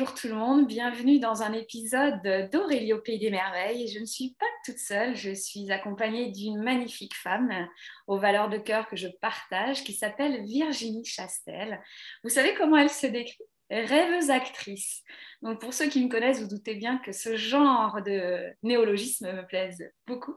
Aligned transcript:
Bonjour 0.00 0.14
tout 0.14 0.28
le 0.28 0.34
monde, 0.34 0.66
bienvenue 0.66 1.18
dans 1.18 1.42
un 1.42 1.52
épisode 1.52 2.22
d'Aurélie 2.50 2.94
au 2.94 3.02
Pays 3.02 3.18
des 3.18 3.28
Merveilles. 3.28 3.86
Je 3.86 3.98
ne 3.98 4.06
suis 4.06 4.34
pas 4.38 4.46
toute 4.64 4.78
seule, 4.78 5.14
je 5.14 5.34
suis 5.34 5.70
accompagnée 5.70 6.30
d'une 6.30 6.62
magnifique 6.62 7.14
femme 7.14 7.68
aux 8.06 8.16
valeurs 8.16 8.48
de 8.48 8.56
cœur 8.56 8.88
que 8.88 8.96
je 8.96 9.08
partage 9.20 9.84
qui 9.84 9.92
s'appelle 9.92 10.42
Virginie 10.46 11.04
Chastel. 11.04 11.82
Vous 12.24 12.30
savez 12.30 12.54
comment 12.54 12.78
elle 12.78 12.88
se 12.88 13.08
décrit? 13.08 13.44
Rêveuse 13.68 14.30
actrice. 14.30 15.02
Donc 15.42 15.60
pour 15.60 15.74
ceux 15.74 15.90
qui 15.90 16.02
me 16.02 16.08
connaissent, 16.08 16.40
vous 16.40 16.48
doutez 16.48 16.76
bien 16.76 16.96
que 16.96 17.12
ce 17.12 17.36
genre 17.36 18.00
de 18.00 18.54
néologisme 18.62 19.30
me 19.30 19.46
plaise 19.46 19.86
beaucoup. 20.06 20.36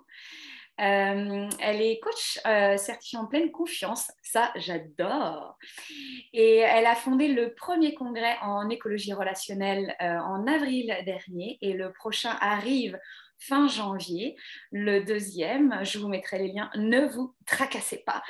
Euh, 0.82 1.50
elle 1.60 1.82
est 1.82 2.00
coach 2.00 2.40
euh, 2.48 2.78
certifiée 2.78 3.20
en 3.20 3.28
pleine 3.28 3.52
confiance, 3.52 4.12
ça 4.24 4.52
j'adore. 4.56 5.58
Et 6.34 6.58
elle 6.58 6.88
a 6.88 6.96
fondé 6.96 7.28
le 7.28 7.54
premier 7.54 7.94
congrès 7.94 8.38
en 8.42 8.70
écologie 8.70 9.14
relationnelle 9.14 9.96
euh, 10.02 10.18
en 10.18 10.48
avril 10.48 10.96
dernier 11.06 11.60
et 11.62 11.74
le 11.74 11.92
prochain 11.92 12.36
arrive 12.42 13.00
fin 13.38 13.68
janvier. 13.68 14.36
Le 14.72 15.02
deuxième, 15.02 15.80
je 15.84 16.00
vous 16.00 16.08
mettrai 16.08 16.40
les 16.40 16.54
liens, 16.54 16.72
ne 16.76 17.02
vous 17.02 17.36
tracassez 17.46 18.04
pas. 18.06 18.24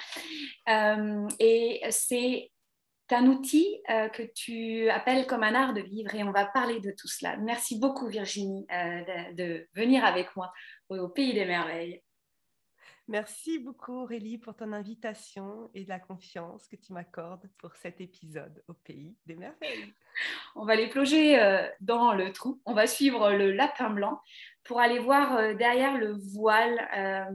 et 1.39 1.81
c'est 1.91 2.49
un 3.11 3.27
outil 3.27 3.79
que 3.87 4.23
tu 4.33 4.89
appelles 4.89 5.27
comme 5.27 5.43
un 5.43 5.53
art 5.53 5.73
de 5.73 5.81
vivre 5.81 6.15
et 6.15 6.23
on 6.23 6.31
va 6.31 6.45
parler 6.45 6.79
de 6.79 6.89
tout 6.89 7.07
cela. 7.07 7.37
Merci 7.37 7.77
beaucoup 7.79 8.07
Virginie 8.07 8.65
de, 9.37 9.67
venir 9.75 10.03
avec 10.03 10.35
moi 10.35 10.51
au 10.89 11.09
Pays 11.09 11.33
des 11.33 11.45
Merveilles. 11.45 12.01
Merci 13.09 13.59
beaucoup 13.59 14.03
Aurélie 14.03 14.37
pour 14.37 14.55
ton 14.55 14.71
invitation 14.71 15.69
et 15.73 15.83
la 15.83 15.99
confiance 15.99 16.67
que 16.67 16.77
tu 16.77 16.93
m'accordes 16.93 17.49
pour 17.57 17.75
cet 17.75 17.99
épisode 17.99 18.63
au 18.69 18.73
pays 18.73 19.17
des 19.25 19.35
merveilles. 19.35 19.93
On 20.55 20.63
va 20.63 20.77
les 20.77 20.87
plonger 20.87 21.37
euh, 21.37 21.67
dans 21.81 22.13
le 22.13 22.31
trou, 22.31 22.61
on 22.65 22.73
va 22.73 22.87
suivre 22.87 23.31
le 23.31 23.51
lapin 23.51 23.89
blanc 23.89 24.21
pour 24.63 24.79
aller 24.79 24.99
voir 24.99 25.35
euh, 25.35 25.53
derrière 25.53 25.97
le 25.97 26.13
voile 26.13 26.87
euh, 26.95 27.25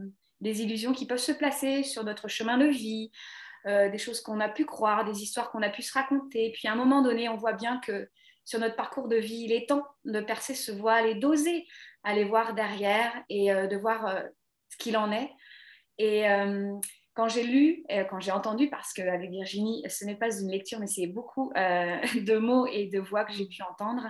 des 0.40 0.62
illusions 0.62 0.92
qui 0.92 1.06
peuvent 1.06 1.18
se 1.18 1.32
placer 1.32 1.82
sur 1.82 2.02
notre 2.04 2.28
chemin 2.28 2.56
de 2.56 2.66
vie, 2.66 3.10
des 3.66 3.98
choses 3.98 4.22
qu'on 4.22 4.40
a 4.40 4.48
pu 4.48 4.64
croire, 4.64 5.04
des 5.04 5.22
histoires 5.22 5.50
qu'on 5.50 5.60
a 5.60 5.68
pu 5.68 5.82
se 5.82 5.92
raconter. 5.92 6.52
Puis 6.52 6.68
à 6.68 6.72
un 6.72 6.76
moment 6.76 7.02
donné, 7.02 7.28
on 7.28 7.36
voit 7.36 7.52
bien 7.52 7.80
que 7.80 8.08
sur 8.44 8.60
notre 8.60 8.76
parcours 8.76 9.08
de 9.08 9.16
vie, 9.16 9.42
il 9.44 9.52
est 9.52 9.68
temps 9.68 9.84
de 10.06 10.20
percer 10.20 10.54
ce 10.54 10.72
voile 10.72 11.06
et 11.06 11.16
d'oser 11.16 11.66
aller 12.02 12.24
voir 12.24 12.54
derrière 12.54 13.12
et 13.28 13.50
de 13.50 13.76
voir 13.76 14.22
ce 14.70 14.76
qu'il 14.78 14.96
en 14.96 15.12
est 15.12 15.28
et 15.98 16.28
euh, 16.28 16.78
quand 17.14 17.28
j'ai 17.28 17.42
lu, 17.42 17.84
euh, 17.90 18.04
quand 18.04 18.20
j'ai 18.20 18.30
entendu, 18.30 18.70
parce 18.70 18.92
qu'avec 18.92 19.30
Virginie, 19.30 19.84
ce 19.88 20.04
n'est 20.04 20.16
pas 20.16 20.34
une 20.40 20.50
lecture, 20.50 20.78
mais 20.78 20.86
c'est 20.86 21.08
beaucoup 21.08 21.52
euh, 21.56 22.00
de 22.24 22.38
mots 22.38 22.66
et 22.66 22.86
de 22.86 23.00
voix 23.00 23.24
que 23.24 23.32
j'ai 23.32 23.46
pu 23.46 23.62
entendre, 23.62 24.08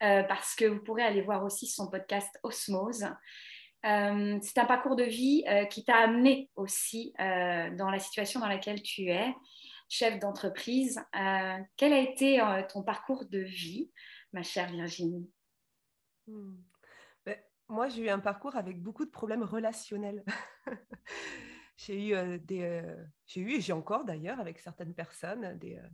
parce 0.00 0.56
que 0.56 0.64
vous 0.64 0.82
pourrez 0.82 1.04
aller 1.04 1.22
voir 1.22 1.44
aussi 1.44 1.68
son 1.68 1.88
podcast 1.88 2.28
Osmose. 2.42 3.06
c'est 3.84 4.58
un 4.58 4.64
parcours 4.66 4.96
de 4.96 5.04
vie 5.04 5.44
qui 5.70 5.84
t'a 5.84 5.94
amené 5.94 6.50
aussi 6.56 7.14
dans 7.18 7.88
la 7.88 8.00
situation 8.00 8.40
dans 8.40 8.48
laquelle 8.48 8.82
tu 8.82 9.10
es, 9.10 9.32
chef 9.88 10.18
d'entreprise. 10.18 11.00
quel 11.76 11.92
a 11.92 11.98
été 12.00 12.42
ton 12.68 12.82
parcours 12.82 13.26
de 13.26 13.38
vie, 13.38 13.92
ma 14.32 14.42
chère 14.42 14.72
Virginie? 14.72 15.30
Hmm 16.26 16.56
moi, 17.72 17.88
j'ai 17.88 18.02
eu 18.02 18.08
un 18.08 18.18
parcours 18.18 18.56
avec 18.56 18.80
beaucoup 18.80 19.04
de 19.04 19.10
problèmes 19.10 19.42
relationnels. 19.42 20.24
j'ai 21.76 22.08
eu 22.08 22.14
euh, 22.14 22.38
euh, 22.52 23.04
j'ai 23.26 23.40
eu 23.40 23.52
et 23.52 23.60
j'ai 23.60 23.72
encore 23.72 24.04
d'ailleurs 24.04 24.40
avec 24.40 24.58
certaines 24.58 24.94
personnes 24.94 25.58
des, 25.58 25.78
euh, 25.78 25.88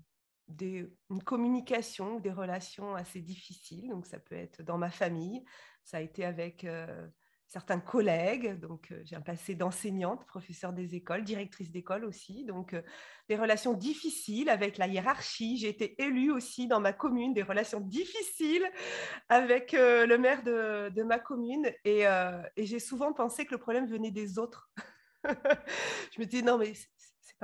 des, 0.49 0.93
une 1.11 1.23
communication, 1.23 2.21
des 2.21 2.33
relations 2.33 2.95
assez 2.95 3.21
difficiles. 3.21 3.89
Donc, 3.89 4.07
ça 4.07 4.19
peut 4.19 4.35
être 4.35 4.63
dans 4.63 4.79
ma 4.79 4.91
famille, 4.91 5.45
ça 5.85 5.99
a 5.99 6.01
été 6.01 6.25
avec 6.25 6.67
certains 7.49 7.81
collègues. 7.81 8.61
Donc, 8.61 8.95
j'ai 9.05 9.17
un 9.17 9.21
passé 9.21 9.55
d'enseignante, 9.55 10.25
professeure 10.27 10.73
des 10.73 10.95
écoles, 10.95 11.25
directrice 11.25 11.71
d'école 11.71 12.05
aussi. 12.05 12.45
Donc, 12.45 12.77
des 13.29 13.37
relations 13.37 13.73
difficiles 13.73 14.49
avec 14.49 14.79
la 14.79 14.87
hiérarchie. 14.87 15.57
J'ai 15.57 15.69
été 15.69 16.01
élue 16.01 16.31
aussi 16.31 16.69
dans 16.69 16.81
ma 16.81 16.93
commune, 16.93 17.35
des 17.35 17.43
relations 17.43 17.81
difficiles 17.81 18.67
avec 19.29 19.73
le 19.73 20.17
maire 20.17 20.43
de, 20.43 21.03
ma 21.03 21.19
commune. 21.19 21.71
Et, 21.85 22.05
et 22.57 22.67
j'ai 22.67 22.79
souvent 22.79 23.13
pensé 23.13 23.45
que 23.45 23.53
le 23.53 23.59
problème 23.59 23.87
venait 23.87 24.13
des 24.13 24.39
autres. 24.39 24.71
je 25.25 26.21
me 26.21 26.25
dis, 26.25 26.43
non, 26.43 26.59
mais 26.59 26.73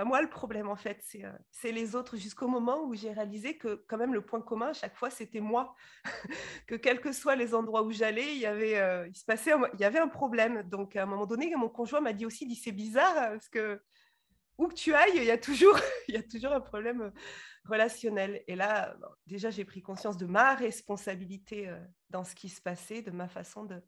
moi 0.03 0.21
le 0.21 0.29
problème 0.29 0.69
en 0.69 0.75
fait, 0.75 0.99
c'est 1.03 1.25
euh, 1.25 1.71
les 1.71 1.95
autres 1.95 2.17
jusqu'au 2.17 2.49
moment 2.49 2.83
où 2.83 2.95
j'ai 2.95 3.13
réalisé 3.13 3.57
que 3.57 3.85
quand 3.87 3.97
même 3.97 4.13
le 4.13 4.23
point 4.23 4.41
commun 4.41 4.71
à 4.71 4.73
chaque 4.73 4.97
fois 4.97 5.11
c'était 5.11 5.41
moi, 5.41 5.77
que 6.67 6.75
quels 6.75 7.01
que 7.01 7.13
soient 7.13 7.37
les 7.37 7.55
endroits 7.55 7.85
où 7.85 7.93
j'allais, 7.93 8.35
il 8.35 8.41
y 8.41 8.47
avait, 8.47 8.79
euh, 8.79 9.07
il 9.07 9.15
se 9.15 9.25
passait, 9.25 9.53
il 9.75 9.81
y 9.81 9.85
avait 9.85 10.01
un 10.01 10.09
problème. 10.09 10.65
Donc 10.65 10.97
à 10.97 11.05
un 11.05 11.07
moment 11.07 11.27
donné, 11.27 11.55
mon 11.55 11.69
conjoint 11.69 12.01
m'a 12.01 12.13
dit 12.13 12.27
aussi, 12.27 12.47
dit 12.47 12.57
c'est 12.57 12.73
bizarre 12.73 13.15
parce 13.15 13.49
que 13.49 13.81
où 14.59 14.69
que 14.69 14.75
tu 14.75 14.95
ailles, 14.95 15.17
il 15.17 15.25
y 15.25 15.31
a 15.31 15.39
toujours, 15.39 15.79
il 16.09 16.15
y 16.15 16.19
a 16.19 16.23
toujours 16.23 16.53
un 16.53 16.61
problème 16.61 17.03
euh, 17.03 17.11
relationnel. 17.65 18.43
Et 18.49 18.57
là, 18.57 18.97
déjà 19.27 19.51
j'ai 19.51 19.65
pris 19.65 19.81
conscience 19.81 20.17
de 20.17 20.27
ma 20.27 20.55
responsabilité 20.57 21.73
dans 22.11 22.25
ce 22.25 22.35
qui 22.35 22.49
se 22.49 22.61
passait, 22.61 23.03
de 23.03 23.13
ma 23.13 23.29
façon 23.29 23.65
de 23.65 23.81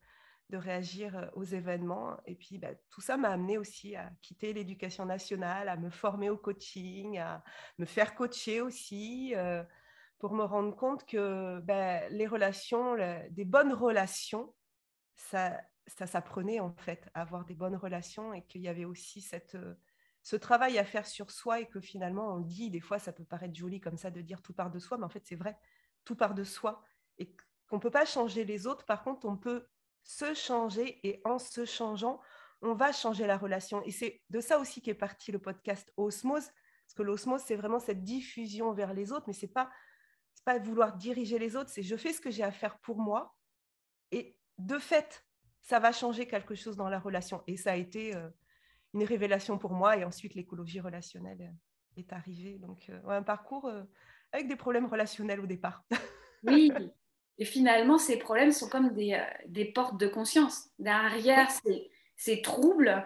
de 0.50 0.56
réagir 0.56 1.16
euh, 1.16 1.26
aux 1.34 1.44
événements. 1.44 2.16
Et 2.26 2.34
puis, 2.34 2.58
bah, 2.58 2.74
tout 2.90 3.00
ça 3.00 3.16
m'a 3.16 3.30
amené 3.30 3.58
aussi 3.58 3.96
à 3.96 4.10
quitter 4.22 4.52
l'éducation 4.52 5.04
nationale, 5.04 5.68
à 5.68 5.76
me 5.76 5.90
former 5.90 6.30
au 6.30 6.36
coaching, 6.36 7.18
à 7.18 7.42
me 7.78 7.84
faire 7.84 8.14
coacher 8.14 8.60
aussi, 8.60 9.34
euh, 9.34 9.62
pour 10.18 10.34
me 10.34 10.44
rendre 10.44 10.74
compte 10.74 11.04
que 11.04 11.60
bah, 11.60 12.08
les 12.08 12.26
relations, 12.26 12.96
des 13.30 13.44
bonnes 13.44 13.72
relations, 13.72 14.54
ça, 15.16 15.60
ça 15.86 16.06
s'apprenait 16.06 16.60
en 16.60 16.74
fait, 16.74 17.08
à 17.14 17.22
avoir 17.22 17.44
des 17.44 17.54
bonnes 17.54 17.76
relations 17.76 18.32
et 18.32 18.42
qu'il 18.46 18.62
y 18.62 18.68
avait 18.68 18.84
aussi 18.84 19.20
cette, 19.20 19.56
euh, 19.56 19.74
ce 20.22 20.36
travail 20.36 20.78
à 20.78 20.84
faire 20.84 21.06
sur 21.06 21.30
soi 21.30 21.60
et 21.60 21.66
que 21.66 21.80
finalement, 21.80 22.34
on 22.34 22.40
dit, 22.40 22.70
des 22.70 22.80
fois, 22.80 22.98
ça 22.98 23.12
peut 23.12 23.24
paraître 23.24 23.54
joli 23.54 23.80
comme 23.80 23.96
ça 23.96 24.10
de 24.10 24.20
dire 24.20 24.42
tout 24.42 24.54
part 24.54 24.70
de 24.70 24.78
soi, 24.78 24.96
mais 24.98 25.04
en 25.04 25.08
fait, 25.08 25.24
c'est 25.26 25.36
vrai, 25.36 25.58
tout 26.04 26.16
part 26.16 26.34
de 26.34 26.44
soi. 26.44 26.82
Et 27.18 27.34
qu'on 27.68 27.76
ne 27.76 27.80
peut 27.80 27.90
pas 27.90 28.04
changer 28.04 28.44
les 28.44 28.66
autres, 28.66 28.84
par 28.84 29.02
contre, 29.02 29.26
on 29.26 29.36
peut 29.36 29.66
se 30.06 30.32
changer 30.34 30.98
et 31.06 31.20
en 31.24 31.38
se 31.38 31.64
changeant, 31.66 32.20
on 32.62 32.74
va 32.74 32.92
changer 32.92 33.26
la 33.26 33.36
relation. 33.36 33.82
Et 33.84 33.90
c'est 33.90 34.22
de 34.30 34.40
ça 34.40 34.58
aussi 34.58 34.80
qu'est 34.80 34.94
parti 34.94 35.32
le 35.32 35.38
podcast 35.38 35.92
Osmose, 35.96 36.46
parce 36.86 36.94
que 36.94 37.02
l'osmose, 37.02 37.42
c'est 37.44 37.56
vraiment 37.56 37.80
cette 37.80 38.04
diffusion 38.04 38.72
vers 38.72 38.94
les 38.94 39.12
autres, 39.12 39.24
mais 39.26 39.34
c'est 39.34 39.48
pas 39.48 39.70
pas 40.44 40.60
vouloir 40.60 40.96
diriger 40.96 41.40
les 41.40 41.56
autres, 41.56 41.70
c'est 41.70 41.82
je 41.82 41.96
fais 41.96 42.12
ce 42.12 42.20
que 42.20 42.30
j'ai 42.30 42.44
à 42.44 42.52
faire 42.52 42.78
pour 42.78 42.98
moi, 42.98 43.36
et 44.12 44.38
de 44.58 44.78
fait, 44.78 45.26
ça 45.60 45.80
va 45.80 45.90
changer 45.90 46.28
quelque 46.28 46.54
chose 46.54 46.76
dans 46.76 46.88
la 46.88 47.00
relation. 47.00 47.42
Et 47.48 47.56
ça 47.56 47.72
a 47.72 47.74
été 47.74 48.14
euh, 48.14 48.28
une 48.94 49.02
révélation 49.02 49.58
pour 49.58 49.72
moi, 49.72 49.96
et 49.96 50.04
ensuite 50.04 50.36
l'écologie 50.36 50.78
relationnelle 50.78 51.42
euh, 51.42 52.00
est 52.00 52.12
arrivée. 52.12 52.58
Donc, 52.58 52.88
euh, 52.90 53.00
un 53.08 53.24
parcours 53.24 53.68
avec 54.30 54.46
des 54.46 54.54
problèmes 54.54 54.86
relationnels 54.86 55.40
au 55.40 55.46
départ. 55.46 55.84
Oui, 56.44 56.70
Et 57.38 57.44
finalement, 57.44 57.98
ces 57.98 58.16
problèmes 58.16 58.52
sont 58.52 58.68
comme 58.68 58.92
des, 58.94 59.14
euh, 59.14 59.64
portes 59.74 59.98
de 59.98 60.06
conscience. 60.06 60.66
Derrière 60.78 61.48
ces, 62.16 62.42
troubles, 62.42 63.04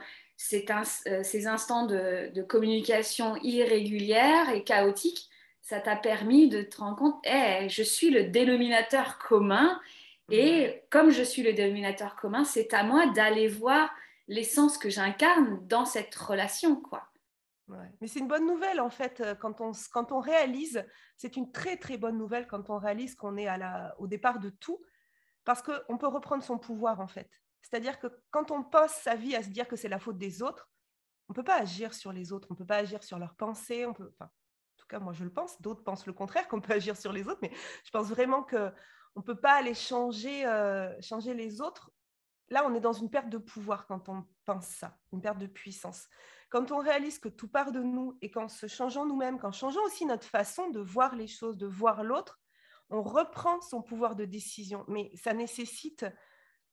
euh, 0.53 1.23
ces 1.23 1.47
instants 1.47 1.87
de, 1.87 2.43
communication 2.43 3.37
irrégulière 3.43 4.51
et 4.51 4.63
chaotique, 4.63 5.29
ça 5.63 5.81
t'a 5.81 5.97
permis 5.97 6.49
de 6.49 6.63
te 6.63 6.79
rendre 6.79 6.97
compte, 6.97 7.21
hey, 7.25 7.69
je 7.69 7.83
suis 7.83 8.11
le 8.11 8.25
dénominateur 8.25 9.19
commun. 9.19 9.81
Et 10.31 10.83
comme 10.91 11.11
je 11.11 11.25
suis 11.25 11.43
le 11.43 11.53
dénominateur 11.53 12.15
commun, 12.15 12.45
c'est 12.45 12.73
à 12.73 12.85
moi 12.85 13.07
d'aller 13.07 13.49
voir 13.49 13.91
l'essence 14.29 14.79
que 14.79 14.91
j'incarne 14.91 15.61
dans 15.67 15.85
cette 15.85 16.15
relation. 16.15 16.77
quoi. 16.77 17.10
Mais 18.01 18.09
c'est 18.09 18.19
une 18.19 18.29
bonne 18.29 18.47
nouvelle 18.47 18.81
en 18.81 18.91
fait 18.91 19.21
euh, 19.21 19.35
quand 19.35 19.61
on, 19.61 19.73
on 19.95 20.21
réalise, 20.21 20.85
c'est 21.17 21.37
une 21.37 21.53
très 21.53 21.77
très 21.77 21.97
bonne 21.97 22.19
nouvelle 22.19 22.47
quand 22.47 22.71
on 22.71 22.79
réalise 22.79 23.15
qu'on 23.15 23.37
est 23.37 23.47
à 23.47 23.57
la, 23.57 23.95
au 23.99 24.07
départ 24.07 24.39
de 24.39 24.51
tout, 24.51 24.83
parce 25.45 25.63
qu'on 25.63 25.99
peut 25.99 26.07
reprendre 26.09 26.43
son 26.43 26.59
pouvoir 26.59 27.01
en 27.01 27.09
fait. 27.09 27.31
C'est-à-dire 27.63 27.99
que 27.99 28.07
quand 28.31 28.51
on 28.51 28.63
passe 28.63 29.03
sa 29.03 29.15
vie 29.15 29.37
à 29.37 29.43
se 29.43 29.51
dire 29.51 29.69
que 29.69 29.77
c'est 29.77 29.89
la 29.89 29.99
faute 29.99 30.19
des 30.19 30.43
autres, 30.43 30.71
on 31.29 31.33
ne 31.33 31.35
peut 31.35 31.45
pas 31.45 31.61
agir 31.61 31.95
sur 31.95 32.13
les 32.13 32.33
autres, 32.33 32.49
on 32.51 32.55
ne 32.55 32.59
peut 32.59 32.67
pas 32.67 32.79
agir 32.79 33.03
sur 33.05 33.19
leurs 33.19 33.35
pensées, 33.35 33.87
on 33.87 33.91
enfin, 33.91 34.25
en 34.25 34.77
tout 34.77 34.87
cas 34.89 34.99
moi 34.99 35.13
je 35.13 35.25
le 35.25 35.33
pense, 35.33 35.61
d'autres 35.61 35.85
pensent 35.85 36.07
le 36.07 36.13
contraire, 36.13 36.49
qu'on 36.49 36.61
peut 36.61 36.73
agir 36.75 36.97
sur 36.97 37.13
les 37.13 37.29
autres, 37.29 37.41
mais 37.43 37.53
je 37.85 37.91
pense 37.91 38.09
vraiment 38.09 38.43
qu'on 38.43 38.73
ne 39.17 39.23
peut 39.23 39.41
pas 39.41 39.55
aller 39.55 39.75
changer, 39.75 40.47
euh, 40.47 40.93
changer 41.01 41.35
les 41.35 41.61
autres. 41.61 41.91
Là, 42.51 42.67
on 42.67 42.75
est 42.75 42.81
dans 42.81 42.93
une 42.93 43.11
perte 43.11 43.29
de 43.29 43.39
pouvoir 43.39 43.87
quand 43.87 44.09
on 44.09 44.27
pense 44.45 44.67
ça, 44.67 44.99
une 45.13 45.23
perte 45.23 45.39
de 45.39 45.47
puissance. 45.47 46.09
Quand 46.49 46.73
on 46.73 46.79
réalise 46.79 47.21
que 47.21 47.29
tout 47.29 47.47
part 47.47 47.71
de 47.71 47.81
nous 47.81 48.19
et 48.23 48.31
qu'en 48.31 48.49
se 48.49 48.67
changeant 48.67 49.07
nous-mêmes, 49.07 49.39
qu'en 49.39 49.53
changeant 49.53 49.83
aussi 49.85 50.05
notre 50.05 50.27
façon 50.27 50.69
de 50.71 50.81
voir 50.81 51.15
les 51.15 51.29
choses, 51.29 51.57
de 51.57 51.67
voir 51.67 52.03
l'autre, 52.03 52.41
on 52.91 53.03
reprend 53.03 53.61
son 53.61 53.83
pouvoir 53.83 54.17
de 54.17 54.25
décision. 54.25 54.85
Mais 54.89 55.13
ça 55.15 55.33
nécessite 55.33 56.05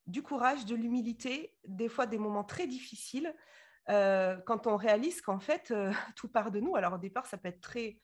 du 0.08 0.24
courage, 0.24 0.66
de 0.66 0.76
l'humilité, 0.76 1.56
des 1.68 1.90
fois 1.90 2.08
des 2.08 2.18
moments 2.18 2.44
très 2.44 2.66
difficiles, 2.66 3.36
euh, 3.90 4.38
quand 4.46 4.66
on 4.66 4.78
réalise 4.78 5.22
qu'en 5.22 5.40
fait, 5.40 5.70
euh, 5.72 5.92
tout 6.16 6.28
part 6.28 6.50
de 6.50 6.60
nous. 6.60 6.76
Alors 6.76 6.94
au 6.94 6.98
départ, 6.98 7.28
ça 7.28 7.38
peut 7.38 7.50
être 7.50 7.62
très 7.62 8.00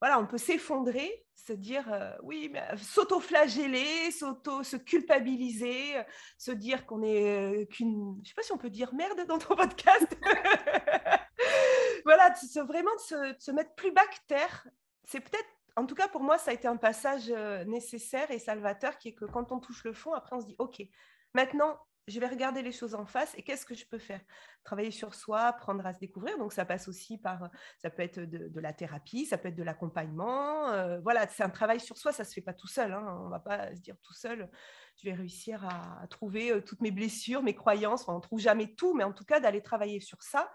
voilà, 0.00 0.18
on 0.18 0.26
peut 0.26 0.38
s'effondrer, 0.38 1.26
se 1.34 1.52
dire 1.52 1.92
euh, 1.92 2.16
oui, 2.22 2.48
mais 2.52 2.62
euh, 2.72 2.76
s'auto-flageller, 2.76 4.10
s'auto, 4.10 4.62
se 4.62 4.76
culpabiliser, 4.76 6.02
se 6.38 6.50
dire 6.52 6.86
qu'on 6.86 7.02
est 7.02 7.68
qu'une, 7.70 8.18
je 8.24 8.28
sais 8.28 8.34
pas 8.34 8.42
si 8.42 8.52
on 8.52 8.58
peut 8.58 8.70
dire 8.70 8.94
merde 8.94 9.26
dans 9.26 9.38
ton 9.38 9.54
podcast. 9.56 10.16
voilà, 12.04 12.34
vraiment 12.64 12.94
de 12.94 13.34
se, 13.38 13.50
mettre 13.50 13.74
plus 13.74 13.92
bas 13.92 14.06
que 14.06 14.26
terre. 14.26 14.66
C'est 15.04 15.20
peut-être, 15.20 15.48
en 15.76 15.84
tout 15.84 15.94
cas 15.94 16.08
pour 16.08 16.22
moi, 16.22 16.38
ça 16.38 16.50
a 16.50 16.54
été 16.54 16.66
un 16.66 16.78
passage 16.78 17.30
nécessaire 17.66 18.30
et 18.30 18.38
salvateur, 18.38 18.96
qui 18.96 19.08
est 19.08 19.14
que 19.14 19.26
quand 19.26 19.52
on 19.52 19.60
touche 19.60 19.84
le 19.84 19.92
fond, 19.92 20.14
après 20.14 20.34
on 20.34 20.40
se 20.40 20.46
dit 20.46 20.56
ok, 20.58 20.82
maintenant 21.34 21.78
je 22.06 22.18
vais 22.18 22.26
regarder 22.26 22.62
les 22.62 22.72
choses 22.72 22.94
en 22.94 23.06
face 23.06 23.34
et 23.36 23.42
qu'est-ce 23.42 23.64
que 23.64 23.74
je 23.74 23.86
peux 23.86 23.98
faire? 23.98 24.20
Travailler 24.64 24.90
sur 24.90 25.14
soi, 25.14 25.42
apprendre 25.42 25.84
à 25.86 25.92
se 25.92 25.98
découvrir. 25.98 26.36
Donc, 26.38 26.52
ça 26.52 26.64
passe 26.64 26.88
aussi 26.88 27.18
par, 27.18 27.50
ça 27.78 27.90
peut 27.90 28.02
être 28.02 28.20
de, 28.20 28.60
la 28.60 28.72
thérapie, 28.72 29.26
ça 29.26 29.38
peut 29.38 29.48
être 29.48 29.56
de 29.56 29.62
l'accompagnement. 29.62 30.68
Euh, 30.70 31.00
voilà, 31.00 31.26
c'est 31.28 31.42
un 31.42 31.50
travail 31.50 31.80
sur 31.80 31.96
soi, 31.96 32.12
ça 32.12 32.22
ne 32.24 32.28
se 32.28 32.34
fait 32.34 32.40
pas 32.40 32.52
tout 32.52 32.66
seul. 32.66 32.92
Hein. 32.92 33.18
On 33.20 33.26
ne 33.26 33.30
va 33.30 33.40
pas 33.40 33.74
se 33.74 33.80
dire 33.80 33.96
tout 34.02 34.14
seul, 34.14 34.50
je 34.96 35.08
vais 35.08 35.14
réussir 35.14 35.64
à, 35.64 36.06
trouver 36.08 36.52
euh, 36.52 36.60
toutes 36.60 36.80
mes 36.80 36.90
blessures, 36.90 37.42
mes 37.42 37.54
croyances. 37.54 38.08
on 38.08 38.16
ne 38.16 38.20
trouve 38.20 38.40
jamais 38.40 38.74
tout, 38.74 38.94
mais 38.94 39.04
en 39.04 39.12
tout 39.12 39.24
cas, 39.24 39.40
d'aller 39.40 39.62
travailler 39.62 40.00
sur 40.00 40.22
ça. 40.22 40.52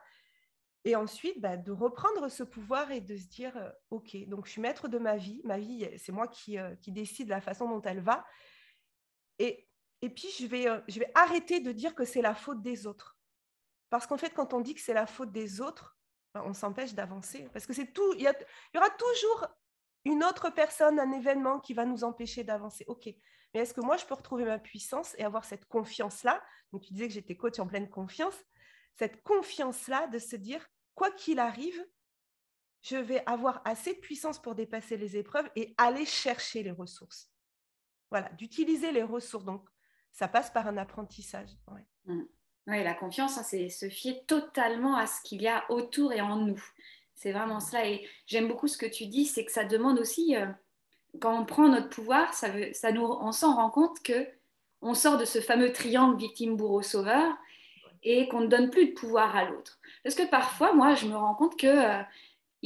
Et 0.83 0.95
ensuite, 0.95 1.41
bah, 1.41 1.57
de 1.57 1.71
reprendre 1.71 2.29
ce 2.29 2.43
pouvoir 2.43 2.91
et 2.91 3.01
de 3.01 3.15
se 3.15 3.27
dire, 3.27 3.55
euh, 3.57 3.69
OK, 3.89 4.15
donc 4.27 4.45
je 4.45 4.51
suis 4.51 4.61
maître 4.61 4.87
de 4.87 4.99
ma 4.99 5.15
vie. 5.15 5.41
Ma 5.43 5.57
vie, 5.57 5.89
c'est 5.97 6.11
moi 6.11 6.27
qui, 6.27 6.57
qui 6.81 6.91
décide 6.91 7.29
la 7.29 7.41
façon 7.41 7.69
dont 7.69 7.81
elle 7.81 8.01
va. 8.01 8.25
Et 9.39 9.67
et 10.05 10.09
puis, 10.11 10.27
je 10.39 10.45
vais, 10.45 10.69
euh, 10.69 10.79
je 10.87 10.99
vais 10.99 11.11
arrêter 11.15 11.61
de 11.61 11.71
dire 11.71 11.95
que 11.95 12.05
c'est 12.05 12.21
la 12.21 12.35
faute 12.35 12.61
des 12.61 12.85
autres. 12.85 13.17
Parce 13.89 14.05
qu'en 14.05 14.17
fait, 14.17 14.29
quand 14.35 14.53
on 14.53 14.61
dit 14.61 14.75
que 14.75 14.81
c'est 14.81 14.93
la 14.93 15.07
faute 15.07 15.31
des 15.31 15.61
autres, 15.61 15.97
ben, 16.35 16.43
on 16.45 16.53
s'empêche 16.53 16.93
d'avancer. 16.93 17.49
Parce 17.51 17.65
que 17.65 17.73
c'est 17.73 17.91
tout, 17.91 18.13
il 18.13 18.21
y, 18.21 18.25
y, 18.25 18.77
aura 18.77 18.91
toujours 18.91 19.47
une 20.03 20.23
autre 20.23 20.51
personne, 20.51 20.99
un 20.99 21.11
événement 21.11 21.59
qui 21.59 21.73
va 21.73 21.85
nous 21.85 22.03
empêcher 22.03 22.43
d'avancer. 22.43 22.85
OK. 22.87 23.07
Mais 23.51 23.61
est-ce 23.61 23.73
que 23.73 23.81
moi, 23.81 23.97
je 23.97 24.05
peux 24.05 24.13
retrouver 24.13 24.45
ma 24.45 24.59
puissance 24.59 25.15
et 25.17 25.23
avoir 25.23 25.43
cette 25.43 25.65
confiance-là? 25.65 26.39
Donc, 26.71 26.83
tu 26.83 26.93
disais 26.93 27.07
que 27.07 27.13
j'étais 27.15 27.35
coach 27.35 27.57
en 27.57 27.65
pleine 27.65 27.89
confiance. 27.89 28.35
Cette 28.99 29.23
confiance-là 29.23 30.05
de 30.05 30.19
se 30.19 30.35
dire, 30.35 30.63
quoi 30.93 31.09
qu'il 31.09 31.39
arrive, 31.39 31.83
je 32.83 32.97
vais 32.97 33.23
avoir 33.25 33.63
assez 33.65 33.95
de 33.95 33.99
puissance 33.99 34.39
pour 34.39 34.53
dépasser 34.53 34.97
les 34.97 35.17
épreuves 35.17 35.49
et 35.55 35.73
aller 35.79 36.05
chercher 36.05 36.61
les 36.61 36.69
ressources. 36.69 37.31
Voilà, 38.11 38.29
d'utiliser 38.33 38.91
les 38.91 39.01
ressources. 39.01 39.45
Donc, 39.45 39.67
ça 40.15 40.29
passe 40.29 40.49
par 40.49 40.65
un 40.67 40.77
apprentissage. 40.77 41.49
Ouais. 41.67 41.85
Mm. 42.05 42.23
la 42.67 42.93
confiance, 42.93 43.37
hein, 43.37 43.43
c'est 43.43 43.69
se 43.69 43.89
fier 43.89 44.23
totalement 44.27 44.95
à 44.95 45.07
ce 45.07 45.21
qu'il 45.21 45.41
y 45.41 45.47
a 45.47 45.69
autour 45.69 46.13
et 46.13 46.21
en 46.21 46.37
nous. 46.37 46.63
C'est 47.15 47.33
vraiment 47.33 47.59
cela. 47.59 47.85
Et 47.85 48.07
j'aime 48.25 48.47
beaucoup 48.47 48.67
ce 48.67 48.77
que 48.77 48.85
tu 48.85 49.07
dis, 49.07 49.25
c'est 49.25 49.45
que 49.45 49.51
ça 49.51 49.65
demande 49.65 49.99
aussi, 49.99 50.35
euh, 50.37 50.47
quand 51.19 51.37
on 51.37 51.45
prend 51.45 51.67
notre 51.67 51.89
pouvoir, 51.89 52.33
ça, 52.33 52.49
veut, 52.49 52.71
ça 52.73 52.91
nous, 52.91 53.03
on 53.03 53.33
s'en 53.33 53.55
rend 53.55 53.69
compte 53.69 54.01
que 54.03 54.27
on 54.81 54.93
sort 54.93 55.17
de 55.17 55.25
ce 55.25 55.41
fameux 55.41 55.73
triangle 55.73 56.17
victime-bourreau-sauveur 56.17 57.35
et 58.03 58.29
qu'on 58.29 58.41
ne 58.41 58.47
donne 58.47 58.69
plus 58.69 58.87
de 58.87 58.93
pouvoir 58.93 59.35
à 59.35 59.45
l'autre. 59.45 59.79
Parce 60.03 60.15
que 60.15 60.29
parfois, 60.29 60.73
moi, 60.73 60.95
je 60.95 61.07
me 61.07 61.15
rends 61.17 61.35
compte 61.35 61.59
que 61.59 61.67
euh, 61.67 62.03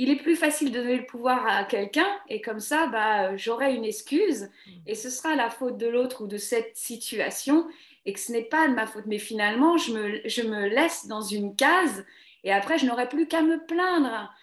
il 0.02 0.10
est 0.10 0.16
plus 0.16 0.38
facile 0.38 0.72
de 0.72 0.80
donner 0.80 0.96
le 0.96 1.06
pouvoir 1.06 1.46
à 1.46 1.66
quelqu'un 1.66 2.08
et 2.30 2.40
comme 2.40 2.62
ça, 2.62 2.88
bah, 2.88 3.36
j'aurai 3.36 3.76
une 3.76 3.84
excuse 3.84 4.50
et 4.88 4.96
ce 4.96 5.10
sera 5.10 5.36
la 5.36 5.50
faute 5.50 5.78
de 5.78 5.88
l'autre 5.88 6.24
ou 6.24 6.28
de 6.28 6.38
cette 6.38 6.78
situation 6.78 7.68
et 8.06 8.14
que 8.14 8.20
ce 8.22 8.32
n'est 8.32 8.46
pas 8.46 8.70
de 8.70 8.74
ma 8.74 8.88
faute. 8.88 9.08
Mais 9.08 9.18
finalement, 9.18 9.76
je 9.76 9.92
me, 9.92 10.22
je 10.24 10.42
me 10.44 10.70
laisse 10.70 11.08
dans 11.08 11.22
une 11.22 11.54
case 11.54 12.06
et 12.46 12.54
après, 12.54 12.78
je 12.78 12.86
n'aurai 12.86 13.10
plus 13.10 13.28
qu'à 13.28 13.42
me 13.42 13.66
plaindre. 13.66 14.34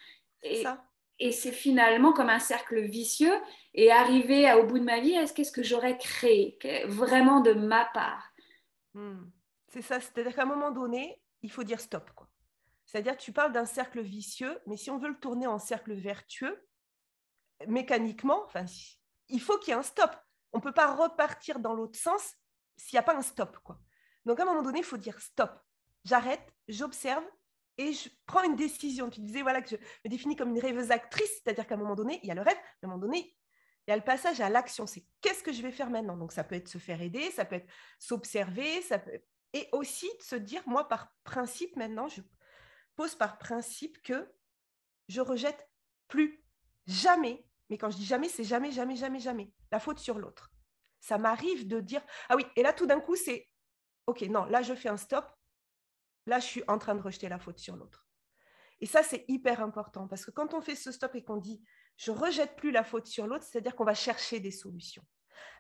Et, 0.42 0.62
et 1.20 1.32
c'est 1.32 1.52
finalement 1.52 2.12
comme 2.12 2.28
un 2.28 2.38
cercle 2.38 2.82
vicieux 2.82 3.34
et 3.72 3.90
arriver 3.90 4.52
au 4.52 4.66
bout 4.66 4.78
de 4.78 4.84
ma 4.84 5.00
vie, 5.00 5.14
est-ce 5.14 5.32
qu'est-ce 5.32 5.52
que 5.52 5.62
j'aurais 5.62 5.96
créé? 5.96 6.58
Vraiment 6.84 7.40
de 7.40 7.54
ma 7.54 7.86
part 7.86 8.30
mm. 8.92 9.24
C'est 9.68 9.80
ça, 9.80 10.00
c'est-à-dire 10.00 10.34
qu'à 10.34 10.42
un 10.42 10.46
moment 10.46 10.70
donné, 10.70 11.18
il 11.42 11.50
faut 11.50 11.64
dire 11.64 11.80
stop. 11.80 12.10
Quoi. 12.14 12.28
C'est-à-dire, 12.86 13.16
tu 13.16 13.32
parles 13.32 13.52
d'un 13.52 13.66
cercle 13.66 14.00
vicieux, 14.00 14.60
mais 14.66 14.76
si 14.76 14.90
on 14.90 14.98
veut 14.98 15.08
le 15.08 15.18
tourner 15.18 15.46
en 15.46 15.58
cercle 15.58 15.92
vertueux, 15.92 16.64
mécaniquement, 17.66 18.46
il 19.28 19.40
faut 19.40 19.58
qu'il 19.58 19.68
y 19.68 19.72
ait 19.72 19.78
un 19.78 19.82
stop. 19.82 20.14
On 20.52 20.58
ne 20.58 20.62
peut 20.62 20.72
pas 20.72 20.94
repartir 20.94 21.58
dans 21.58 21.74
l'autre 21.74 21.98
sens 21.98 22.34
s'il 22.76 22.96
n'y 22.96 23.00
a 23.00 23.02
pas 23.02 23.16
un 23.16 23.22
stop. 23.22 23.58
Quoi. 23.58 23.80
Donc, 24.24 24.38
à 24.38 24.44
un 24.44 24.46
moment 24.46 24.62
donné, 24.62 24.78
il 24.78 24.84
faut 24.84 24.96
dire 24.96 25.20
stop. 25.20 25.58
J'arrête, 26.04 26.54
j'observe 26.68 27.24
et 27.76 27.92
je 27.92 28.08
prends 28.26 28.44
une 28.44 28.56
décision. 28.56 29.10
Tu 29.10 29.20
disais 29.20 29.42
voilà, 29.42 29.62
que 29.62 29.70
je 29.70 29.76
me 29.76 30.08
définis 30.08 30.36
comme 30.36 30.50
une 30.50 30.60
rêveuse 30.60 30.90
actrice, 30.92 31.42
c'est-à-dire 31.42 31.66
qu'à 31.66 31.74
un 31.74 31.78
moment 31.78 31.96
donné, 31.96 32.20
il 32.22 32.28
y 32.28 32.30
a 32.30 32.34
le 32.34 32.42
rêve, 32.42 32.56
à 32.56 32.86
un 32.86 32.88
moment 32.88 33.00
donné, 33.00 33.36
il 33.86 33.90
y 33.90 33.92
a 33.92 33.96
le 33.96 34.04
passage 34.04 34.40
à 34.40 34.48
l'action. 34.48 34.86
C'est 34.86 35.04
qu'est-ce 35.20 35.42
que 35.42 35.52
je 35.52 35.62
vais 35.62 35.72
faire 35.72 35.90
maintenant? 35.90 36.16
Donc, 36.16 36.32
ça 36.32 36.44
peut 36.44 36.54
être 36.54 36.68
se 36.68 36.78
faire 36.78 37.02
aider, 37.02 37.30
ça 37.32 37.44
peut 37.44 37.56
être 37.56 37.70
s'observer, 37.98 38.80
ça 38.82 39.00
peut... 39.00 39.18
et 39.52 39.68
aussi 39.72 40.08
de 40.18 40.22
se 40.22 40.36
dire, 40.36 40.62
moi, 40.66 40.88
par 40.88 41.12
principe, 41.24 41.74
maintenant, 41.76 42.06
je 42.06 42.20
pose 42.96 43.14
par 43.14 43.38
principe 43.38 44.02
que 44.02 44.28
je 45.08 45.20
rejette 45.20 45.68
plus 46.08 46.44
jamais, 46.86 47.46
mais 47.70 47.78
quand 47.78 47.90
je 47.90 47.96
dis 47.96 48.04
jamais, 48.04 48.28
c'est 48.28 48.44
jamais, 48.44 48.72
jamais, 48.72 48.96
jamais, 48.96 49.20
jamais, 49.20 49.52
la 49.70 49.80
faute 49.80 49.98
sur 49.98 50.18
l'autre. 50.18 50.50
Ça 51.00 51.18
m'arrive 51.18 51.66
de 51.68 51.80
dire, 51.80 52.02
ah 52.28 52.36
oui, 52.36 52.44
et 52.56 52.62
là 52.62 52.72
tout 52.72 52.86
d'un 52.86 53.00
coup, 53.00 53.16
c'est, 53.16 53.46
ok, 54.06 54.22
non, 54.22 54.44
là 54.46 54.62
je 54.62 54.74
fais 54.74 54.88
un 54.88 54.96
stop, 54.96 55.26
là 56.26 56.40
je 56.40 56.46
suis 56.46 56.64
en 56.68 56.78
train 56.78 56.94
de 56.94 57.02
rejeter 57.02 57.28
la 57.28 57.38
faute 57.38 57.58
sur 57.58 57.76
l'autre. 57.76 58.06
Et 58.80 58.86
ça, 58.86 59.02
c'est 59.02 59.24
hyper 59.28 59.62
important, 59.62 60.06
parce 60.06 60.24
que 60.24 60.30
quand 60.30 60.52
on 60.52 60.60
fait 60.60 60.74
ce 60.74 60.92
stop 60.92 61.14
et 61.14 61.24
qu'on 61.24 61.38
dit, 61.38 61.62
je 61.96 62.10
rejette 62.10 62.56
plus 62.56 62.70
la 62.70 62.84
faute 62.84 63.06
sur 63.06 63.26
l'autre, 63.26 63.44
c'est-à-dire 63.44 63.74
qu'on 63.74 63.84
va 63.84 63.94
chercher 63.94 64.38
des 64.38 64.50
solutions. 64.50 65.04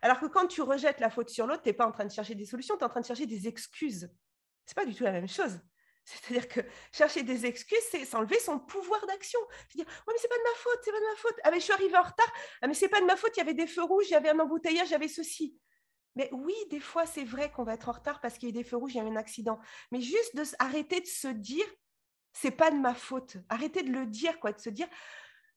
Alors 0.02 0.20
que 0.20 0.26
quand 0.26 0.46
tu 0.46 0.60
rejettes 0.62 1.00
la 1.00 1.08
faute 1.08 1.30
sur 1.30 1.46
l'autre, 1.46 1.62
tu 1.62 1.70
n'es 1.70 1.72
pas 1.72 1.86
en 1.86 1.92
train 1.92 2.04
de 2.04 2.12
chercher 2.12 2.34
des 2.34 2.44
solutions, 2.44 2.76
tu 2.76 2.82
es 2.82 2.84
en 2.84 2.90
train 2.90 3.00
de 3.00 3.06
chercher 3.06 3.26
des 3.26 3.48
excuses. 3.48 4.12
C'est 4.66 4.74
pas 4.74 4.84
du 4.84 4.94
tout 4.94 5.04
la 5.04 5.12
même 5.12 5.28
chose. 5.28 5.60
C'est-à-dire 6.06 6.48
que 6.48 6.60
chercher 6.92 7.24
des 7.24 7.46
excuses, 7.46 7.82
c'est 7.90 8.04
s'enlever 8.04 8.38
son 8.38 8.60
pouvoir 8.60 9.04
d'action. 9.06 9.40
C'est 9.68 9.78
dire, 9.78 9.86
ouais, 9.86 10.14
mais 10.14 10.18
c'est 10.18 10.28
pas 10.28 10.38
de 10.38 10.42
ma 10.42 10.56
faute, 10.56 10.78
c'est 10.84 10.92
pas 10.92 11.00
de 11.00 11.04
ma 11.04 11.16
faute. 11.16 11.34
Ah, 11.42 11.50
mais 11.50 11.58
je 11.58 11.64
suis 11.64 11.72
arrivée 11.72 11.96
en 11.96 12.02
retard. 12.02 12.32
Ah, 12.62 12.68
mais 12.68 12.74
c'est 12.74 12.88
pas 12.88 13.00
de 13.00 13.06
ma 13.06 13.16
faute, 13.16 13.32
il 13.36 13.40
y 13.40 13.42
avait 13.42 13.54
des 13.54 13.66
feux 13.66 13.82
rouges, 13.82 14.06
il 14.08 14.12
y 14.12 14.14
avait 14.14 14.30
un 14.30 14.38
embouteillage, 14.38 14.88
il 14.88 14.92
y 14.92 14.94
avait 14.94 15.08
ceci. 15.08 15.58
Mais 16.14 16.30
oui, 16.32 16.54
des 16.70 16.78
fois, 16.78 17.06
c'est 17.06 17.24
vrai 17.24 17.50
qu'on 17.50 17.64
va 17.64 17.74
être 17.74 17.88
en 17.88 17.92
retard 17.92 18.20
parce 18.20 18.38
qu'il 18.38 18.48
y 18.48 18.52
a 18.52 18.54
des 18.54 18.64
feux 18.64 18.76
rouges, 18.76 18.94
il 18.94 18.98
y 18.98 19.00
a 19.00 19.04
eu 19.04 19.08
un 19.08 19.16
accident. 19.16 19.58
Mais 19.90 20.00
juste 20.00 20.36
de 20.36 20.44
arrêter 20.60 21.00
de 21.00 21.06
se 21.06 21.28
dire, 21.28 21.66
c'est 22.32 22.52
pas 22.52 22.70
de 22.70 22.76
ma 22.76 22.94
faute. 22.94 23.38
Arrêter 23.48 23.82
de 23.82 23.90
le 23.90 24.06
dire, 24.06 24.38
quoi, 24.38 24.52
de 24.52 24.60
se 24.60 24.70
dire, 24.70 24.86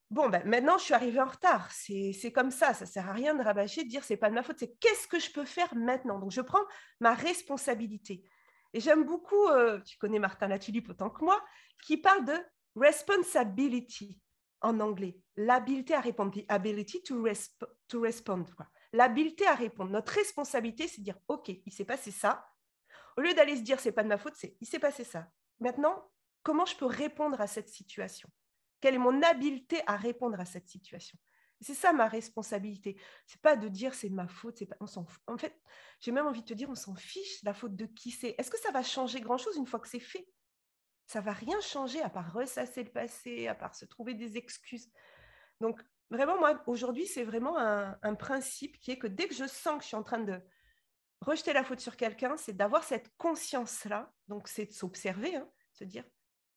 bon, 0.09 0.29
ben, 0.29 0.43
maintenant, 0.45 0.79
je 0.79 0.85
suis 0.85 0.93
arrivée 0.95 1.21
en 1.21 1.27
retard. 1.27 1.71
C'est 1.71 2.31
comme 2.33 2.49
ça. 2.49 2.73
Ça 2.73 2.87
sert 2.87 3.07
à 3.07 3.13
rien 3.13 3.35
de 3.35 3.43
rabâcher, 3.43 3.83
de 3.83 3.89
dire, 3.89 4.03
c'est 4.03 4.17
pas 4.17 4.29
de 4.29 4.35
ma 4.35 4.41
faute. 4.41 4.57
C'est 4.57 4.75
qu'est-ce 4.79 5.07
que 5.07 5.19
je 5.19 5.31
peux 5.31 5.45
faire 5.45 5.75
maintenant 5.75 6.19
Donc, 6.19 6.31
je 6.31 6.41
prends 6.41 6.65
ma 6.99 7.13
responsabilité. 7.13 8.23
Et 8.73 8.79
j'aime 8.79 9.03
beaucoup, 9.03 9.47
euh, 9.47 9.79
tu 9.81 9.97
connais 9.97 10.19
Martin 10.19 10.47
Latulippe 10.47 10.89
autant 10.89 11.09
que 11.09 11.23
moi, 11.23 11.43
qui 11.83 11.97
parle 11.97 12.25
de 12.25 12.37
responsibility 12.75 14.19
en 14.61 14.79
anglais, 14.79 15.17
l'habileté 15.37 15.93
à 15.93 16.01
répondre, 16.01 16.37
ability 16.47 17.01
to, 17.03 17.25
to 17.87 18.01
respond. 18.01 18.45
L'habileté 18.93 19.45
à 19.47 19.55
répondre. 19.55 19.91
Notre 19.91 20.13
responsabilité, 20.13 20.87
c'est 20.87 20.99
de 20.99 21.05
dire, 21.05 21.19
OK, 21.27 21.49
il 21.49 21.71
s'est 21.71 21.85
passé 21.85 22.11
ça. 22.11 22.47
Au 23.17 23.21
lieu 23.21 23.33
d'aller 23.33 23.55
se 23.55 23.61
dire, 23.61 23.79
c'est 23.79 23.91
pas 23.91 24.03
de 24.03 24.07
ma 24.07 24.17
faute, 24.17 24.35
c'est, 24.35 24.55
il 24.59 24.67
s'est 24.67 24.79
passé 24.79 25.03
ça. 25.03 25.27
Maintenant, 25.59 26.09
comment 26.43 26.65
je 26.65 26.75
peux 26.75 26.85
répondre 26.85 27.39
à 27.39 27.47
cette 27.47 27.69
situation? 27.69 28.29
Quelle 28.81 28.95
est 28.95 28.99
mon 28.99 29.21
habileté 29.21 29.81
à 29.87 29.97
répondre 29.97 30.39
à 30.39 30.45
cette 30.45 30.67
situation? 30.67 31.17
C'est 31.61 31.73
ça 31.73 31.91
ma 31.91 32.07
responsabilité. 32.07 32.99
C'est 33.25 33.41
pas 33.41 33.55
de 33.55 33.67
dire 33.67 33.93
c'est 33.93 34.09
ma 34.09 34.27
faute. 34.27 34.57
C'est 34.57 34.65
pas, 34.65 34.77
on 34.79 34.87
s'en 34.87 35.05
En 35.27 35.37
fait, 35.37 35.59
j'ai 35.99 36.11
même 36.11 36.25
envie 36.25 36.41
de 36.41 36.45
te 36.45 36.53
dire, 36.53 36.69
on 36.69 36.75
s'en 36.75 36.95
fiche 36.95 37.43
la 37.43 37.53
faute 37.53 37.75
de 37.75 37.85
qui 37.85 38.11
c'est. 38.11 38.35
Est-ce 38.37 38.49
que 38.49 38.59
ça 38.59 38.71
va 38.71 38.81
changer 38.83 39.19
grand-chose 39.19 39.57
une 39.57 39.67
fois 39.67 39.79
que 39.79 39.87
c'est 39.87 39.99
fait? 39.99 40.27
Ça 41.05 41.21
va 41.21 41.33
rien 41.33 41.59
changer 41.61 42.01
à 42.01 42.09
part 42.09 42.31
ressasser 42.31 42.83
le 42.83 42.91
passé, 42.91 43.47
à 43.47 43.55
part 43.55 43.75
se 43.75 43.85
trouver 43.85 44.13
des 44.13 44.37
excuses. 44.37 44.89
Donc, 45.59 45.81
vraiment, 46.09 46.37
moi, 46.37 46.63
aujourd'hui, 46.67 47.07
c'est 47.07 47.23
vraiment 47.23 47.57
un, 47.57 48.15
principe 48.15 48.79
qui 48.79 48.91
est 48.91 48.99
que 48.99 49.07
dès 49.07 49.27
que 49.27 49.33
je 49.33 49.45
sens 49.45 49.77
que 49.77 49.83
je 49.83 49.87
suis 49.87 49.97
en 49.97 50.03
train 50.03 50.19
de 50.19 50.39
rejeter 51.21 51.51
la 51.51 51.63
faute 51.63 51.81
sur 51.81 51.97
quelqu'un, 51.97 52.37
c'est 52.37 52.53
d'avoir 52.53 52.83
cette 52.83 53.11
conscience-là. 53.17 54.13
Donc, 54.27 54.47
c'est 54.47 54.67
de 54.67 54.71
s'observer, 54.71 55.35
hein, 55.35 55.49
se 55.73 55.83
dire, 55.83 56.05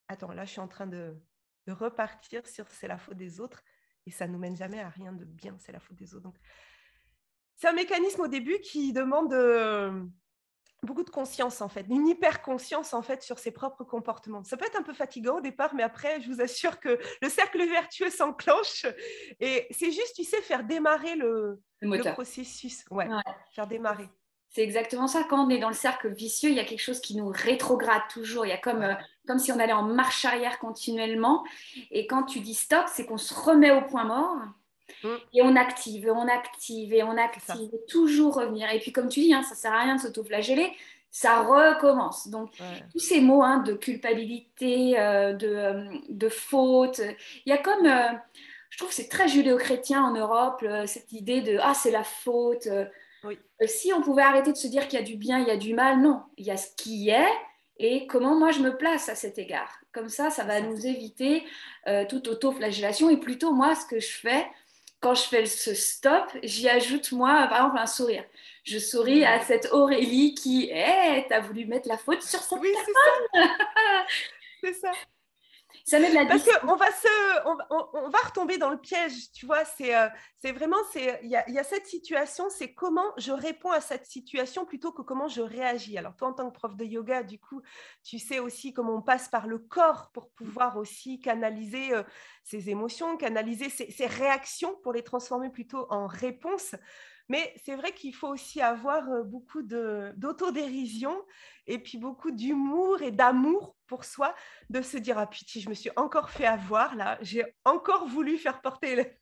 attends, 0.07 0.33
là, 0.33 0.45
je 0.45 0.53
suis 0.53 0.61
en 0.61 0.69
train 0.69 0.87
de, 0.87 1.21
de 1.67 1.73
repartir 1.73 2.47
sur 2.47 2.69
c'est 2.69 2.89
la 2.89 2.99
faute 2.99 3.17
des 3.17 3.41
autres 3.41 3.65
et 4.07 4.11
ça 4.11 4.27
ne 4.27 4.33
nous 4.33 4.39
mène 4.39 4.57
jamais 4.57 4.81
à 4.81 4.89
rien 4.89 5.13
de 5.13 5.25
bien, 5.25 5.57
c'est 5.59 5.73
la 5.73 5.81
faute 5.81 5.97
des 5.97 6.15
autres. 6.15 6.25
Donc, 6.25 6.37
c'est 7.57 7.69
un 7.69 7.73
mécanisme 7.73 8.23
au 8.23 8.29
début 8.29 8.59
qui 8.61 8.93
demande 8.93 9.33
euh, 9.33 10.05
beaucoup 10.83 11.05
de 11.05 11.11
conscience 11.11 11.61
en 11.61 11.69
fait, 11.69 11.87
une 11.89 12.09
hyper 12.09 12.43
conscience 12.43 12.93
en 12.93 13.03
fait 13.03 13.23
sur 13.23 13.39
ses 13.39 13.53
propres 13.53 13.85
comportements. 13.85 14.43
Ça 14.43 14.57
peut 14.57 14.67
être 14.67 14.79
un 14.79 14.83
peu 14.83 14.95
fatigant 14.95 15.39
au 15.39 15.41
départ, 15.41 15.75
mais 15.75 15.83
après, 15.83 16.21
je 16.21 16.31
vous 16.31 16.41
assure 16.41 16.81
que 16.81 16.99
le 17.21 17.29
cercle 17.29 17.65
vertueux 17.69 18.11
s'enclenche 18.11 18.87
et 19.41 19.69
c'est 19.71 19.93
juste, 19.93 20.17
tu 20.17 20.25
sais, 20.25 20.43
faire 20.43 20.65
démarrer 20.65 21.15
le, 21.15 21.63
processus, 22.15 22.85
ouais, 22.91 23.09
faire 23.55 23.67
démarrer. 23.67 24.09
C'est 24.51 24.63
exactement 24.63 25.07
ça. 25.07 25.25
Quand 25.25 25.47
on 25.47 25.49
est 25.49 25.59
dans 25.59 25.69
le 25.69 25.75
cercle 25.75 26.13
vicieux, 26.13 26.51
il 26.51 26.57
y 26.57 26.61
a 26.61 26.65
quelque 26.65 26.83
chose 26.83 27.01
qui 27.01 27.17
nous 27.17 27.29
rétrograde 27.29 28.03
toujours. 28.11 28.45
Il 28.45 28.51
y 28.51 28.53
a 28.53 28.59
comme, 28.59 28.83
euh, 28.83 28.95
comme 29.27 29.39
si 29.39 29.53
on 29.53 29.59
allait 29.59 29.73
en 29.73 29.83
marche 29.83 30.25
arrière 30.25 30.59
continuellement. 30.59 31.45
Et 31.91 32.07
quand 32.07 32.25
tu 32.25 32.41
dis 32.41 32.55
stop, 32.55 32.85
c'est 32.89 33.07
qu'on 33.07 33.19
se 33.19 33.35
remet 33.35 33.71
au 33.71 33.83
point 33.83 34.05
mort. 34.05 34.37
Mm. 35.05 35.09
Et 35.35 35.43
on 35.43 35.57
active, 35.57 36.11
on 36.15 36.29
active, 36.29 36.93
et 36.93 37.03
on 37.03 37.17
active, 37.17 37.71
et 37.73 37.87
toujours 37.89 38.37
revenir. 38.37 38.71
Et 38.71 38.81
puis, 38.81 38.93
comme 38.93 39.09
tu 39.09 39.21
dis, 39.21 39.35
hein, 39.35 39.43
ça 39.43 39.55
sert 39.55 39.73
à 39.73 39.81
rien 39.81 39.97
de 39.97 40.01
s'auto-flageller, 40.01 40.73
ça 41.11 41.43
recommence. 41.43 42.29
Donc, 42.29 42.51
tous 42.93 42.99
ces 42.99 43.21
mots 43.21 43.43
hein, 43.43 43.59
de 43.59 43.75
culpabilité, 43.75 44.99
euh, 44.99 45.33
de, 45.35 45.49
euh, 45.49 45.85
de, 46.09 46.29
faute, 46.29 47.01
il 47.45 47.51
y 47.51 47.53
a 47.53 47.59
comme, 47.59 47.87
je 48.71 48.79
trouve 48.79 48.89
que 48.89 48.95
c'est 48.95 49.09
très 49.09 49.29
judéo-chrétien 49.29 50.03
en 50.03 50.15
Europe, 50.15 50.65
cette 50.87 51.13
idée 51.13 51.43
de 51.43 51.59
ah, 51.63 51.75
c'est 51.75 51.91
la 51.91 52.05
faute. 52.05 52.67
Euh, 52.67 52.87
si 53.67 53.93
on 53.93 54.03
pouvait 54.03 54.23
arrêter 54.23 54.53
de 54.53 54.57
se 54.57 54.67
dire 54.67 54.89
qu'il 54.89 54.99
y 54.99 55.03
a 55.03 55.05
du 55.05 55.17
bien, 55.17 55.39
il 55.39 55.47
y 55.47 55.51
a 55.51 55.57
du 55.57 55.75
mal, 55.75 56.01
non. 56.01 56.23
Il 56.37 56.47
y 56.47 56.51
a 56.51 56.57
ce 56.57 56.75
qui 56.77 57.11
est 57.11 57.29
et 57.79 58.07
comment 58.07 58.39
moi 58.39 58.51
je 58.53 58.61
me 58.61 58.77
place 58.77 59.09
à 59.09 59.15
cet 59.15 59.39
égard? 59.39 59.81
Comme 59.93 60.09
ça, 60.09 60.31
ça 60.31 60.45
va 60.45 60.61
nous 60.61 60.87
éviter 60.87 61.45
euh, 61.87 62.05
toute 62.09 62.29
auto-flagellation. 62.29 63.11
Et 63.11 63.17
plutôt, 63.17 63.53
moi, 63.53 63.75
ce 63.75 63.87
que 63.87 64.01
je 64.01 64.13
fais, 64.13 64.47
quand 65.01 65.15
je 65.15 65.23
fais 65.23 65.47
ce 65.47 65.75
stop, 65.75 66.31
j'y 66.43 66.69
ajoute, 66.69 67.13
moi, 67.13 67.47
par 67.49 67.59
exemple, 67.59 67.79
un 67.79 67.87
sourire. 67.87 68.25
Je 68.65 68.79
souris 68.79 69.25
à 69.25 69.41
cette 69.41 69.73
Aurélie 69.73 70.35
qui, 70.35 70.71
hé, 70.71 71.27
t'as 71.29 71.41
voulu 71.41 71.67
mettre 71.67 71.89
la 71.89 71.99
faute 71.99 72.23
sur 72.23 72.41
cette 72.41 72.59
oui, 72.61 72.73
personne. 72.73 73.51
C'est 74.65 74.75
ça. 74.75 74.93
Ça 75.85 75.99
met 75.99 76.11
de 76.11 76.15
la 76.15 76.27
Parce 76.27 76.45
qu'on 76.45 76.77
va, 76.77 76.87
se, 76.93 77.47
on, 77.71 78.09
va 78.09 78.19
retomber 78.25 78.59
dans 78.59 78.71
le 78.71 78.79
piège, 78.79 79.33
tu 79.33 79.47
vois. 79.47 79.65
C'est 79.65 79.97
euh, 79.97 80.09
c'est 80.39 80.53
vraiment, 80.53 80.77
il 80.95 81.29
y 81.29 81.37
a, 81.37 81.49
y 81.51 81.59
a, 81.59 81.65
cette 81.65 81.87
situation, 81.87 82.49
c'est 82.51 82.73
comment 82.73 83.13
je 83.17 83.33
réponds 83.33 83.71
à 83.71 83.81
cette 83.81 84.07
situation 84.07 84.65
plutôt 84.65 84.93
que 84.93 85.03
comment 85.03 85.29
je 85.29 85.41
réagis. 85.41 85.99
Alors, 85.99 86.15
toi, 86.17 86.29
en 86.29 86.33
tant 86.33 86.51
que 86.51 86.57
prof 86.57 86.77
de 86.77 86.85
yoga, 86.85 87.23
du 87.23 87.39
coup, 87.39 87.63
tu 88.05 88.19
sais 88.19 88.39
aussi 88.39 88.73
comment 88.73 88.97
on 88.97 89.03
passe 89.03 89.29
par 89.29 89.47
le 89.47 89.59
corps 89.59 90.11
pour 90.13 90.31
pouvoir 90.31 90.77
aussi 90.77 91.21
canaliser 91.21 91.93
euh, 91.93 92.03
ses 92.45 92.71
émotions, 92.71 93.17
canaliser 93.17 93.69
ses, 93.69 93.91
ses 93.91 94.07
réactions 94.07 94.77
pour 94.83 94.93
les 94.93 95.03
transformer 95.03 95.51
plutôt 95.51 95.87
en 95.91 96.07
réponses. 96.07 96.75
Mais 97.33 97.55
c'est 97.65 97.77
vrai 97.77 97.93
qu'il 97.93 98.15
faut 98.15 98.29
aussi 98.29 98.61
avoir 98.61 99.09
euh, 99.09 99.23
beaucoup 99.23 99.63
d'autodérision 99.63 101.19
et 101.67 101.79
puis 101.79 101.97
beaucoup 101.97 102.31
d'humour 102.31 103.01
et 103.01 103.11
d'amour 103.11 103.75
pour 103.87 104.05
soi, 104.05 104.35
de 104.69 104.83
se 104.83 104.99
dire, 104.99 105.17
ah 105.17 105.27
putain, 105.27 105.59
je 105.59 105.71
me 105.71 105.73
suis 105.73 105.89
encore 105.97 106.29
fait 106.29 106.45
avoir 106.45 106.95
là, 106.95 107.17
j'ai 107.23 107.43
encore 107.65 108.07
voulu 108.07 108.37
faire 108.37 108.61
porter 108.61 109.17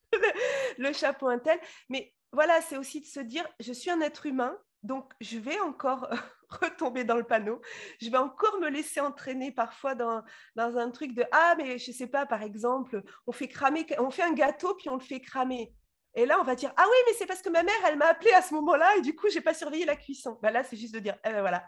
le, 0.79 0.93
chapeau 0.93 1.29
un 1.29 1.38
tel. 1.38 1.61
Mais 1.88 2.12
voilà, 2.33 2.61
c'est 2.62 2.76
aussi 2.76 3.00
de 3.00 3.07
se 3.07 3.21
dire, 3.21 3.47
je 3.61 3.73
suis 3.73 3.93
un 3.93 4.00
être 4.00 4.26
humain, 4.26 4.59
donc 4.83 5.12
je 5.21 5.38
vais 5.38 5.61
encore 5.61 6.11
retomber 6.49 7.05
dans 7.05 7.17
le 7.17 7.23
panneau, 7.23 7.61
je 8.00 8.11
vais 8.11 8.19
encore 8.19 8.59
me 8.59 8.71
laisser 8.71 8.99
entraîner 8.99 9.52
parfois 9.52 9.95
dans, 9.95 10.25
dans 10.57 10.79
un 10.79 10.90
truc 10.90 11.14
de, 11.14 11.23
ah 11.31 11.55
mais 11.59 11.79
je 11.79 11.93
sais 11.93 12.09
pas, 12.09 12.26
par 12.26 12.43
exemple, 12.43 13.05
on 13.29 13.31
fait 13.31 13.47
cramer, 13.47 13.87
on 14.00 14.11
fait 14.11 14.25
un 14.25 14.33
gâteau 14.33 14.75
puis 14.75 14.88
on 14.88 14.95
le 14.95 15.00
fait 15.00 15.21
cramer. 15.21 15.73
Et 16.14 16.26
là, 16.26 16.38
on 16.40 16.45
va 16.45 16.55
dire 16.55 16.73
Ah 16.76 16.85
oui, 16.87 16.97
mais 17.07 17.12
c'est 17.14 17.26
parce 17.26 17.43
que 17.43 17.49
ma 17.49 17.62
mère, 17.62 17.75
elle 17.87 17.97
m'a 17.97 18.07
appelé 18.07 18.33
à 18.33 18.43
ce 18.43 18.55
moment-là 18.55 18.97
et 18.97 19.00
du 19.00 19.14
coup, 19.14 19.29
je 19.31 19.37
n'ai 19.37 19.40
pas 19.40 19.55
surveillé 19.55 19.85
la 19.85 19.97
cuisson. 19.97 20.38
Bah 20.43 20.50
là, 20.50 20.64
c'est 20.64 20.76
juste 20.76 20.95
de 20.95 20.99
dire 20.99 21.17
eh 21.25 21.31
ben 21.31 21.40
voilà, 21.40 21.64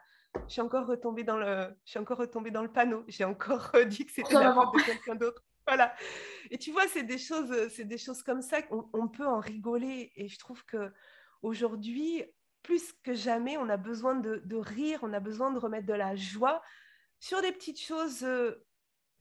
je 0.48 0.52
suis 0.52 0.60
encore 0.60 0.86
retombée 0.86 1.24
dans 1.24 1.36
le, 1.36 1.68
je 1.84 1.90
suis 1.90 1.98
encore 1.98 2.18
retombée 2.18 2.50
dans 2.50 2.62
le 2.62 2.72
panneau. 2.72 3.04
J'ai 3.08 3.24
encore 3.24 3.70
dit 3.86 4.06
que 4.06 4.12
c'était 4.12 4.34
la 4.34 4.54
faute 4.54 4.74
de 4.74 4.82
quelqu'un 4.82 5.14
d'autre. 5.14 5.42
Voilà. 5.66 5.94
Et 6.50 6.58
tu 6.58 6.72
vois, 6.72 6.88
c'est 6.88 7.04
des 7.04 7.18
choses, 7.18 7.68
c'est 7.68 7.84
des 7.84 7.98
choses 7.98 8.22
comme 8.22 8.42
ça 8.42 8.62
qu'on 8.62 8.88
on 8.92 9.08
peut 9.08 9.26
en 9.26 9.38
rigoler. 9.38 10.12
Et 10.16 10.28
je 10.28 10.38
trouve 10.38 10.64
que 10.64 10.92
aujourd'hui, 11.42 12.24
plus 12.62 12.92
que 13.04 13.14
jamais, 13.14 13.56
on 13.58 13.68
a 13.68 13.76
besoin 13.76 14.14
de, 14.14 14.56
rire, 14.56 15.00
on 15.02 15.12
a 15.12 15.20
besoin 15.20 15.52
de 15.52 15.58
remettre 15.58 15.86
de 15.86 15.94
la 15.94 16.16
joie 16.16 16.62
sur 17.20 17.40
des 17.40 17.52
petites 17.52 17.80
choses 17.80 18.24
euh, 18.24 18.64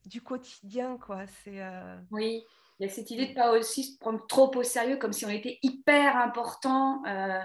du 0.06 0.22
quotidien, 0.22 0.98
quoi. 0.98 1.26
C'est 1.26 1.62
euh, 1.62 1.96
oui. 2.10 2.44
Il 2.78 2.86
y 2.86 2.90
a 2.90 2.92
cette 2.92 3.10
idée 3.10 3.26
de 3.26 3.30
ne 3.30 3.34
pas 3.34 3.52
aussi 3.52 3.84
se 3.84 3.98
prendre 3.98 4.26
trop 4.26 4.50
au 4.56 4.62
sérieux, 4.62 4.96
comme 4.96 5.12
si 5.12 5.24
on 5.24 5.30
était 5.30 5.58
hyper 5.62 6.16
important 6.16 7.02
euh, 7.06 7.40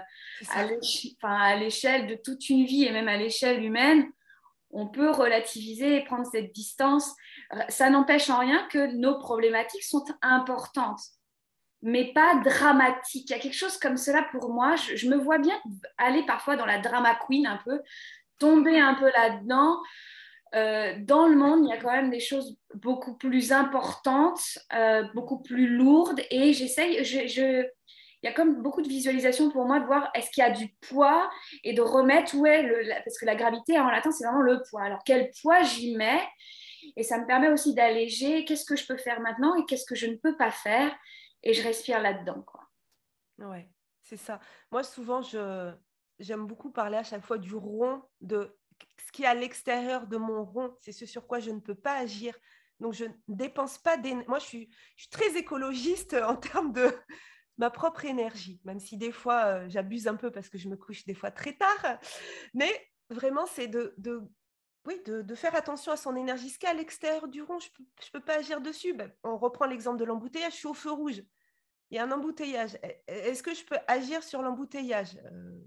à 1.22 1.56
l'échelle 1.56 2.06
de 2.06 2.14
toute 2.16 2.48
une 2.48 2.64
vie 2.64 2.84
et 2.84 2.92
même 2.92 3.08
à 3.08 3.16
l'échelle 3.16 3.62
humaine. 3.62 4.10
On 4.70 4.88
peut 4.88 5.10
relativiser 5.10 5.96
et 5.96 6.04
prendre 6.04 6.26
cette 6.30 6.52
distance. 6.52 7.14
Ça 7.68 7.88
n'empêche 7.88 8.28
en 8.30 8.38
rien 8.38 8.66
que 8.68 8.92
nos 8.96 9.18
problématiques 9.18 9.84
sont 9.84 10.04
importantes, 10.20 11.00
mais 11.82 12.12
pas 12.12 12.36
dramatiques. 12.44 13.30
Il 13.30 13.32
y 13.32 13.36
a 13.36 13.38
quelque 13.38 13.56
chose 13.56 13.78
comme 13.78 13.96
cela 13.96 14.26
pour 14.30 14.52
moi. 14.52 14.76
Je, 14.76 14.96
je 14.96 15.08
me 15.08 15.16
vois 15.16 15.38
bien 15.38 15.58
aller 15.96 16.24
parfois 16.26 16.56
dans 16.56 16.66
la 16.66 16.78
drama 16.78 17.18
queen 17.26 17.46
un 17.46 17.60
peu, 17.64 17.80
tomber 18.38 18.78
un 18.78 18.94
peu 18.94 19.10
là-dedans. 19.10 19.78
Euh, 20.54 20.94
dans 21.00 21.26
le 21.26 21.36
monde, 21.36 21.64
il 21.64 21.70
y 21.70 21.72
a 21.72 21.78
quand 21.78 21.92
même 21.92 22.10
des 22.10 22.20
choses 22.20 22.56
beaucoup 22.74 23.16
plus 23.16 23.52
importantes, 23.52 24.58
euh, 24.74 25.04
beaucoup 25.14 25.42
plus 25.42 25.68
lourdes. 25.68 26.20
Et 26.30 26.52
j'essaye, 26.52 27.04
je, 27.04 27.64
il 28.22 28.26
y 28.26 28.28
a 28.28 28.32
comme 28.32 28.62
beaucoup 28.62 28.82
de 28.82 28.88
visualisation 28.88 29.50
pour 29.50 29.66
moi 29.66 29.78
de 29.78 29.86
voir 29.86 30.10
est-ce 30.14 30.30
qu'il 30.30 30.42
y 30.42 30.46
a 30.46 30.50
du 30.50 30.68
poids 30.88 31.30
et 31.64 31.72
de 31.72 31.82
remettre 31.82 32.34
où 32.34 32.46
est 32.46 32.62
le. 32.62 32.88
Parce 33.04 33.18
que 33.18 33.26
la 33.26 33.36
gravité 33.36 33.78
en 33.78 33.90
latin, 33.90 34.10
c'est 34.10 34.24
vraiment 34.24 34.42
le 34.42 34.62
poids. 34.68 34.82
Alors, 34.82 35.00
quel 35.04 35.30
poids 35.42 35.62
j'y 35.62 35.96
mets? 35.96 36.26
Et 36.96 37.02
ça 37.02 37.18
me 37.18 37.26
permet 37.26 37.48
aussi 37.48 37.74
d'alléger 37.74 38.44
qu'est-ce 38.44 38.64
que 38.64 38.76
je 38.76 38.86
peux 38.86 38.96
faire 38.96 39.20
maintenant 39.20 39.54
et 39.54 39.64
qu'est-ce 39.66 39.84
que 39.84 39.94
je 39.94 40.06
ne 40.06 40.16
peux 40.16 40.36
pas 40.36 40.50
faire. 40.50 40.94
Et 41.42 41.52
je 41.52 41.62
respire 41.62 42.00
là-dedans. 42.00 42.42
Quoi. 42.42 42.62
Ouais, 43.38 43.68
c'est 44.02 44.16
ça. 44.16 44.40
Moi, 44.72 44.82
souvent, 44.82 45.22
je, 45.22 45.72
j'aime 46.18 46.46
beaucoup 46.46 46.70
parler 46.70 46.96
à 46.96 47.04
chaque 47.04 47.24
fois 47.24 47.38
du 47.38 47.54
rond 47.54 48.02
de 48.20 48.56
ce 49.08 49.12
qui 49.12 49.22
est 49.22 49.26
à 49.26 49.34
l'extérieur 49.34 50.06
de 50.06 50.18
mon 50.18 50.44
rond, 50.44 50.76
c'est 50.82 50.92
ce 50.92 51.06
sur 51.06 51.26
quoi 51.26 51.40
je 51.40 51.50
ne 51.50 51.60
peux 51.60 51.74
pas 51.74 51.96
agir. 51.96 52.36
Donc, 52.78 52.92
je 52.92 53.06
ne 53.06 53.12
dépense 53.26 53.78
pas 53.78 53.96
d'énergie. 53.96 54.28
Moi, 54.28 54.38
je 54.38 54.44
suis, 54.44 54.70
très 55.10 55.34
écologiste 55.34 56.12
en 56.12 56.36
termes 56.36 56.74
de 56.74 56.92
ma 57.56 57.70
propre 57.70 58.04
énergie, 58.04 58.60
même 58.64 58.78
si 58.78 58.98
des 58.98 59.10
fois, 59.10 59.44
euh, 59.46 59.68
j'abuse 59.70 60.08
un 60.08 60.14
peu 60.14 60.30
parce 60.30 60.50
que 60.50 60.58
je 60.58 60.68
me 60.68 60.76
couche 60.76 61.06
des 61.06 61.14
fois 61.14 61.30
très 61.30 61.54
tard. 61.54 61.98
Mais 62.52 62.70
vraiment, 63.08 63.46
c'est 63.46 63.66
de, 63.66 63.94
oui, 64.84 65.00
de, 65.06 65.34
faire 65.34 65.54
attention 65.54 65.90
à 65.92 65.96
son 65.96 66.14
énergie. 66.14 66.50
Ce 66.50 66.58
qui 66.58 66.66
est 66.66 66.68
à 66.68 66.74
l'extérieur 66.74 67.28
du 67.28 67.40
rond, 67.40 67.58
je 67.58 67.68
ne 67.78 68.10
peux, 68.12 68.20
pas 68.20 68.36
agir 68.36 68.60
dessus. 68.60 68.92
Ben, 68.92 69.10
on 69.22 69.38
reprend 69.38 69.64
l'exemple 69.64 69.98
de 69.98 70.04
l'embouteillage, 70.04 70.52
je 70.52 70.58
suis 70.58 70.68
au 70.68 70.74
feu 70.74 70.92
rouge 70.92 71.22
il 71.90 71.96
y 71.96 71.98
a 71.98 72.04
un 72.04 72.10
embouteillage. 72.10 72.74
E, 72.84 72.88
est-ce 73.06 73.42
que 73.42 73.54
je 73.54 73.64
peux 73.64 73.78
agir 73.86 74.22
sur 74.22 74.42
l'embouteillage? 74.42 75.18
Euh, 75.24 75.57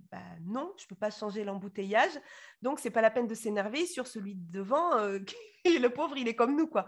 Non, 0.51 0.73
je 0.77 0.85
ne 0.85 0.87
peux 0.89 0.95
pas 0.95 1.11
changer 1.11 1.43
l'embouteillage. 1.43 2.11
Donc, 2.61 2.79
ce 2.79 2.87
n'est 2.87 2.91
pas 2.91 3.01
la 3.01 3.11
peine 3.11 3.27
de 3.27 3.35
s'énerver 3.35 3.85
sur 3.85 4.07
celui 4.07 4.35
de 4.35 4.51
devant. 4.51 4.97
Euh, 4.97 5.19
le 5.65 5.87
pauvre, 5.87 6.17
il 6.17 6.27
est 6.27 6.35
comme 6.35 6.55
nous. 6.55 6.67
quoi. 6.67 6.85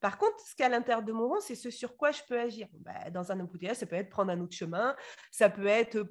Par 0.00 0.18
contre, 0.18 0.38
ce 0.40 0.54
qu'il 0.54 0.62
y 0.62 0.64
a 0.64 0.66
à 0.66 0.68
l'intérieur 0.68 1.02
de 1.02 1.12
mon 1.12 1.28
rond, 1.28 1.40
c'est 1.40 1.54
ce 1.54 1.70
sur 1.70 1.96
quoi 1.96 2.10
je 2.10 2.20
peux 2.28 2.38
agir. 2.38 2.68
Bah, 2.74 3.10
dans 3.10 3.32
un 3.32 3.40
embouteillage, 3.40 3.76
ça 3.76 3.86
peut 3.86 3.96
être 3.96 4.10
prendre 4.10 4.30
un 4.30 4.40
autre 4.40 4.54
chemin, 4.54 4.94
ça 5.30 5.48
peut 5.48 5.66
être 5.66 6.06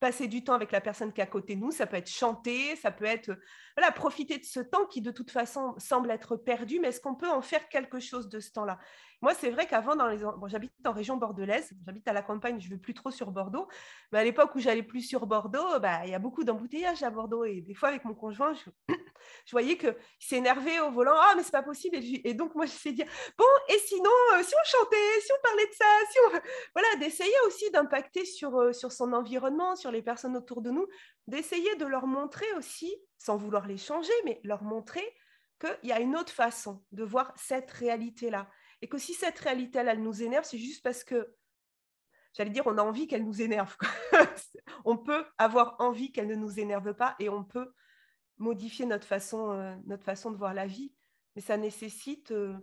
passer 0.00 0.28
du 0.28 0.44
temps 0.44 0.54
avec 0.54 0.70
la 0.70 0.80
personne 0.80 1.12
qui 1.12 1.20
est 1.20 1.24
à 1.24 1.26
côté 1.26 1.56
de 1.56 1.60
nous, 1.60 1.70
ça 1.70 1.86
peut 1.86 1.96
être 1.96 2.10
chanter, 2.10 2.76
ça 2.76 2.90
peut 2.90 3.04
être 3.04 3.32
voilà, 3.76 3.90
profiter 3.92 4.38
de 4.38 4.44
ce 4.44 4.60
temps 4.60 4.86
qui 4.86 5.00
de 5.00 5.10
toute 5.10 5.30
façon 5.30 5.74
semble 5.78 6.10
être 6.10 6.36
perdu, 6.36 6.78
mais 6.78 6.88
est-ce 6.88 7.00
qu'on 7.00 7.14
peut 7.14 7.30
en 7.30 7.42
faire 7.42 7.68
quelque 7.68 7.98
chose 7.98 8.28
de 8.28 8.38
ce 8.38 8.52
temps-là? 8.52 8.78
Moi, 9.20 9.34
c'est 9.34 9.50
vrai 9.50 9.66
qu'avant, 9.66 9.96
dans 9.96 10.06
les... 10.06 10.18
bon, 10.18 10.46
j'habite 10.46 10.72
en 10.86 10.92
région 10.92 11.16
bordelaise, 11.16 11.72
j'habite 11.84 12.06
à 12.06 12.12
la 12.12 12.22
campagne, 12.22 12.60
je 12.60 12.66
ne 12.66 12.74
vais 12.74 12.78
plus 12.78 12.94
trop 12.94 13.10
sur 13.10 13.32
Bordeaux. 13.32 13.66
Mais 14.12 14.20
à 14.20 14.24
l'époque 14.24 14.54
où 14.54 14.60
j'allais 14.60 14.84
plus 14.84 15.02
sur 15.02 15.26
Bordeaux, 15.26 15.80
bah, 15.80 16.00
il 16.04 16.10
y 16.10 16.14
a 16.14 16.20
beaucoup 16.20 16.44
d'embouteillages 16.44 17.02
à 17.02 17.10
Bordeaux. 17.10 17.44
Et 17.44 17.60
des 17.60 17.74
fois, 17.74 17.88
avec 17.88 18.04
mon 18.04 18.14
conjoint, 18.14 18.54
je, 18.54 18.70
je 19.44 19.50
voyais 19.50 19.76
qu'il 19.76 19.96
s'énervait 20.20 20.78
au 20.80 20.92
volant. 20.92 21.16
Ah, 21.16 21.34
mais 21.36 21.42
c'est 21.42 21.50
pas 21.50 21.64
possible. 21.64 21.96
Et, 22.00 22.34
donc, 22.34 22.54
moi, 22.54 22.66
j'essayais 22.66 22.92
de 22.92 23.02
dire 23.02 23.12
Bon, 23.36 23.44
et 23.68 23.78
sinon, 23.78 24.10
euh, 24.34 24.42
si 24.44 24.54
on 24.54 24.64
chantait, 24.64 25.20
si 25.20 25.32
on 25.32 25.42
parlait 25.42 25.66
de 25.66 25.74
ça, 25.74 25.84
si 26.12 26.18
on... 26.26 26.40
Voilà, 26.74 26.88
d'essayer 27.00 27.34
aussi 27.46 27.68
d'impacter 27.72 28.24
sur, 28.24 28.56
euh, 28.56 28.72
sur 28.72 28.92
son 28.92 29.12
environnement, 29.12 29.74
sur 29.74 29.90
les 29.90 30.02
personnes 30.02 30.36
autour 30.36 30.62
de 30.62 30.70
nous, 30.70 30.86
d'essayer 31.26 31.74
de 31.74 31.86
leur 31.86 32.06
montrer 32.06 32.46
aussi, 32.56 32.94
sans 33.18 33.36
vouloir 33.36 33.66
les 33.66 33.78
changer, 33.78 34.12
mais 34.24 34.40
leur 34.44 34.62
montrer 34.62 35.04
qu'il 35.60 35.88
y 35.88 35.92
a 35.92 36.00
une 36.00 36.16
autre 36.16 36.32
façon 36.32 36.84
de 36.92 37.02
voir 37.02 37.32
cette 37.36 37.70
réalité-là. 37.72 38.48
Et 38.82 38.88
que 38.88 38.98
si 38.98 39.14
cette 39.14 39.38
réalité, 39.38 39.78
elle, 39.78 39.88
elle 39.88 40.02
nous 40.02 40.22
énerve, 40.22 40.44
c'est 40.44 40.58
juste 40.58 40.82
parce 40.82 41.04
que, 41.04 41.34
j'allais 42.32 42.50
dire, 42.50 42.66
on 42.66 42.78
a 42.78 42.82
envie 42.82 43.06
qu'elle 43.06 43.24
nous 43.24 43.42
énerve. 43.42 43.76
on 44.84 44.96
peut 44.96 45.24
avoir 45.36 45.76
envie 45.80 46.12
qu'elle 46.12 46.28
ne 46.28 46.34
nous 46.34 46.60
énerve 46.60 46.94
pas 46.94 47.16
et 47.18 47.28
on 47.28 47.44
peut 47.44 47.72
modifier 48.38 48.86
notre 48.86 49.06
façon, 49.06 49.50
euh, 49.50 49.74
notre 49.86 50.04
façon 50.04 50.30
de 50.30 50.36
voir 50.36 50.54
la 50.54 50.66
vie. 50.66 50.92
Mais 51.34 51.42
ça 51.42 51.56
nécessite 51.56 52.30
euh, 52.30 52.56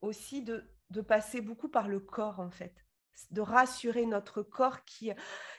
aussi 0.00 0.42
de, 0.42 0.64
passer 1.06 1.40
beaucoup 1.40 1.68
par 1.68 1.88
le 1.88 2.00
corps, 2.00 2.40
en 2.40 2.50
fait. 2.50 2.74
De 3.30 3.40
rassurer 3.40 4.06
notre 4.06 4.42
corps 4.42 4.84
qui, 4.84 5.10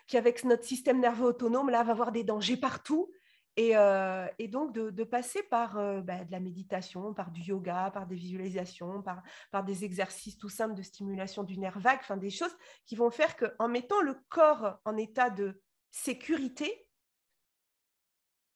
qui, 0.08 0.18
avec 0.18 0.44
notre 0.44 0.64
système 0.64 1.00
nerveux 1.00 1.26
autonome, 1.26 1.70
là, 1.70 1.84
va 1.84 1.92
avoir 1.92 2.12
des 2.12 2.24
dangers 2.24 2.58
partout 2.58 3.12
euh, 3.58 4.28
et, 4.38 4.50
donc 4.50 4.74
de, 4.74 5.04
passer 5.04 5.42
par 5.44 5.78
euh, 5.78 6.02
bah, 6.02 6.26
de 6.26 6.32
la 6.32 6.42
méditation, 6.42 7.14
par 7.14 7.32
du 7.32 7.42
yoga, 7.42 7.90
par 7.94 8.06
des 8.06 8.16
visualisations, 8.16 9.02
par, 9.02 9.64
des 9.64 9.86
exercices 9.86 10.38
tout 10.38 10.50
simples 10.50 10.76
de 10.76 10.82
stimulation 10.82 11.44
du 11.44 11.58
nerf 11.58 11.80
vague, 11.80 12.00
enfin 12.02 12.18
des 12.18 12.30
choses 12.30 12.56
qui 12.86 12.96
vont 12.96 13.10
faire 13.10 13.38
qu'en 13.38 13.70
mettant 13.70 14.02
le 14.02 14.16
corps 14.28 14.80
en 14.84 14.98
état 14.98 15.30
de 15.30 15.62
sécurité, 15.90 16.90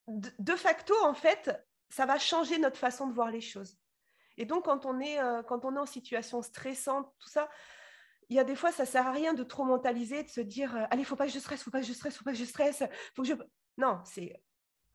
de 0.08 0.56
facto, 0.56 0.94
en 1.03 1.13
fait, 1.13 1.51
ça 1.89 2.06
va 2.06 2.20
changer 2.20 2.58
notre 2.58 2.77
façon 2.77 3.08
de 3.08 3.13
voir 3.13 3.32
les 3.32 3.41
choses. 3.41 3.77
Et 4.38 4.46
donc, 4.46 4.65
quand 4.65 4.86
on 4.86 5.00
est, 5.00 5.20
euh, 5.20 5.44
quand 5.44 5.63
on 5.63 5.75
est 5.75 5.79
en 5.79 5.86
situation 5.86 6.41
stressante, 6.41 7.13
tout 7.20 7.29
ça, 7.29 7.50
il 8.27 8.36
y 8.36 8.39
a 8.39 8.44
des 8.44 8.56
fois, 8.56 8.72
ça 8.72 8.86
sert 8.86 9.08
à 9.08 9.12
rien 9.12 9.34
de 9.34 9.44
trop 9.44 9.63
mentaliser, 9.63 10.24
de 10.24 10.29
se 10.29 10.41
dire, 10.41 10.75
allez, 10.91 11.03
faut 11.03 11.15
pas 11.15 11.25
que 11.25 11.32
je 11.32 11.39
stresse, 11.39 11.63
faut 11.63 11.72
pas 11.72 11.82
que 11.82 11.88
je 11.88 11.94
stresse, 11.94 12.18
faut 12.18 12.24
pas 12.24 12.32
que 12.32 12.38
je 12.38 12.46
stresse, 12.46 12.84
faut 13.15 13.22
que 13.22 13.27
je... 13.27 13.34
Non, 13.77 14.01
c'est 14.03 14.41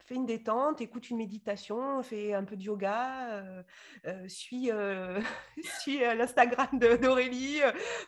fais 0.05 0.15
une 0.15 0.27
détente, 0.27 0.81
écoute 0.81 1.11
une 1.11 1.19
méditation, 1.19 2.03
fais 2.03 2.35
un 2.35 2.45
peu 2.45 2.57
de 2.57 2.63
yoga, 2.63 3.43
euh, 4.07 4.29
suis, 4.29 4.71
suis 5.81 5.99
l'Instagram 5.99 6.69
d'Aurélie. 6.79 7.61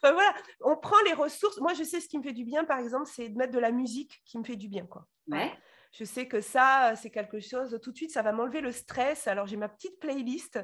voilà, 0.03 0.35
on 0.61 0.77
prend 0.77 1.01
les 1.07 1.15
ressources. 1.15 1.59
Moi, 1.61 1.75
je 1.75 1.85
sais 1.85 2.01
ce 2.01 2.09
qui 2.09 2.19
me 2.19 2.23
fait 2.23 2.33
du 2.33 2.45
bien, 2.45 2.65
par 2.65 2.79
exemple, 2.79 3.07
c'est 3.07 3.29
de 3.29 3.37
mettre 3.37 3.53
de 3.53 3.59
la 3.59 3.73
musique 3.73 4.23
qui 4.25 4.39
me 4.39 4.45
fait 4.45 4.57
du 4.57 4.69
bien. 4.69 4.87
Quoi. 4.87 5.07
Ouais 5.29 5.53
je 5.99 6.05
sais 6.05 6.29
que 6.29 6.41
ça, 6.41 6.95
c'est 6.97 7.11
quelque 7.11 7.41
chose, 7.41 7.79
tout 7.83 7.91
de 7.91 7.97
suite, 7.97 8.13
ça 8.13 8.23
va 8.23 8.33
m'enlever 8.33 8.61
le 8.61 8.73
stress. 8.73 9.27
Alors, 9.27 9.47
j'ai 9.47 9.57
ma 9.57 9.69
petite 9.69 9.99
playlist, 9.99 10.59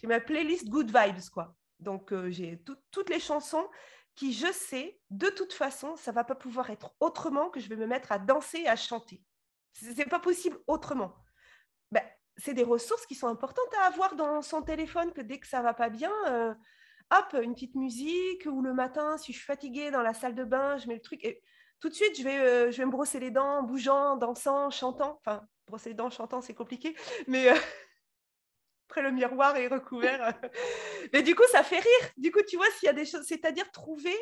j'ai 0.00 0.06
ma 0.06 0.20
playlist 0.20 0.68
Good 0.68 0.86
Vibes, 0.86 1.28
quoi. 1.32 1.54
Donc, 1.78 2.12
euh, 2.12 2.30
j'ai 2.30 2.62
toutes 2.90 3.10
les 3.10 3.20
chansons 3.20 3.68
qui, 4.14 4.32
je 4.32 4.50
sais, 4.50 4.98
de 5.10 5.28
toute 5.28 5.52
façon, 5.52 5.94
ça 5.96 6.10
va 6.10 6.24
pas 6.24 6.34
pouvoir 6.34 6.70
être 6.70 6.94
autrement 7.00 7.50
que 7.50 7.60
je 7.60 7.68
vais 7.68 7.76
me 7.76 7.86
mettre 7.86 8.12
à 8.12 8.18
danser 8.18 8.60
et 8.60 8.68
à 8.68 8.76
chanter. 8.76 9.22
C'est 9.80 10.08
pas 10.08 10.18
possible 10.18 10.58
autrement. 10.66 11.14
Ben, 11.92 12.02
c'est 12.36 12.54
des 12.54 12.64
ressources 12.64 13.06
qui 13.06 13.14
sont 13.14 13.28
importantes 13.28 13.72
à 13.80 13.86
avoir 13.86 14.16
dans 14.16 14.42
son 14.42 14.62
téléphone, 14.62 15.12
que 15.12 15.20
dès 15.20 15.38
que 15.38 15.46
ça 15.46 15.62
va 15.62 15.74
pas 15.74 15.88
bien, 15.88 16.12
euh, 16.28 16.54
hop, 17.10 17.36
une 17.42 17.54
petite 17.54 17.74
musique, 17.74 18.46
ou 18.46 18.62
le 18.62 18.74
matin, 18.74 19.16
si 19.18 19.32
je 19.32 19.38
suis 19.38 19.46
fatiguée 19.46 19.90
dans 19.90 20.02
la 20.02 20.14
salle 20.14 20.34
de 20.34 20.44
bain, 20.44 20.76
je 20.78 20.88
mets 20.88 20.94
le 20.94 21.00
truc. 21.00 21.24
Et 21.24 21.42
tout 21.80 21.88
de 21.88 21.94
suite, 21.94 22.18
je 22.18 22.24
vais, 22.24 22.38
euh, 22.38 22.70
je 22.70 22.78
vais 22.78 22.86
me 22.86 22.90
brosser 22.90 23.20
les 23.20 23.30
dents 23.30 23.58
en 23.58 23.62
bougeant, 23.62 24.16
dansant, 24.16 24.70
chantant. 24.70 25.20
Enfin, 25.20 25.46
brosser 25.66 25.90
les 25.90 25.94
dents, 25.94 26.10
chantant, 26.10 26.40
c'est 26.40 26.54
compliqué. 26.54 26.96
Mais 27.26 27.50
euh, 27.50 27.54
après, 28.88 29.02
le 29.02 29.12
miroir 29.12 29.56
est 29.56 29.68
recouvert. 29.68 30.34
mais 31.12 31.22
du 31.22 31.34
coup, 31.34 31.46
ça 31.52 31.62
fait 31.62 31.78
rire. 31.78 32.10
Du 32.16 32.32
coup, 32.32 32.42
tu 32.46 32.56
vois, 32.56 32.66
s'il 32.78 32.86
y 32.86 32.90
a 32.90 32.94
des 32.94 33.04
choses, 33.04 33.24
c'est-à-dire 33.26 33.70
trouver 33.70 34.16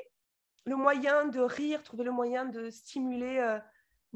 le 0.67 0.77
moyen 0.77 1.27
de 1.27 1.41
rire, 1.41 1.83
trouver 1.83 2.05
le 2.05 2.11
moyen 2.11 2.45
de 2.45 2.71
stimuler 2.71 3.39
euh, 3.39 3.59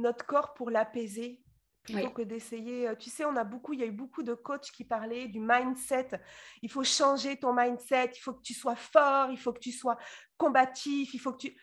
notre 0.01 0.27
corps 0.27 0.55
pour 0.55 0.71
l'apaiser 0.71 1.43
plutôt 1.83 2.11
que 2.11 2.23
d'essayer. 2.23 2.91
Tu 2.99 3.11
sais, 3.11 3.25
on 3.25 3.37
a 3.37 3.45
beaucoup, 3.45 3.73
il 3.73 3.81
y 3.81 3.83
a 3.83 3.87
eu 3.87 3.93
beaucoup 3.93 4.23
de 4.23 4.35
coachs 4.35 4.71
qui 4.71 4.85
parlaient 4.85 5.29
du 5.29 5.41
mindset. 5.41 6.11
Il 6.63 6.71
faut 6.71 6.85
changer 6.85 7.39
ton 7.39 7.55
mindset, 7.55 8.13
il 8.15 8.21
faut 8.21 8.35
que 8.35 8.43
tu 8.43 8.55
sois 8.55 8.77
fort, 8.77 9.31
il 9.31 9.39
faut 9.39 9.53
que 9.53 9.61
tu 9.61 9.73
sois 9.73 9.97
combatif, 10.37 11.15
il 11.15 11.19
faut 11.19 11.33
que 11.33 11.39
tu 11.39 11.57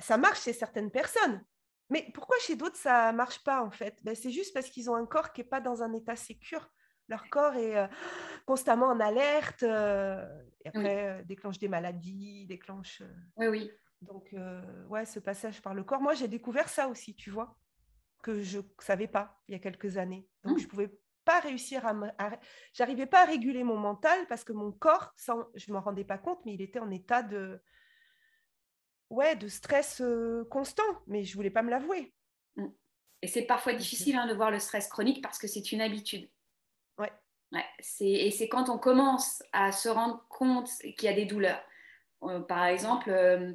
ça 0.00 0.16
marche 0.16 0.42
chez 0.42 0.52
certaines 0.52 0.90
personnes. 0.90 1.44
Mais 1.90 2.08
pourquoi 2.14 2.36
chez 2.40 2.56
d'autres, 2.56 2.76
ça 2.76 3.12
ne 3.12 3.16
marche 3.16 3.42
pas 3.42 3.62
en 3.62 3.70
fait? 3.70 3.98
Ben, 4.02 4.14
C'est 4.14 4.30
juste 4.30 4.54
parce 4.54 4.70
qu'ils 4.70 4.88
ont 4.90 4.94
un 4.94 5.06
corps 5.06 5.32
qui 5.32 5.40
n'est 5.40 5.48
pas 5.48 5.60
dans 5.60 5.82
un 5.82 5.92
état 5.92 6.16
sécure. 6.16 6.70
Leur 7.08 7.28
corps 7.28 7.54
est 7.54 7.76
euh, 7.76 7.88
constamment 8.46 8.86
en 8.86 9.00
alerte, 9.00 9.64
euh, 9.64 10.24
et 10.64 10.68
après 10.68 11.08
euh, 11.08 11.22
déclenche 11.24 11.58
des 11.58 11.66
maladies, 11.66 12.46
déclenche... 12.46 13.02
Oui, 13.36 13.48
oui. 13.48 13.70
Donc, 14.00 14.34
ouais, 14.88 15.04
ce 15.04 15.18
passage 15.18 15.60
par 15.60 15.74
le 15.74 15.84
corps. 15.84 16.00
Moi, 16.00 16.14
j'ai 16.14 16.28
découvert 16.28 16.70
ça 16.70 16.88
aussi, 16.88 17.14
tu 17.14 17.30
vois, 17.30 17.58
que 18.22 18.42
je 18.42 18.58
ne 18.58 18.64
savais 18.80 19.08
pas 19.08 19.40
il 19.48 19.52
y 19.52 19.54
a 19.54 19.58
quelques 19.58 19.96
années. 19.96 20.28
Donc, 20.44 20.58
je 20.58 20.64
ne 20.64 20.68
pouvais 20.68 20.90
pas 21.24 21.40
réussir 21.40 21.86
à... 21.86 21.94
à... 22.18 22.38
J'arrivais 22.72 23.06
pas 23.06 23.22
à 23.22 23.26
réguler 23.26 23.64
mon 23.64 23.76
mental 23.76 24.26
parce 24.28 24.44
que 24.44 24.52
mon 24.52 24.72
corps, 24.72 25.12
sans... 25.16 25.46
je 25.54 25.70
ne 25.70 25.76
m'en 25.76 25.82
rendais 25.82 26.04
pas 26.04 26.18
compte, 26.18 26.40
mais 26.44 26.54
il 26.54 26.62
était 26.62 26.78
en 26.78 26.90
état 26.90 27.22
de 27.22 27.60
ouais, 29.10 29.36
de 29.36 29.48
stress 29.48 30.00
euh, 30.00 30.44
constant, 30.50 30.82
mais 31.06 31.24
je 31.24 31.34
voulais 31.34 31.50
pas 31.50 31.62
me 31.62 31.70
l'avouer. 31.70 32.14
Mm. 32.56 32.68
Et 33.22 33.26
c'est 33.26 33.42
parfois 33.42 33.74
difficile 33.74 34.16
hein, 34.16 34.26
de 34.26 34.34
voir 34.34 34.50
le 34.50 34.58
stress 34.58 34.88
chronique 34.88 35.22
parce 35.22 35.38
que 35.38 35.46
c'est 35.46 35.72
une 35.72 35.82
habitude. 35.82 36.30
Ouais. 36.96 37.12
ouais 37.52 37.64
et 38.00 38.30
c'est 38.30 38.48
quand 38.48 38.70
on 38.70 38.78
commence 38.78 39.42
à 39.52 39.72
se 39.72 39.88
rendre 39.88 40.26
compte 40.28 40.70
qu'il 40.78 41.04
y 41.04 41.08
a 41.08 41.12
des 41.12 41.26
douleurs. 41.26 41.62
Euh, 42.22 42.40
par 42.40 42.64
exemple, 42.66 43.10
euh, 43.10 43.52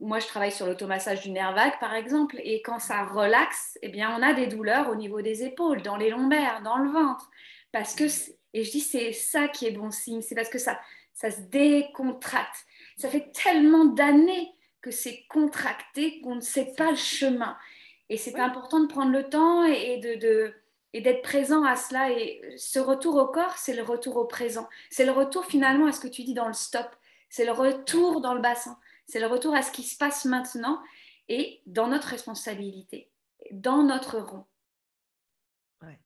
moi 0.00 0.18
je 0.18 0.26
travaille 0.26 0.52
sur 0.52 0.66
l'automassage 0.66 1.22
du 1.22 1.30
nerf 1.30 1.54
vague, 1.54 1.78
par 1.80 1.94
exemple, 1.94 2.36
et 2.42 2.62
quand 2.62 2.78
ça 2.78 3.04
relaxe, 3.04 3.78
eh 3.82 3.88
bien, 3.88 4.14
on 4.18 4.22
a 4.22 4.34
des 4.34 4.46
douleurs 4.46 4.90
au 4.90 4.94
niveau 4.94 5.22
des 5.22 5.44
épaules, 5.44 5.82
dans 5.82 5.96
les 5.96 6.10
lombaires, 6.10 6.62
dans 6.62 6.78
le 6.78 6.90
ventre. 6.90 7.30
Parce 7.72 7.94
que, 7.94 8.04
et 8.52 8.64
je 8.64 8.70
dis, 8.70 8.80
c'est 8.80 9.12
ça 9.12 9.48
qui 9.48 9.66
est 9.66 9.72
bon 9.72 9.90
signe, 9.90 10.22
c'est 10.22 10.34
parce 10.34 10.48
que 10.48 10.58
ça, 10.58 10.78
ça 11.12 11.30
se 11.30 11.40
décontracte. 11.40 12.66
Ça 12.96 13.08
fait 13.08 13.32
tellement 13.32 13.86
d'années 13.86 14.52
que 14.82 14.90
c'est 14.90 15.24
contracté, 15.28 16.20
qu'on 16.20 16.36
ne 16.36 16.40
sait 16.40 16.72
pas 16.76 16.90
le 16.90 16.96
chemin. 16.96 17.56
Et 18.08 18.16
c'est 18.16 18.38
important 18.38 18.80
de 18.80 18.86
prendre 18.86 19.10
le 19.10 19.28
temps 19.28 19.64
et, 19.64 19.98
de, 19.98 20.54
et 20.92 21.00
d'être 21.00 21.22
présent 21.22 21.64
à 21.64 21.74
cela. 21.74 22.10
Et 22.12 22.40
ce 22.56 22.78
retour 22.78 23.16
au 23.16 23.26
corps, 23.26 23.56
c'est 23.56 23.74
le 23.74 23.82
retour 23.82 24.16
au 24.16 24.26
présent. 24.26 24.68
C'est 24.90 25.04
le 25.04 25.12
retour 25.12 25.44
finalement 25.44 25.86
à 25.86 25.92
ce 25.92 26.00
que 26.00 26.08
tu 26.08 26.22
dis 26.22 26.34
dans 26.34 26.46
le 26.46 26.54
stop. 26.54 26.86
C'est 27.28 27.44
le 27.44 27.52
retour 27.52 28.20
dans 28.20 28.34
le 28.34 28.40
bassin. 28.40 28.78
C'est 29.06 29.20
le 29.20 29.26
retour 29.26 29.54
à 29.54 29.62
ce 29.62 29.70
qui 29.72 29.82
se 29.82 29.96
passe 29.96 30.24
maintenant 30.24 30.82
et 31.28 31.62
dans 31.66 31.88
notre 31.88 32.08
responsabilité, 32.08 33.10
dans 33.52 33.82
notre 33.82 34.18
rond. 34.18 34.46
Ouais, 35.82 36.00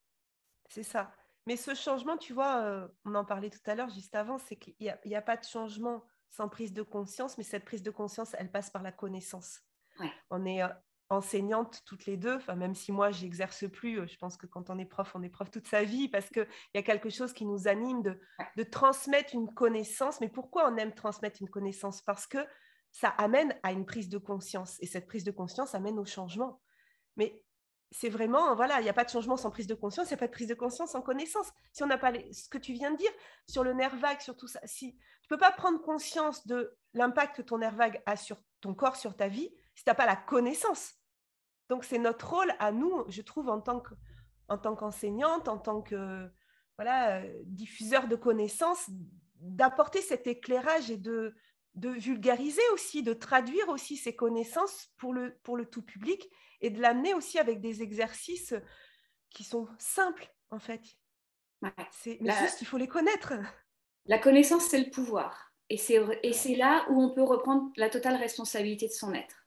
c'est 0.68 0.82
ça. 0.82 1.12
Mais 1.46 1.56
ce 1.56 1.74
changement, 1.74 2.16
tu 2.16 2.32
vois, 2.32 2.62
euh, 2.62 2.88
on 3.04 3.14
en 3.14 3.24
parlait 3.24 3.50
tout 3.50 3.58
à 3.66 3.74
l'heure, 3.74 3.88
juste 3.90 4.14
avant, 4.14 4.38
c'est 4.38 4.56
qu'il 4.56 4.74
n'y 4.78 4.88
a, 4.88 5.18
a, 5.18 5.22
pas 5.22 5.36
de 5.36 5.44
changement 5.44 6.04
sans 6.28 6.48
prise 6.48 6.72
de 6.72 6.82
conscience, 6.82 7.38
mais 7.38 7.44
cette 7.44 7.64
prise 7.64 7.82
de 7.82 7.90
conscience, 7.90 8.34
elle 8.38 8.50
passe 8.50 8.70
par 8.70 8.82
la 8.82 8.92
connaissance. 8.92 9.62
On 10.30 10.46
est 10.46 10.62
euh, 10.62 10.68
enseignantes 11.10 11.82
toutes 11.84 12.06
les 12.06 12.16
deux, 12.16 12.36
enfin, 12.36 12.54
même 12.54 12.74
si 12.74 12.92
moi, 12.92 13.10
j'exerce 13.10 13.68
plus, 13.68 14.00
euh, 14.00 14.06
je 14.06 14.16
pense 14.16 14.36
que 14.36 14.46
quand 14.46 14.70
on 14.70 14.78
est 14.78 14.86
prof, 14.86 15.10
on 15.14 15.22
est 15.22 15.28
prof 15.28 15.50
toute 15.50 15.66
sa 15.66 15.82
vie, 15.82 16.08
parce 16.08 16.30
qu'il 16.30 16.46
y 16.74 16.78
a 16.78 16.82
quelque 16.82 17.10
chose 17.10 17.32
qui 17.32 17.44
nous 17.44 17.68
anime 17.68 18.02
de, 18.02 18.20
de 18.56 18.62
transmettre 18.62 19.34
une 19.34 19.52
connaissance. 19.52 20.20
Mais 20.20 20.28
pourquoi 20.28 20.70
on 20.70 20.76
aime 20.76 20.94
transmettre 20.94 21.42
une 21.42 21.50
connaissance? 21.50 22.00
Parce 22.00 22.26
que 22.26 22.38
ça 22.92 23.09
amène 23.09 23.59
à 23.62 23.72
une 23.72 23.87
prise 23.87 24.09
de 24.09 24.18
conscience, 24.18 24.76
et 24.81 24.87
cette 24.87 25.07
prise 25.07 25.24
de 25.24 25.31
conscience 25.31 25.74
amène 25.74 25.98
au 25.98 26.05
changement. 26.05 26.61
Mais 27.16 27.44
c'est 27.92 28.09
vraiment, 28.09 28.55
voilà, 28.55 28.81
il 28.81 28.85
n'y 28.85 28.88
a 28.88 28.94
pas 28.94 29.05
de 29.05 29.11
changement 29.11 29.37
sans 29.37 29.50
prise 29.50 29.66
de 29.66 29.74
conscience, 29.74 30.09
il 30.09 30.12
n'y 30.12 30.18
a 30.18 30.18
pas 30.18 30.26
de 30.26 30.33
prise 30.33 30.48
de 30.48 30.55
conscience 30.55 30.92
sans 30.92 31.03
connaissance. 31.03 31.50
Si 31.72 31.83
on 31.83 31.87
n'a 31.87 31.98
pas 31.98 32.12
ce 32.33 32.48
que 32.48 32.59
tu 32.59 32.72
viens 32.72 32.92
de 32.92 32.96
dire 32.96 33.11
sur 33.46 33.64
le 33.64 33.72
nerf 33.72 33.96
vague, 33.96 34.20
sur 34.20 34.37
tout 34.37 34.46
ça, 34.46 34.61
si 34.64 34.96
tu 35.22 35.29
peux 35.29 35.38
pas 35.38 35.53
prendre 35.53 35.81
conscience 35.83 36.46
de 36.46 36.76
l'impact 36.94 37.37
que 37.37 37.42
ton 37.42 37.59
nerf 37.59 37.74
vague 37.74 38.03
a 38.07 38.16
sur 38.16 38.38
ton 38.61 38.74
corps, 38.74 38.96
sur 38.96 39.16
ta 39.16 39.29
vie, 39.29 39.50
si 39.74 39.85
tu 39.85 39.90
n'as 39.90 39.94
pas 39.94 40.07
la 40.07 40.16
connaissance. 40.16 40.94
Donc, 41.68 41.85
c'est 41.85 41.98
notre 41.98 42.29
rôle 42.31 42.53
à 42.59 42.72
nous, 42.72 43.05
je 43.09 43.22
trouve, 43.22 43.48
en 43.48 43.61
tant, 43.61 43.81
que, 43.81 43.94
en 44.48 44.59
tant 44.59 44.74
qu'enseignante, 44.74 45.48
en 45.48 45.59
tant 45.59 45.83
que 45.83 46.29
voilà, 46.76 47.22
diffuseur 47.44 48.09
de 48.09 48.16
connaissances, 48.16 48.88
d'apporter 49.37 50.00
cet 50.00 50.26
éclairage 50.26 50.90
et 50.90 50.96
de, 50.96 51.35
de 51.74 51.90
vulgariser 51.90 52.62
aussi, 52.72 53.02
de 53.02 53.12
traduire 53.12 53.68
aussi 53.68 53.96
ces 53.96 54.14
connaissances 54.14 54.90
pour 54.96 55.12
le, 55.12 55.37
pour 55.42 55.56
le 55.56 55.66
tout 55.66 55.83
public 55.83 56.28
et 56.61 56.70
de 56.70 56.80
l'amener 56.80 57.14
aussi 57.14 57.38
avec 57.38 57.61
des 57.61 57.83
exercices 57.83 58.54
qui 59.30 59.44
sont 59.44 59.68
simples, 59.78 60.28
en 60.50 60.59
fait. 60.59 60.83
C'est, 61.92 62.18
mais 62.20 62.33
juste, 62.38 62.62
il 62.62 62.66
faut 62.66 62.78
les 62.78 62.88
connaître. 62.88 63.35
La 64.06 64.18
connaissance, 64.18 64.64
c'est 64.64 64.83
le 64.83 64.90
pouvoir. 64.90 65.52
Et 65.68 65.76
c'est, 65.76 66.00
et 66.22 66.33
c'est 66.33 66.56
là 66.56 66.85
où 66.90 67.00
on 67.00 67.14
peut 67.14 67.22
reprendre 67.22 67.70
la 67.76 67.90
totale 67.90 68.16
responsabilité 68.16 68.88
de 68.88 68.92
son 68.92 69.14
être. 69.14 69.46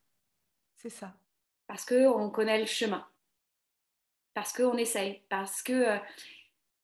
C'est 0.77 0.89
ça. 0.89 1.15
Parce 1.67 1.85
qu'on 1.85 2.29
connaît 2.29 2.59
le 2.59 2.65
chemin. 2.65 3.05
Parce 4.33 4.53
qu'on 4.53 4.77
essaye. 4.77 5.23
Parce 5.29 5.61
que 5.61 5.73
euh, 5.73 5.97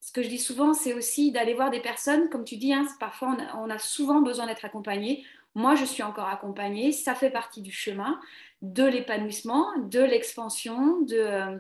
ce 0.01 0.11
que 0.11 0.23
je 0.23 0.29
dis 0.29 0.39
souvent, 0.39 0.73
c'est 0.73 0.93
aussi 0.93 1.31
d'aller 1.31 1.53
voir 1.53 1.71
des 1.71 1.81
personnes, 1.81 2.29
comme 2.29 2.45
tu 2.45 2.57
dis, 2.57 2.73
hein, 2.73 2.85
parfois 2.99 3.35
on 3.35 3.41
a, 3.41 3.57
on 3.65 3.69
a, 3.69 3.77
souvent 3.79 4.21
besoin 4.21 4.45
d'être 4.47 4.65
accompagné. 4.65 5.25
Moi, 5.55 5.75
je 5.75 5.85
suis 5.85 6.03
encore 6.03 6.27
accompagnée, 6.27 6.91
ça 6.91 7.15
fait 7.15 7.29
partie 7.29 7.61
du 7.61 7.71
chemin 7.71 8.19
de 8.61 8.83
l'épanouissement, 8.83 9.67
de 9.77 10.01
l'expansion, 10.01 11.01
de, 11.01 11.17
euh, 11.17 11.57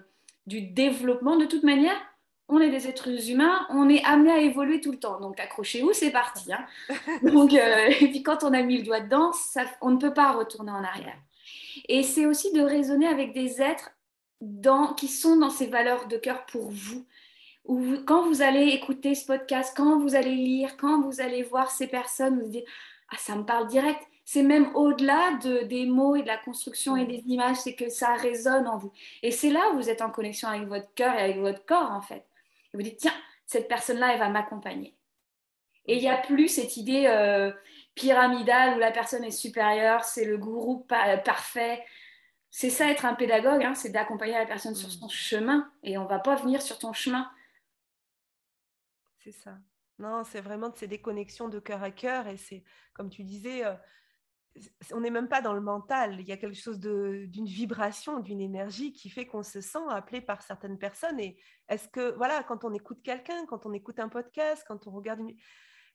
du 0.47 0.61
développement. 0.61 1.37
De 1.37 1.45
toute 1.45 1.63
manière, 1.63 1.95
on 2.49 2.59
est 2.59 2.69
des 2.69 2.87
êtres 2.87 3.29
humains, 3.29 3.65
on 3.69 3.87
est 3.89 4.03
amené 4.03 4.31
à 4.31 4.39
évoluer 4.39 4.81
tout 4.81 4.91
le 4.91 4.99
temps. 4.99 5.19
Donc 5.19 5.39
accrochez-vous, 5.39 5.93
c'est 5.93 6.11
parti. 6.11 6.51
Hein. 6.51 6.65
Donc, 7.23 7.53
euh, 7.53 7.91
et 7.99 8.07
puis 8.09 8.23
quand 8.23 8.43
on 8.43 8.53
a 8.53 8.61
mis 8.61 8.77
le 8.77 8.83
doigt 8.83 9.01
dedans, 9.01 9.31
ça, 9.33 9.63
on 9.81 9.91
ne 9.91 9.97
peut 9.97 10.13
pas 10.13 10.31
retourner 10.31 10.71
en 10.71 10.83
arrière. 10.83 11.17
Et 11.87 12.03
c'est 12.03 12.25
aussi 12.25 12.51
de 12.51 12.61
raisonner 12.61 13.07
avec 13.07 13.33
des 13.33 13.61
êtres 13.61 13.91
dans, 14.41 14.93
qui 14.93 15.07
sont 15.07 15.37
dans 15.37 15.49
ces 15.49 15.67
valeurs 15.67 16.07
de 16.07 16.17
cœur 16.17 16.45
pour 16.45 16.69
vous. 16.71 17.05
Ou 17.65 17.97
quand 18.05 18.23
vous 18.23 18.41
allez 18.41 18.69
écouter 18.69 19.15
ce 19.15 19.25
podcast, 19.25 19.73
quand 19.75 19.99
vous 19.99 20.15
allez 20.15 20.35
lire, 20.35 20.75
quand 20.77 21.01
vous 21.01 21.21
allez 21.21 21.43
voir 21.43 21.69
ces 21.69 21.87
personnes, 21.87 22.41
vous 22.41 22.49
dites 22.49 22.65
ah 23.11 23.17
ça 23.17 23.35
me 23.35 23.43
parle 23.43 23.67
direct 23.67 24.01
c'est 24.31 24.43
même 24.43 24.69
au-delà 24.75 25.39
de, 25.41 25.63
des 25.63 25.87
mots 25.87 26.15
et 26.15 26.21
de 26.21 26.27
la 26.27 26.37
construction 26.37 26.95
et 26.95 27.05
des 27.05 27.23
images, 27.25 27.55
c'est 27.55 27.73
que 27.73 27.89
ça 27.89 28.13
résonne 28.13 28.67
en 28.67 28.77
vous. 28.77 28.93
Et 29.23 29.31
c'est 29.31 29.49
là 29.49 29.71
où 29.71 29.77
vous 29.77 29.89
êtes 29.89 30.03
en 30.03 30.11
connexion 30.11 30.47
avec 30.47 30.67
votre 30.67 30.93
cœur 30.93 31.15
et 31.15 31.21
avec 31.23 31.39
votre 31.39 31.65
corps, 31.65 31.89
en 31.89 32.01
fait. 32.01 32.27
Et 32.71 32.77
vous 32.77 32.83
dites, 32.83 32.97
tiens, 32.97 33.13
cette 33.47 33.67
personne-là, 33.67 34.13
elle 34.13 34.19
va 34.19 34.29
m'accompagner. 34.29 34.95
Et 35.87 35.95
il 35.95 36.01
n'y 36.01 36.09
a 36.09 36.17
plus 36.17 36.47
cette 36.47 36.77
idée 36.77 37.07
euh, 37.07 37.51
pyramidale 37.95 38.75
où 38.75 38.79
la 38.79 38.91
personne 38.91 39.23
est 39.23 39.31
supérieure, 39.31 40.03
c'est 40.03 40.25
le 40.25 40.37
gourou 40.37 40.85
parfait. 41.25 41.83
c'est 42.51 42.69
ça 42.69 42.87
être 42.87 43.05
un 43.05 43.15
pédagogue, 43.15 43.63
hein, 43.63 43.73
c'est 43.73 43.89
d'accompagner 43.89 44.33
la 44.33 44.45
personne 44.45 44.75
sur 44.75 44.89
mm. 44.89 44.91
son 44.91 45.09
chemin 45.09 45.71
et 45.81 45.97
on 45.97 46.05
va 46.05 46.19
pas 46.19 46.35
venir 46.35 46.61
sur 46.61 46.77
ton 46.77 46.93
chemin. 46.93 47.27
C'est 49.31 49.43
ça. 49.43 49.59
Non, 49.99 50.23
c'est 50.23 50.41
vraiment 50.41 50.69
de 50.69 50.77
ces 50.77 50.87
déconnexions 50.87 51.49
de 51.49 51.59
cœur 51.59 51.83
à 51.83 51.91
cœur 51.91 52.27
et 52.27 52.37
c'est, 52.37 52.63
comme 52.93 53.09
tu 53.11 53.23
disais, 53.23 53.63
euh, 53.63 53.75
on 54.91 55.01
n'est 55.01 55.11
même 55.11 55.27
pas 55.27 55.41
dans 55.41 55.53
le 55.53 55.61
mental. 55.61 56.19
Il 56.19 56.27
y 56.27 56.31
a 56.31 56.37
quelque 56.37 56.57
chose 56.57 56.79
d'une 56.79 57.45
vibration, 57.45 58.19
d'une 58.21 58.41
énergie 58.41 58.91
qui 58.91 59.09
fait 59.11 59.27
qu'on 59.27 59.43
se 59.43 59.61
sent 59.61 59.85
appelé 59.89 60.21
par 60.21 60.41
certaines 60.41 60.79
personnes. 60.79 61.19
Et 61.19 61.39
est-ce 61.67 61.87
que, 61.89 62.15
voilà, 62.15 62.43
quand 62.43 62.63
on 62.63 62.73
écoute 62.73 63.03
quelqu'un, 63.03 63.45
quand 63.45 63.67
on 63.67 63.73
écoute 63.73 63.99
un 63.99 64.09
podcast, 64.09 64.63
quand 64.67 64.87
on 64.87 64.91
regarde 64.91 65.19
une... 65.19 65.35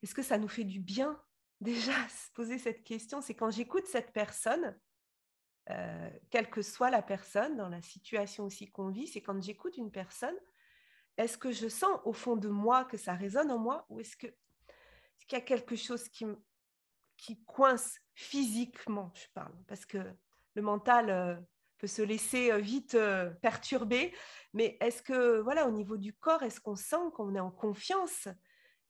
Est-ce 0.02 0.14
que 0.14 0.22
ça 0.22 0.38
nous 0.38 0.48
fait 0.48 0.64
du 0.64 0.78
bien 0.78 1.20
Déjà, 1.60 1.94
se 2.08 2.30
poser 2.34 2.58
cette 2.58 2.84
question, 2.84 3.20
c'est 3.20 3.34
quand 3.34 3.50
j'écoute 3.50 3.86
cette 3.86 4.12
personne, 4.12 4.78
euh, 5.70 6.10
quelle 6.30 6.50
que 6.50 6.62
soit 6.62 6.90
la 6.90 7.02
personne, 7.02 7.56
dans 7.56 7.68
la 7.68 7.82
situation 7.82 8.44
aussi 8.44 8.70
qu'on 8.70 8.90
vit, 8.90 9.08
c'est 9.08 9.22
quand 9.22 9.42
j'écoute 9.42 9.76
une 9.76 9.90
personne, 9.90 10.36
est-ce 11.16 11.38
que 11.38 11.52
je 11.52 11.68
sens 11.68 11.98
au 12.04 12.12
fond 12.12 12.36
de 12.36 12.48
moi 12.48 12.84
que 12.84 12.96
ça 12.96 13.14
résonne 13.14 13.50
en 13.50 13.58
moi 13.58 13.86
ou 13.88 14.00
est-ce 14.00 14.16
qu'il 14.16 14.32
y 15.32 15.36
a 15.36 15.40
quelque 15.40 15.76
chose 15.76 16.08
qui, 16.08 16.26
qui 17.16 17.42
coince 17.44 17.98
physiquement, 18.14 19.12
je 19.14 19.26
parle, 19.34 19.54
parce 19.66 19.86
que 19.86 19.98
le 20.54 20.62
mental 20.62 21.10
euh, 21.10 21.34
peut 21.78 21.86
se 21.86 22.02
laisser 22.02 22.52
euh, 22.52 22.58
vite 22.58 22.96
perturber, 23.42 24.14
mais 24.52 24.76
est-ce 24.80 25.02
que, 25.02 25.40
voilà, 25.40 25.66
au 25.66 25.70
niveau 25.70 25.96
du 25.96 26.12
corps, 26.12 26.42
est-ce 26.42 26.60
qu'on 26.60 26.76
sent 26.76 27.10
qu'on 27.14 27.34
est 27.34 27.40
en 27.40 27.50
confiance? 27.50 28.28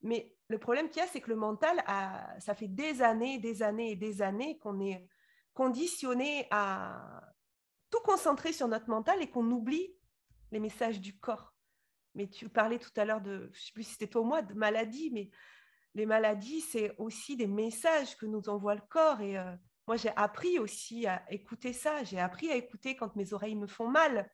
Mais 0.03 0.35
le 0.49 0.59
problème 0.59 0.89
qu'il 0.91 0.99
y 0.99 1.05
a, 1.05 1.09
c'est 1.09 1.23
que 1.23 1.31
le 1.31 1.37
mental, 1.37 1.83
a, 1.87 2.39
ça 2.39 2.55
fait 2.55 2.69
des 2.69 3.01
années, 3.01 3.39
des 3.39 3.63
années 3.63 3.93
et 3.93 3.97
des 3.97 4.21
années 4.21 4.59
qu'on 4.59 4.81
est 4.81 5.07
conditionné 5.55 6.47
à 6.51 7.23
tout 7.91 8.01
concentrer 8.01 8.53
sur 8.53 8.69
notre 8.69 8.91
mental 8.91 9.23
et 9.23 9.31
qu'on 9.31 9.51
oublie 9.51 9.95
les 10.53 10.61
messages 10.61 11.01
du 11.01 11.19
corps. 11.19 11.54
Mais 12.15 12.29
tu 12.29 12.49
parlais 12.49 12.79
tout 12.79 12.93
à 12.97 13.05
l'heure 13.05 13.21
de, 13.21 13.51
je 13.53 13.59
ne 13.59 13.65
sais 13.65 13.73
plus 13.73 13.83
si 13.83 13.93
c'était 13.93 14.07
toi 14.07 14.23
ou 14.23 14.25
moi, 14.25 14.43
de 14.43 14.55
maladie, 14.55 15.11
mais 15.13 15.31
les 15.95 16.07
maladies, 16.07 16.61
c'est 16.61 16.95
aussi 16.99 17.37
des 17.37 17.47
messages 17.47 18.17
que 18.17 18.27
nous 18.27 18.49
envoie 18.49 18.75
le 18.75 18.83
corps. 18.89 19.21
Et 19.21 19.39
euh, 19.39 19.53
moi, 19.87 19.97
j'ai 19.97 20.11
appris 20.17 20.59
aussi 20.59 21.07
à 21.07 21.25
écouter 21.31 21.73
ça. 21.73 22.05
J'ai 22.05 22.21
appris 22.21 22.51
à 22.51 22.57
écouter 22.57 22.97
quand 22.97 23.15
mes 23.17 23.33
oreilles 23.33 23.57
me 23.57 23.67
font 23.67 23.89
mal 23.89 24.29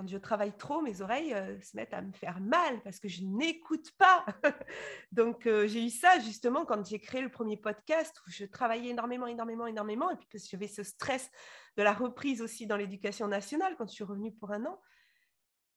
quand 0.00 0.08
je 0.08 0.16
travaille 0.16 0.56
trop, 0.56 0.80
mes 0.80 1.02
oreilles 1.02 1.34
euh, 1.34 1.60
se 1.60 1.76
mettent 1.76 1.92
à 1.92 2.00
me 2.00 2.12
faire 2.12 2.40
mal 2.40 2.80
parce 2.82 2.98
que 2.98 3.08
je 3.08 3.22
n'écoute 3.22 3.90
pas. 3.98 4.24
Donc, 5.12 5.46
euh, 5.46 5.66
j'ai 5.66 5.84
eu 5.84 5.90
ça 5.90 6.18
justement 6.20 6.64
quand 6.64 6.86
j'ai 6.86 6.98
créé 6.98 7.20
le 7.20 7.28
premier 7.28 7.58
podcast 7.58 8.18
où 8.26 8.30
je 8.30 8.46
travaillais 8.46 8.90
énormément, 8.90 9.26
énormément, 9.26 9.66
énormément. 9.66 10.10
Et 10.10 10.16
puis, 10.16 10.26
parce 10.32 10.44
que 10.44 10.50
j'avais 10.50 10.68
ce 10.68 10.82
stress 10.82 11.30
de 11.76 11.82
la 11.82 11.92
reprise 11.92 12.40
aussi 12.40 12.66
dans 12.66 12.78
l'éducation 12.78 13.28
nationale 13.28 13.74
quand 13.76 13.88
je 13.88 13.94
suis 13.94 14.04
revenue 14.04 14.32
pour 14.32 14.52
un 14.52 14.64
an. 14.64 14.80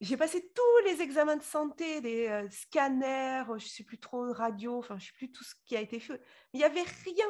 J'ai 0.04 0.18
passé 0.18 0.52
tous 0.54 0.86
les 0.86 1.02
examens 1.02 1.38
de 1.38 1.44
santé, 1.44 2.02
des 2.02 2.28
euh, 2.28 2.46
scanners, 2.50 3.46
je 3.48 3.54
ne 3.54 3.60
sais 3.60 3.86
plus 3.86 4.00
trop, 4.00 4.34
radio, 4.34 4.80
enfin, 4.80 5.00
je 5.00 5.06
ne 5.06 5.08
sais 5.08 5.14
plus 5.16 5.32
tout 5.32 5.46
ce 5.46 5.56
qui 5.64 5.78
a 5.78 5.80
été 5.80 5.98
fait. 5.98 6.22
Il 6.52 6.58
n'y 6.58 6.66
avait 6.66 6.82
rien 6.82 7.26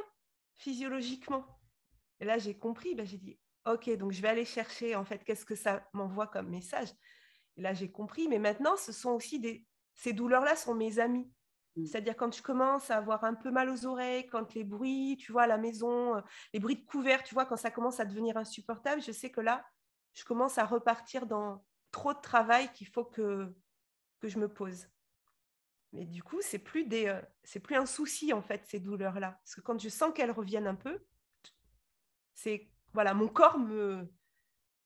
physiologiquement. 0.56 1.46
Et 2.20 2.26
là, 2.26 2.40
j'ai 2.40 2.58
compris, 2.58 2.96
ben, 2.96 3.06
j'ai 3.06 3.20
dit, 3.20 3.38
ok, 3.68 3.96
donc 3.98 4.12
je 4.12 4.24
vais 4.24 4.30
aller 4.30 4.44
chercher 4.44 4.96
en 4.96 5.06
fait 5.06 5.24
qu'est-ce 5.24 5.46
que 5.46 5.54
ça 5.54 5.88
m'envoie 5.94 6.26
comme 6.26 6.50
message. 6.50 6.90
Et 7.58 7.62
là, 7.62 7.76
j'ai 7.76 7.92
compris, 7.92 8.28
mais 8.28 8.40
maintenant, 8.40 8.76
ce 8.76 8.92
sont 8.92 9.12
aussi 9.12 9.40
des... 9.40 9.68
Ces 9.94 10.14
douleurs-là 10.14 10.56
sont 10.56 10.74
mes 10.74 10.98
amis. 10.98 11.32
Mm. 11.76 11.86
C'est-à-dire 11.86 12.18
quand 12.18 12.36
je 12.36 12.42
commence 12.42 12.90
à 12.90 12.98
avoir 12.98 13.24
un 13.24 13.36
peu 13.36 13.52
mal 13.52 13.70
aux 13.70 13.86
oreilles, 13.86 14.26
quand 14.26 14.56
les 14.56 14.64
bruits, 14.64 15.18
tu 15.20 15.32
vois, 15.32 15.44
à 15.44 15.48
la 15.48 15.60
maison, 15.60 16.16
euh, 16.16 16.22
les 16.54 16.60
bruits 16.60 16.78
de 16.78 16.86
couvert, 16.86 17.22
tu 17.22 17.36
vois, 17.36 17.46
quand 17.46 17.56
ça 17.56 17.70
commence 17.70 18.00
à 18.00 18.06
devenir 18.06 18.36
insupportable, 18.36 19.00
je 19.04 19.12
sais 19.12 19.30
que 19.30 19.42
là, 19.42 19.64
je 20.16 20.24
commence 20.24 20.58
à 20.58 20.66
repartir 20.66 21.28
dans 21.28 21.64
trop 21.94 22.14
de 22.14 22.20
travail 22.20 22.70
qu'il 22.74 22.88
faut 22.88 23.06
que, 23.06 23.56
que 24.20 24.28
je 24.28 24.38
me 24.40 24.50
pose. 24.50 24.90
Mais 25.94 26.06
du 26.06 26.24
coup, 26.24 26.42
c'est 26.42 26.60
plus 26.60 26.86
des, 26.86 27.06
euh, 27.06 27.22
c'est 27.44 27.62
plus 27.62 27.76
un 27.76 27.86
souci 27.86 28.34
en 28.34 28.42
fait 28.42 28.66
ces 28.66 28.80
douleurs-là, 28.80 29.40
parce 29.44 29.56
que 29.56 29.62
quand 29.62 29.80
je 29.80 29.88
sens 29.88 30.12
qu'elles 30.14 30.32
reviennent 30.32 30.68
un 30.68 30.76
peu, 30.76 31.06
c'est 32.34 32.70
voilà, 32.94 33.14
mon 33.14 33.28
corps 33.28 33.60
me, 33.60 34.12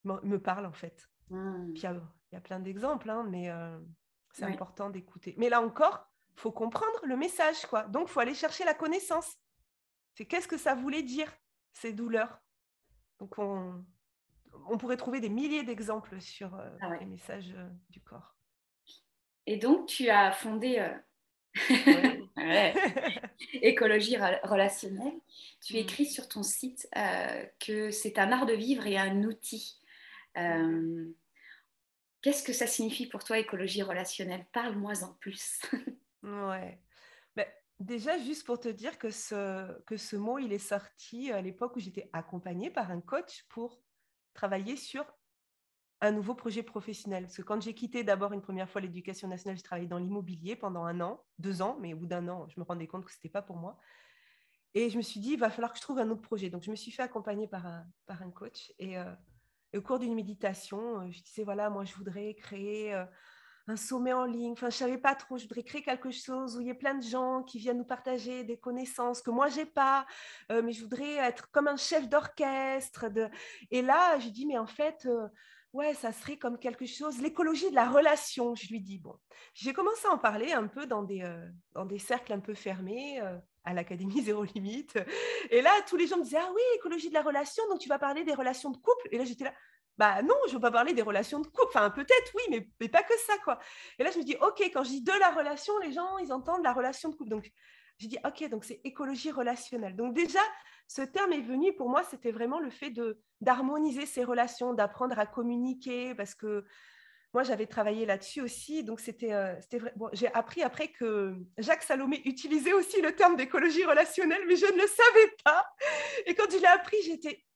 me, 0.03 0.37
parle 0.37 0.65
en 0.65 0.73
fait. 0.73 1.09
Hmm. 1.29 1.71
il 1.75 1.81
y, 1.81 2.35
a, 2.35 2.41
plein 2.41 2.59
d'exemples, 2.59 3.09
hein, 3.09 3.25
mais 3.29 3.49
euh, 3.49 3.79
c'est 4.31 4.45
important 4.45 4.89
d'écouter. 4.89 5.33
Mais 5.37 5.49
là 5.49 5.61
encore, 5.61 6.09
faut 6.35 6.51
comprendre 6.51 7.05
le 7.05 7.17
message, 7.17 7.65
quoi. 7.65 7.83
Donc, 7.83 8.07
faut 8.07 8.19
aller 8.19 8.35
chercher 8.35 8.63
la 8.63 8.73
connaissance. 8.73 9.37
C'est 10.13 10.25
qu'est-ce 10.25 10.47
que 10.47 10.57
ça 10.57 10.75
voulait 10.75 11.03
dire, 11.03 11.31
ces 11.73 11.91
douleurs? 11.91 12.39
Donc, 13.19 13.37
on, 13.39 13.83
on 14.69 14.77
pourrait 14.77 14.97
trouver 14.97 15.19
des 15.19 15.29
milliers 15.29 15.63
d'exemples 15.63 16.19
sur 16.21 16.55
euh, 16.55 16.69
ah 16.81 16.95
les 16.99 17.05
messages 17.05 17.53
euh, 17.55 17.67
du 17.89 18.01
corps. 18.01 18.35
Et 19.45 19.57
donc, 19.57 19.87
tu 19.87 20.09
as 20.09 20.31
fondé 20.31 20.85
Écologie 23.61 24.17
relationnelle. 24.17 25.19
Tu 25.61 25.73
mm. 25.73 25.77
écris 25.77 26.05
sur 26.05 26.27
ton 26.27 26.43
site 26.43 26.87
euh, 26.95 27.45
que 27.59 27.91
c'est 27.91 28.19
un 28.19 28.31
art 28.31 28.45
de 28.45 28.53
vivre 28.53 28.85
et 28.87 28.97
un 28.97 29.23
outil. 29.23 29.79
Euh, 30.37 31.05
qu'est-ce 32.21 32.43
que 32.43 32.53
ça 32.53 32.67
signifie 32.67 33.07
pour 33.07 33.23
toi, 33.23 33.39
écologie 33.39 33.83
relationnelle? 33.83 34.45
Parle-moi 34.53 35.03
en 35.03 35.13
plus. 35.13 35.61
ouais. 36.23 36.79
Ben, 37.35 37.45
déjà, 37.79 38.17
juste 38.19 38.45
pour 38.45 38.59
te 38.59 38.69
dire 38.69 38.97
que 38.97 39.09
ce, 39.09 39.79
que 39.83 39.97
ce 39.97 40.15
mot, 40.15 40.39
il 40.39 40.53
est 40.53 40.59
sorti 40.59 41.31
à 41.31 41.41
l'époque 41.41 41.75
où 41.75 41.79
j'étais 41.79 42.09
accompagnée 42.13 42.69
par 42.69 42.91
un 42.91 43.01
coach 43.01 43.45
pour 43.49 43.79
travailler 44.37 44.77
sur 44.77 45.03
un 45.99 46.11
nouveau 46.11 46.35
projet 46.35 46.63
professionnel. 46.63 47.23
Parce 47.23 47.37
que 47.37 47.41
quand 47.41 47.61
j'ai 47.61 47.73
quitté 47.73 48.03
d'abord 48.03 48.31
une 48.31 48.41
première 48.41 48.69
fois 48.69 48.81
l'éducation 48.81 49.27
nationale, 49.27 49.57
j'ai 49.57 49.63
travaillé 49.63 49.87
dans 49.87 49.97
l'immobilier 49.97 50.55
pendant 50.55 50.85
un 50.85 51.01
an, 51.01 51.23
deux 51.39 51.61
ans, 51.61 51.77
mais 51.81 51.93
au 51.93 51.97
bout 51.97 52.05
d'un 52.05 52.27
an, 52.29 52.47
je 52.47 52.59
me 52.59 52.65
rendais 52.65 52.87
compte 52.87 53.03
que 53.03 53.11
ce 53.11 53.17
n'était 53.17 53.29
pas 53.29 53.41
pour 53.41 53.57
moi. 53.57 53.79
Et 54.75 54.89
je 54.91 54.97
me 54.97 55.01
suis 55.01 55.19
dit, 55.19 55.31
il 55.31 55.39
va 55.39 55.49
falloir 55.49 55.71
que 55.71 55.79
je 55.79 55.81
trouve 55.81 55.97
un 55.97 56.09
autre 56.11 56.21
projet. 56.21 56.51
Donc, 56.51 56.61
je 56.61 56.69
me 56.69 56.75
suis 56.75 56.91
fait 56.91 57.01
accompagner 57.01 57.47
par 57.47 57.65
un, 57.65 57.87
par 58.05 58.21
un 58.21 58.29
coach. 58.29 58.71
Et, 58.77 58.97
euh, 58.97 59.11
au 59.75 59.81
cours 59.81 59.97
d'une 59.97 60.13
méditation, 60.13 61.01
euh, 61.01 61.11
je 61.11 61.23
disais, 61.23 61.43
voilà, 61.43 61.69
moi, 61.71 61.83
je 61.83 61.95
voudrais 61.95 62.35
créer 62.35 62.93
euh, 62.93 63.05
un 63.67 63.75
sommet 63.75 64.13
en 64.13 64.25
ligne. 64.25 64.53
Enfin, 64.53 64.69
je 64.69 64.75
ne 64.75 64.79
savais 64.79 64.97
pas 64.97 65.15
trop. 65.15 65.37
Je 65.37 65.43
voudrais 65.43 65.63
créer 65.63 65.81
quelque 65.81 66.11
chose 66.11 66.57
où 66.57 66.61
il 66.61 66.67
y 66.67 66.69
ait 66.69 66.73
plein 66.73 66.95
de 66.95 67.03
gens 67.03 67.43
qui 67.43 67.59
viennent 67.59 67.77
nous 67.77 67.83
partager 67.83 68.43
des 68.43 68.57
connaissances 68.57 69.21
que 69.21 69.31
moi, 69.31 69.49
je 69.49 69.57
n'ai 69.57 69.65
pas. 69.65 70.05
mais 70.49 70.71
je 70.71 70.81
voudrais 70.81 71.15
être 71.15 71.51
comme 71.51 71.67
un 71.67 71.77
chef 71.77 72.07
d'orchestre. 72.07 73.05
Et 73.71 73.81
là, 73.81 74.19
je 74.19 74.29
dis, 74.29 74.45
mais 74.45 74.57
en 74.57 74.67
fait 74.67 75.07
ouais, 75.73 75.93
ça 75.93 76.11
serait 76.11 76.37
comme 76.37 76.57
quelque 76.57 76.85
chose, 76.85 77.21
l'écologie 77.21 77.69
de 77.69 77.75
la 77.75 77.89
relation, 77.89 78.55
je 78.55 78.67
lui 78.69 78.81
dis. 78.81 78.97
Bon, 78.97 79.15
j'ai 79.53 79.73
commencé 79.73 80.07
à 80.07 80.11
en 80.11 80.17
parler 80.17 80.51
un 80.51 80.67
peu 80.67 80.85
dans 80.87 81.03
des, 81.03 81.21
euh, 81.21 81.47
dans 81.73 81.85
des 81.85 81.99
cercles 81.99 82.33
un 82.33 82.39
peu 82.39 82.53
fermés, 82.53 83.19
euh, 83.21 83.37
à 83.63 83.73
l'Académie 83.73 84.21
Zéro 84.23 84.43
Limite. 84.43 84.97
Et 85.51 85.61
là, 85.61 85.71
tous 85.87 85.97
les 85.97 86.07
gens 86.07 86.17
me 86.17 86.23
disaient, 86.23 86.39
ah 86.41 86.51
oui, 86.53 86.61
écologie 86.75 87.09
de 87.09 87.13
la 87.13 87.21
relation, 87.21 87.63
donc 87.69 87.79
tu 87.79 87.89
vas 87.89 87.99
parler 87.99 88.23
des 88.23 88.33
relations 88.33 88.71
de 88.71 88.77
couple. 88.77 89.07
Et 89.11 89.17
là, 89.17 89.25
j'étais 89.25 89.43
là, 89.43 89.53
bah 89.97 90.21
non, 90.21 90.35
je 90.45 90.51
ne 90.51 90.55
veux 90.55 90.61
pas 90.61 90.71
parler 90.71 90.93
des 90.93 91.01
relations 91.01 91.39
de 91.39 91.47
couple. 91.47 91.69
Enfin, 91.69 91.89
peut-être, 91.89 92.31
oui, 92.35 92.43
mais, 92.49 92.69
mais, 92.79 92.89
pas 92.89 93.03
que 93.03 93.17
ça, 93.25 93.33
quoi. 93.43 93.59
Et 93.97 94.03
là, 94.03 94.11
je 94.11 94.19
me 94.19 94.23
dis, 94.23 94.35
OK, 94.41 94.61
quand 94.73 94.83
je 94.83 94.89
dis 94.89 95.01
de 95.01 95.13
la 95.19 95.31
relation, 95.31 95.73
les 95.79 95.91
gens, 95.91 96.17
ils 96.19 96.31
entendent 96.31 96.63
la 96.63 96.73
relation 96.73 97.09
de 97.09 97.15
couple. 97.15 97.31
Donc, 97.31 97.51
j'ai 97.97 98.07
dit, 98.07 98.17
OK, 98.25 98.47
donc 98.49 98.63
c'est 98.63 98.79
écologie 98.83 99.31
relationnelle. 99.31 99.95
Donc 99.95 100.13
déjà, 100.13 100.39
ce 100.87 101.01
terme 101.01 101.33
est 101.33 101.41
venu, 101.41 101.73
pour 101.75 101.89
moi, 101.89 102.03
c'était 102.03 102.31
vraiment 102.31 102.59
le 102.59 102.69
fait 102.69 102.93
d'harmoniser 103.41 104.05
ces 104.05 104.23
relations, 104.23 104.73
d'apprendre 104.73 105.17
à 105.17 105.25
communiquer, 105.25 106.13
parce 106.13 106.35
que 106.35 106.63
moi, 107.33 107.43
j'avais 107.43 107.65
travaillé 107.65 108.05
là-dessus 108.05 108.41
aussi. 108.41 108.83
Donc, 108.83 108.99
c'était 108.99 109.33
euh, 109.33 109.55
j'ai 110.13 110.31
appris 110.33 110.61
après 110.61 110.89
que 110.89 111.35
Jacques 111.57 111.83
Salomé 111.83 112.21
utilisait 112.25 112.73
aussi 112.73 113.01
le 113.01 113.15
terme 113.15 113.35
d'écologie 113.35 113.83
relationnelle, 113.83 114.43
mais 114.47 114.55
je 114.55 114.65
ne 114.65 114.79
le 114.79 114.87
savais 114.87 115.35
pas. 115.43 115.65
Et 116.27 116.35
quand 116.35 116.49
je 116.51 116.57
l'ai 116.57 116.67
appris, 116.67 116.97
j'étais, 117.03 117.46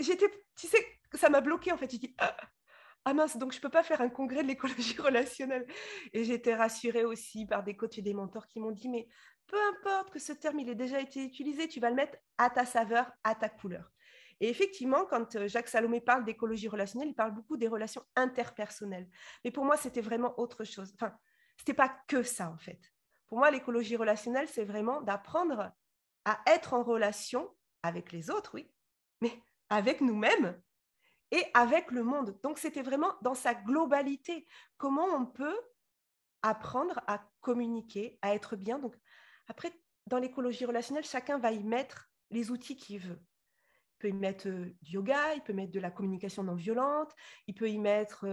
j'étais, 0.00 0.30
tu 0.56 0.66
sais, 0.66 0.84
ça 1.14 1.28
m'a 1.28 1.40
bloqué 1.40 1.72
en 1.72 1.76
fait. 1.76 1.90
J'ai 1.90 1.98
dit, 1.98 2.14
ah, 2.18 2.36
ah 3.04 3.14
mince, 3.14 3.36
donc 3.36 3.52
je 3.52 3.58
ne 3.58 3.62
peux 3.62 3.68
pas 3.68 3.82
faire 3.82 4.00
un 4.00 4.08
congrès 4.08 4.42
de 4.42 4.48
l'écologie 4.48 4.96
relationnelle. 5.00 5.66
Et 6.12 6.24
j'étais 6.24 6.54
rassurée 6.54 7.04
aussi 7.04 7.46
par 7.46 7.62
des 7.62 7.76
coachs 7.76 7.98
et 7.98 8.02
des 8.02 8.14
mentors 8.14 8.46
qui 8.46 8.60
m'ont 8.60 8.72
dit, 8.72 8.88
mais 8.88 9.08
peu 9.46 9.56
importe 9.68 10.10
que 10.10 10.18
ce 10.18 10.32
terme 10.32 10.58
il 10.58 10.68
ait 10.68 10.74
déjà 10.74 11.00
été 11.00 11.22
utilisé, 11.24 11.68
tu 11.68 11.80
vas 11.80 11.90
le 11.90 11.96
mettre 11.96 12.18
à 12.38 12.50
ta 12.50 12.66
saveur, 12.66 13.10
à 13.24 13.34
ta 13.34 13.48
couleur. 13.48 13.92
Et 14.40 14.48
effectivement, 14.48 15.06
quand 15.06 15.36
euh, 15.36 15.48
Jacques 15.48 15.68
Salomé 15.68 16.00
parle 16.00 16.24
d'écologie 16.24 16.68
relationnelle, 16.68 17.08
il 17.08 17.14
parle 17.14 17.32
beaucoup 17.32 17.56
des 17.56 17.68
relations 17.68 18.02
interpersonnelles. 18.16 19.08
Mais 19.44 19.50
pour 19.50 19.64
moi, 19.64 19.76
c'était 19.76 20.02
vraiment 20.02 20.38
autre 20.38 20.64
chose. 20.64 20.92
Enfin, 20.94 21.16
ce 21.56 21.62
n'était 21.62 21.74
pas 21.74 21.96
que 22.06 22.22
ça, 22.22 22.50
en 22.50 22.58
fait. 22.58 22.80
Pour 23.28 23.38
moi, 23.38 23.50
l'écologie 23.50 23.96
relationnelle, 23.96 24.48
c'est 24.48 24.64
vraiment 24.64 25.00
d'apprendre 25.00 25.72
à 26.24 26.40
être 26.46 26.74
en 26.74 26.82
relation 26.82 27.48
avec 27.82 28.12
les 28.12 28.30
autres, 28.30 28.50
oui, 28.54 28.70
mais 29.20 29.32
avec 29.70 30.00
nous-mêmes 30.00 30.60
et 31.30 31.44
avec 31.54 31.90
le 31.90 32.04
monde. 32.04 32.38
Donc, 32.42 32.58
c'était 32.58 32.82
vraiment 32.82 33.14
dans 33.22 33.34
sa 33.34 33.54
globalité. 33.54 34.46
Comment 34.76 35.06
on 35.06 35.26
peut 35.26 35.58
apprendre 36.42 37.00
à 37.06 37.26
communiquer, 37.40 38.18
à 38.22 38.34
être 38.34 38.56
bien? 38.56 38.78
Donc, 38.78 38.94
après, 39.48 39.72
dans 40.06 40.18
l'écologie 40.18 40.64
relationnelle, 40.64 41.04
chacun 41.04 41.38
va 41.38 41.50
y 41.50 41.64
mettre 41.64 42.08
les 42.30 42.50
outils 42.50 42.76
qu'il 42.76 43.00
veut. 43.00 43.20
peut 43.98 44.08
y 44.08 44.12
mettre 44.12 44.48
du 44.48 44.76
yoga, 44.82 45.34
il 45.34 45.42
peut 45.42 45.52
mettre 45.52 45.72
de 45.72 45.80
la 45.80 45.90
communication 45.90 46.42
non 46.42 46.54
violente, 46.54 47.12
il 47.46 47.54
peut 47.54 47.68
y 47.68 47.78
mettre 47.78 48.26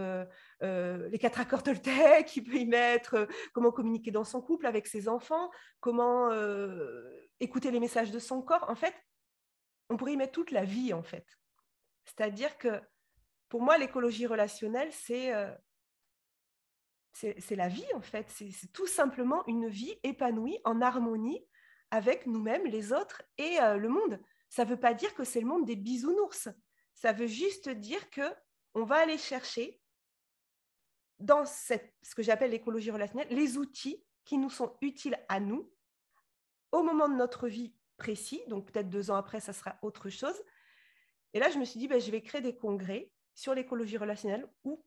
les 0.61 1.19
quatre 1.19 1.39
accords 1.39 1.63
Toltec, 1.63 2.35
il 2.35 2.43
peut 2.43 2.57
y 2.57 2.65
mettre 2.65 3.27
comment 3.53 3.71
communiquer 3.71 4.11
dans 4.11 4.23
son 4.23 4.41
couple 4.41 4.65
avec 4.65 4.87
ses 4.87 5.07
enfants, 5.07 5.49
comment 5.79 6.29
écouter 7.39 7.71
les 7.71 7.79
messages 7.79 8.11
de 8.11 8.19
son 8.19 8.41
corps. 8.41 8.69
En 8.69 8.75
fait, 8.75 8.93
on 9.89 9.97
pourrait 9.97 10.13
y 10.13 10.17
mettre 10.17 10.33
toute 10.33 10.51
la 10.51 10.63
vie, 10.63 10.93
en 10.93 11.03
fait. 11.03 11.25
C'est-à-dire 12.05 12.57
que 12.57 12.81
pour 13.49 13.61
moi, 13.61 13.77
l'écologie 13.77 14.25
relationnelle, 14.25 14.91
c'est 14.91 15.31
c'est 17.13 17.55
la 17.55 17.67
vie, 17.67 17.85
en 17.93 18.01
fait. 18.01 18.27
C'est 18.29 18.71
tout 18.73 18.87
simplement 18.87 19.45
une 19.45 19.67
vie 19.67 19.99
épanouie, 20.03 20.59
en 20.65 20.81
harmonie 20.81 21.45
avec 21.91 22.25
nous-mêmes, 22.25 22.65
les 22.65 22.91
autres 22.91 23.21
et 23.37 23.57
le 23.59 23.87
monde. 23.87 24.19
Ça 24.49 24.65
ne 24.65 24.69
veut 24.71 24.79
pas 24.79 24.95
dire 24.95 25.13
que 25.13 25.23
c'est 25.23 25.39
le 25.39 25.45
monde 25.45 25.65
des 25.65 25.75
bisounours. 25.75 26.49
Ça 26.95 27.13
veut 27.13 27.27
juste 27.27 27.69
dire 27.69 28.09
que 28.09 28.23
on 28.73 28.83
va 28.83 28.95
aller 28.95 29.19
chercher 29.19 29.79
dans 31.19 31.45
ce 31.45 31.75
que 32.15 32.23
j'appelle 32.23 32.51
l'écologie 32.51 32.89
relationnelle, 32.89 33.27
les 33.29 33.57
outils 33.57 34.03
qui 34.25 34.39
nous 34.39 34.49
sont 34.49 34.75
utiles 34.81 35.17
à 35.29 35.39
nous 35.39 35.71
au 36.71 36.81
moment 36.81 37.07
de 37.07 37.15
notre 37.15 37.47
vie 37.47 37.75
Donc 38.47 38.71
peut-être 38.71 38.89
deux 38.89 39.11
ans 39.11 39.15
après, 39.15 39.39
ça 39.39 39.53
sera 39.53 39.77
autre 39.81 40.09
chose. 40.09 40.35
Et 41.33 41.39
là, 41.39 41.49
je 41.49 41.57
me 41.57 41.65
suis 41.65 41.79
dit, 41.79 41.87
ben, 41.87 41.99
je 41.99 42.11
vais 42.11 42.21
créer 42.21 42.41
des 42.41 42.55
congrès 42.55 43.11
sur 43.33 43.53
l'écologie 43.53 43.97
relationnelle 43.97 44.47
où 44.63 44.83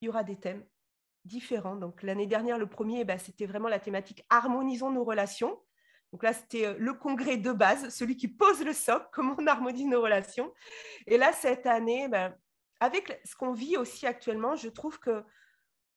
il 0.00 0.06
y 0.06 0.08
aura 0.08 0.24
des 0.24 0.36
thèmes 0.36 0.64
différents. 1.24 1.76
Donc 1.76 2.02
l'année 2.02 2.26
dernière, 2.26 2.58
le 2.58 2.66
premier, 2.66 3.04
ben, 3.04 3.18
c'était 3.18 3.46
vraiment 3.46 3.68
la 3.68 3.80
thématique 3.80 4.24
harmonisons 4.28 4.90
nos 4.90 5.04
relations. 5.04 5.60
Donc 6.12 6.22
là, 6.22 6.32
c'était 6.32 6.66
euh, 6.66 6.76
le 6.78 6.94
congrès 6.94 7.36
de 7.36 7.52
base, 7.52 7.88
celui 7.88 8.16
qui 8.16 8.28
pose 8.28 8.64
le 8.64 8.72
socle, 8.72 9.08
comment 9.12 9.34
on 9.38 9.46
harmonise 9.46 9.86
nos 9.86 10.02
relations. 10.02 10.52
Et 11.06 11.18
là, 11.18 11.32
cette 11.32 11.66
année, 11.66 12.08
ben, 12.08 12.36
avec 12.80 13.20
ce 13.24 13.34
qu'on 13.34 13.52
vit 13.52 13.76
aussi 13.76 14.06
actuellement, 14.06 14.54
je 14.56 14.68
trouve 14.68 14.98
que 14.98 15.24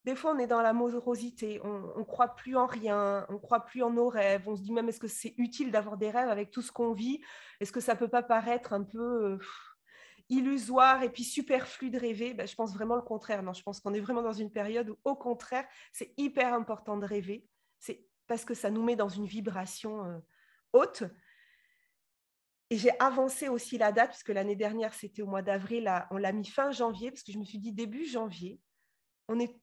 des 0.09 0.15
fois, 0.15 0.33
on 0.33 0.39
est 0.39 0.47
dans 0.47 0.63
la 0.63 0.73
morosité, 0.73 1.61
on 1.63 1.99
ne 1.99 2.03
croit 2.03 2.29
plus 2.35 2.55
en 2.55 2.65
rien, 2.65 3.27
on 3.29 3.33
ne 3.33 3.37
croit 3.37 3.63
plus 3.63 3.83
en 3.83 3.91
nos 3.91 4.09
rêves, 4.09 4.49
on 4.49 4.55
se 4.55 4.63
dit 4.63 4.71
même 4.71 4.89
est-ce 4.89 4.99
que 4.99 5.07
c'est 5.07 5.35
utile 5.37 5.69
d'avoir 5.69 5.97
des 5.97 6.09
rêves 6.09 6.29
avec 6.29 6.49
tout 6.49 6.63
ce 6.63 6.71
qu'on 6.71 6.93
vit? 6.93 7.21
Est-ce 7.59 7.71
que 7.71 7.79
ça 7.79 7.95
peut 7.95 8.07
pas 8.07 8.23
paraître 8.23 8.73
un 8.73 8.81
peu 8.81 9.33
euh, 9.33 9.37
illusoire 10.27 11.03
et 11.03 11.11
puis 11.11 11.23
superflu 11.23 11.91
de 11.91 11.99
rêver? 11.99 12.33
Ben, 12.33 12.47
Je 12.47 12.55
pense 12.55 12.73
vraiment 12.73 12.95
le 12.95 13.03
contraire. 13.03 13.43
Non, 13.43 13.53
je 13.53 13.61
pense 13.61 13.79
qu'on 13.81 13.93
est 13.93 13.99
vraiment 13.99 14.23
dans 14.23 14.33
une 14.33 14.51
période 14.51 14.89
où, 14.89 14.97
au 15.03 15.15
contraire, 15.15 15.67
c'est 15.93 16.11
hyper 16.17 16.55
important 16.55 16.97
de 16.97 17.05
rêver. 17.05 17.45
C'est 17.77 18.03
parce 18.25 18.43
que 18.43 18.55
ça 18.55 18.71
nous 18.71 18.83
met 18.83 18.95
dans 18.95 19.09
une 19.09 19.27
vibration 19.27 20.05
euh, 20.05 20.17
haute. 20.73 21.03
Et 22.71 22.77
j'ai 22.77 22.99
avancé 22.99 23.47
aussi 23.47 23.77
la 23.77 23.91
date, 23.91 24.09
puisque 24.09 24.29
l'année 24.29 24.55
dernière, 24.55 24.95
c'était 24.95 25.21
au 25.21 25.27
mois 25.27 25.43
d'avril, 25.43 25.87
on 26.09 26.17
l'a 26.17 26.31
mis 26.31 26.47
fin 26.47 26.71
janvier, 26.71 27.11
parce 27.11 27.21
que 27.21 27.31
je 27.31 27.37
me 27.37 27.43
suis 27.43 27.59
dit 27.59 27.73
début 27.73 28.05
janvier, 28.05 28.59
on 29.27 29.39
est 29.39 29.55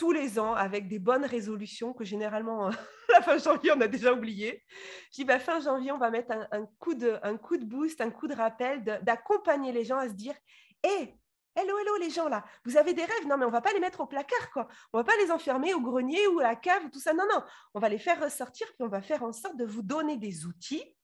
tous 0.00 0.12
les 0.12 0.38
ans 0.38 0.54
avec 0.54 0.88
des 0.88 0.98
bonnes 0.98 1.26
résolutions 1.26 1.92
que 1.92 2.04
généralement, 2.04 2.70
la 3.10 3.20
fin 3.20 3.36
janvier, 3.36 3.72
on 3.76 3.80
a 3.82 3.86
déjà 3.86 4.14
oublié. 4.14 4.64
Je 5.10 5.16
dis, 5.16 5.24
bah, 5.26 5.38
fin 5.38 5.60
janvier, 5.60 5.92
on 5.92 5.98
va 5.98 6.08
mettre 6.08 6.32
un, 6.32 6.64
coup 6.78 6.94
de, 6.94 7.18
un 7.22 7.36
coup 7.36 7.58
de 7.58 7.66
boost, 7.66 8.00
un 8.00 8.10
coup 8.10 8.26
de 8.26 8.34
rappel, 8.34 8.82
d'accompagner 9.02 9.72
les 9.72 9.84
gens 9.84 9.98
à 9.98 10.08
se 10.08 10.14
dire, 10.14 10.34
hé, 10.82 11.14
Hello, 11.56 11.76
hello 11.80 11.96
les 11.98 12.10
gens 12.10 12.28
là, 12.28 12.44
vous 12.64 12.76
avez 12.76 12.94
des 12.94 13.04
rêves? 13.04 13.26
Non, 13.26 13.36
mais 13.36 13.44
on 13.44 13.50
va 13.50 13.60
pas 13.60 13.72
les 13.72 13.80
mettre 13.80 14.00
au 14.00 14.06
placard, 14.06 14.50
quoi. 14.52 14.68
On 14.92 14.98
va 14.98 15.04
pas 15.04 15.16
les 15.16 15.32
enfermer 15.32 15.74
au 15.74 15.80
grenier 15.80 16.26
ou 16.28 16.38
à 16.38 16.44
la 16.44 16.56
cave, 16.56 16.88
tout 16.90 17.00
ça. 17.00 17.12
Non, 17.12 17.24
non, 17.30 17.42
on 17.74 17.80
va 17.80 17.88
les 17.88 17.98
faire 17.98 18.22
ressortir, 18.22 18.68
puis 18.68 18.84
on 18.84 18.88
va 18.88 19.02
faire 19.02 19.24
en 19.24 19.32
sorte 19.32 19.56
de 19.56 19.64
vous 19.66 19.82
donner 19.82 20.16
des 20.16 20.46
outils, 20.46 20.96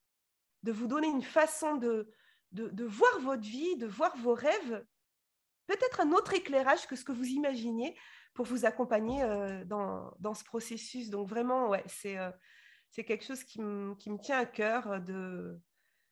de 0.63 0.71
vous 0.71 0.87
donner 0.87 1.09
une 1.09 1.25
façon 1.25 1.75
de, 1.75 2.09
de, 2.53 2.69
de 2.69 2.85
voir 2.85 3.19
votre 3.21 3.43
vie, 3.43 3.77
de 3.77 3.89
voir 3.89 4.17
vos 4.19 4.35
rêves, 4.35 4.87
peut-être 5.67 6.01
un 6.01 6.13
autre 6.13 6.33
éclairage 6.33 6.87
que 6.87 6.95
ce 6.95 7.05
que 7.05 7.13
vous 7.13 7.27
imaginiez, 7.27 7.97
pour 8.37 8.47
vous 8.47 8.67
accompagner 8.67 9.23
euh, 9.23 9.65
dans, 9.65 10.13
dans, 10.21 10.35
ce 10.35 10.45
processus. 10.45 11.11
Donc 11.11 11.27
vraiment, 11.27 11.69
ouais, 11.71 11.83
c'est 11.87 12.19
euh, 12.19 12.31
c'est 12.91 13.03
quelque 13.03 13.25
chose 13.25 13.43
qui, 13.43 13.59
qui, 13.99 14.11
me 14.11 14.19
tient 14.19 14.39
à 14.39 14.47
cœur. 14.47 14.89
Euh, 14.89 14.99
de... 15.01 15.59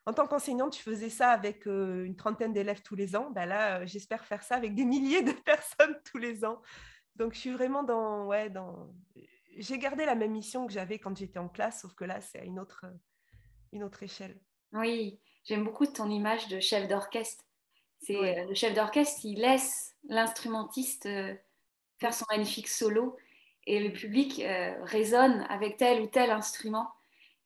En 0.06 0.12
tant 0.12 0.26
qu'enseignante, 0.26 0.76
je 0.76 0.82
faisais 0.82 1.10
ça 1.10 1.30
avec 1.30 1.64
une 1.66 2.16
trentaine 2.16 2.52
d'élèves 2.52 2.82
tous 2.82 2.94
les 2.94 3.14
ans. 3.14 3.30
Ben 3.30 3.46
là, 3.46 3.86
j'espère 3.86 4.24
faire 4.24 4.42
ça 4.42 4.56
avec 4.56 4.74
des 4.74 4.84
milliers 4.84 5.22
de 5.22 5.32
personnes 5.44 5.96
tous 6.04 6.18
les 6.18 6.44
ans. 6.44 6.60
Donc 7.16 7.34
je 7.34 7.38
suis 7.38 7.52
vraiment 7.52 7.84
dans... 7.84 8.26
Ouais, 8.26 8.50
dans... 8.50 8.92
J'ai 9.56 9.78
gardé 9.78 10.04
la 10.04 10.14
même 10.14 10.32
mission 10.32 10.66
que 10.66 10.72
j'avais 10.72 10.98
quand 10.98 11.16
j'étais 11.16 11.38
en 11.38 11.48
classe, 11.48 11.82
sauf 11.82 11.94
que 11.94 12.04
là, 12.04 12.20
c'est 12.20 12.40
à 12.40 12.44
une 12.44 12.58
autre, 12.58 12.84
une 13.72 13.84
autre 13.84 14.02
échelle. 14.02 14.38
Oui, 14.72 15.20
j'aime 15.44 15.64
beaucoup 15.64 15.86
ton 15.86 16.10
image 16.10 16.48
de 16.48 16.60
chef 16.60 16.88
d'orchestre. 16.88 17.44
C'est 18.00 18.44
le 18.46 18.54
chef 18.54 18.74
d'orchestre, 18.74 19.20
il 19.24 19.40
laisse 19.40 19.94
l'instrumentiste 20.08 21.08
faire 21.98 22.14
son 22.14 22.24
magnifique 22.30 22.68
solo 22.68 23.16
et 23.66 23.80
le 23.80 23.92
public 23.92 24.40
euh, 24.40 24.74
résonne 24.84 25.46
avec 25.48 25.76
tel 25.76 26.02
ou 26.02 26.06
tel 26.06 26.30
instrument. 26.30 26.88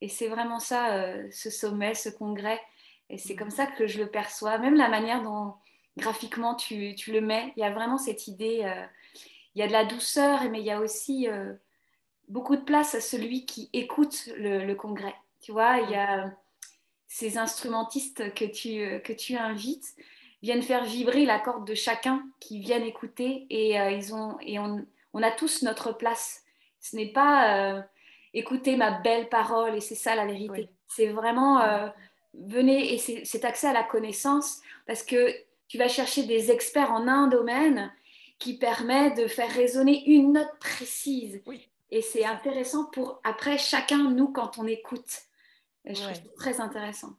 Et 0.01 0.09
c'est 0.09 0.29
vraiment 0.29 0.59
ça, 0.59 0.95
euh, 0.95 1.29
ce 1.31 1.51
sommet, 1.51 1.95
ce 1.95 2.09
congrès. 2.09 2.61
Et 3.11 3.19
c'est 3.19 3.37
comme 3.37 3.51
ça 3.51 3.67
que 3.67 3.87
je 3.87 3.99
le 3.99 4.11
perçois, 4.11 4.59
même 4.59 4.77
la 4.77 4.89
manière 4.89 5.23
dont 5.23 5.55
graphiquement 5.97 6.55
tu, 6.55 6.95
tu 6.95 7.13
le 7.13 7.21
mets. 7.21 7.53
Il 7.57 7.61
y 7.61 7.65
a 7.65 7.73
vraiment 7.73 7.99
cette 7.99 8.29
idée, 8.29 8.63
euh, 8.65 8.87
il 9.55 9.61
y 9.61 9.63
a 9.63 9.67
de 9.67 9.73
la 9.73 9.85
douceur, 9.85 10.49
mais 10.51 10.61
il 10.61 10.67
y 10.67 10.71
a 10.71 10.81
aussi 10.81 11.27
beaucoup 12.29 12.55
de 12.55 12.63
place 12.63 12.95
à 12.95 13.01
celui 13.01 13.47
qui 13.47 13.71
écoute 13.73 14.29
le, 14.37 14.65
le, 14.65 14.75
congrès. 14.75 15.15
Tu 15.41 15.51
vois, 15.51 15.79
il 15.79 15.91
y 15.91 15.97
a 15.97 16.33
ces 17.09 17.39
instrumentistes 17.39 18.35
que 18.35 18.45
tu, 18.45 19.03
que 19.03 19.13
tu 19.13 19.37
invites 19.37 19.97
viennent 20.43 20.63
faire 20.63 20.85
vibrer 20.85 21.25
la 21.25 21.39
corde 21.39 21.67
de 21.67 21.75
chacun 21.75 22.23
qui 22.41 22.61
viennent 22.61 22.85
écouter 22.85 23.47
et, 23.51 23.81
euh, 23.81 23.91
ils 23.91 24.15
ont, 24.15 24.39
et 24.41 24.59
on, 24.59 24.87
on, 25.13 25.23
a 25.23 25.31
tous 25.31 25.63
notre 25.63 25.93
place. 25.93 26.43
Ce 26.81 26.97
n'est 26.97 27.13
pas 27.13 27.77
euh, 27.77 27.83
écouter 28.35 28.77
ma 28.77 28.91
belle 29.01 29.29
parole 29.29 29.77
et 29.77 29.81
c'est 29.81 29.95
ça 29.95 30.15
la 30.15 30.27
vérité. 30.27 30.69
C'est 30.87 31.09
vraiment 31.09 31.61
euh, 31.61 31.89
venez 32.35 32.95
et 32.95 32.99
c'est 32.99 33.45
accès 33.45 33.67
à 33.67 33.73
la 33.73 33.83
connaissance 33.83 34.61
parce 34.87 35.03
que 35.03 35.35
tu 35.67 35.77
vas 35.77 35.89
chercher 35.89 36.23
des 36.23 36.51
experts 36.51 36.93
en 36.93 37.09
un 37.09 37.27
domaine 37.27 37.93
qui 38.39 38.57
permet 38.57 39.11
de 39.11 39.27
faire 39.27 39.51
résonner 39.51 40.09
une 40.09 40.33
note 40.33 40.59
précise. 40.61 41.43
Et 41.91 42.03
c'est 42.03 42.25
intéressant 42.25 42.85
pour 42.85 43.21
après 43.25 43.59
chacun, 43.59 44.11
nous, 44.11 44.29
quand 44.29 44.59
on 44.59 44.67
écoute. 44.67 45.23
je 45.85 45.95
trouve 45.95 46.15
ça 46.15 46.21
très 46.37 46.61
intéressant. 46.61 47.17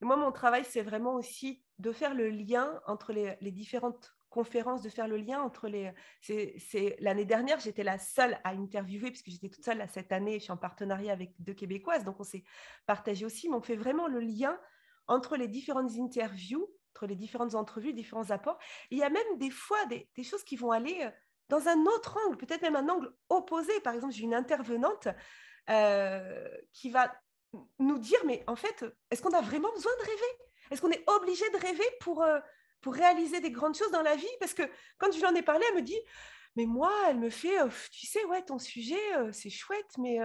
moi, 0.00 0.16
mon 0.16 0.32
travail, 0.32 0.64
c'est 0.66 0.82
vraiment 0.82 1.14
aussi 1.14 1.60
de 1.80 1.92
faire 1.92 2.14
le 2.14 2.28
lien 2.28 2.80
entre 2.86 3.12
les, 3.12 3.36
différentes 3.50 4.14
conférences, 4.28 4.82
de 4.82 4.90
faire 4.90 5.08
le 5.08 5.16
lien 5.16 5.40
entre 5.40 5.66
les... 5.66 5.92
C'est, 6.20 6.96
L'année 7.00 7.24
dernière, 7.24 7.58
j'étais 7.58 7.82
la 7.82 7.98
seule 7.98 8.38
à 8.44 8.50
interviewer, 8.50 9.10
puisque 9.10 9.30
j'étais 9.30 9.48
toute 9.48 9.64
seule 9.64 9.84
cette 9.88 10.12
année, 10.12 10.38
je 10.38 10.44
suis 10.44 10.52
en 10.52 10.58
partenariat 10.58 11.12
avec 11.12 11.32
deux 11.38 11.54
Québécoises, 11.54 12.04
donc 12.04 12.20
on 12.20 12.24
s'est 12.24 12.44
partagé 12.86 13.24
aussi, 13.24 13.48
mais 13.48 13.56
on 13.56 13.62
fait 13.62 13.76
vraiment 13.76 14.06
le 14.06 14.20
lien 14.20 14.60
entre 15.08 15.36
les 15.36 15.48
différentes 15.48 15.92
interviews, 15.98 16.68
entre 16.94 17.06
les 17.06 17.16
différentes 17.16 17.54
entrevues, 17.54 17.94
différents 17.94 18.30
apports. 18.30 18.58
il 18.90 18.98
y 18.98 19.02
a 19.02 19.10
même 19.10 19.38
des 19.38 19.50
fois 19.50 19.84
des, 19.86 20.06
choses 20.22 20.44
qui 20.44 20.56
vont 20.56 20.70
aller 20.70 20.98
euh, 21.02 21.10
dans 21.48 21.66
un 21.66 21.80
autre 21.86 22.18
angle, 22.26 22.36
peut-être 22.36 22.62
même 22.62 22.76
un 22.76 22.88
angle 22.88 23.10
opposé. 23.30 23.72
Par 23.80 23.94
exemple, 23.94 24.12
j'ai 24.12 24.22
une 24.22 24.34
intervenante 24.34 25.08
euh, 25.70 26.48
qui 26.72 26.90
va 26.90 27.12
nous 27.78 27.98
dire, 27.98 28.18
mais 28.26 28.44
en 28.46 28.54
fait, 28.54 28.84
est-ce 29.10 29.22
qu'on 29.22 29.36
a 29.36 29.40
vraiment 29.40 29.72
besoin 29.72 29.92
de 29.98 30.04
rêver? 30.04 30.49
Est-ce 30.70 30.80
qu'on 30.80 30.90
est 30.90 31.04
obligé 31.08 31.48
de 31.50 31.58
rêver 31.58 31.88
pour, 32.00 32.22
euh, 32.22 32.38
pour 32.80 32.94
réaliser 32.94 33.40
des 33.40 33.50
grandes 33.50 33.74
choses 33.74 33.90
dans 33.90 34.02
la 34.02 34.16
vie? 34.16 34.26
Parce 34.38 34.54
que 34.54 34.62
quand 34.98 35.12
je 35.12 35.18
lui 35.18 35.26
en 35.26 35.34
ai 35.34 35.42
parlé, 35.42 35.64
elle 35.70 35.76
me 35.76 35.82
dit, 35.82 35.98
mais 36.56 36.66
moi, 36.66 36.92
elle 37.08 37.18
me 37.18 37.30
fait, 37.30 37.60
euh, 37.60 37.68
tu 37.92 38.06
sais, 38.06 38.24
ouais, 38.26 38.42
ton 38.42 38.58
sujet, 38.58 39.00
euh, 39.16 39.30
c'est 39.32 39.50
chouette, 39.50 39.96
mais 39.98 40.16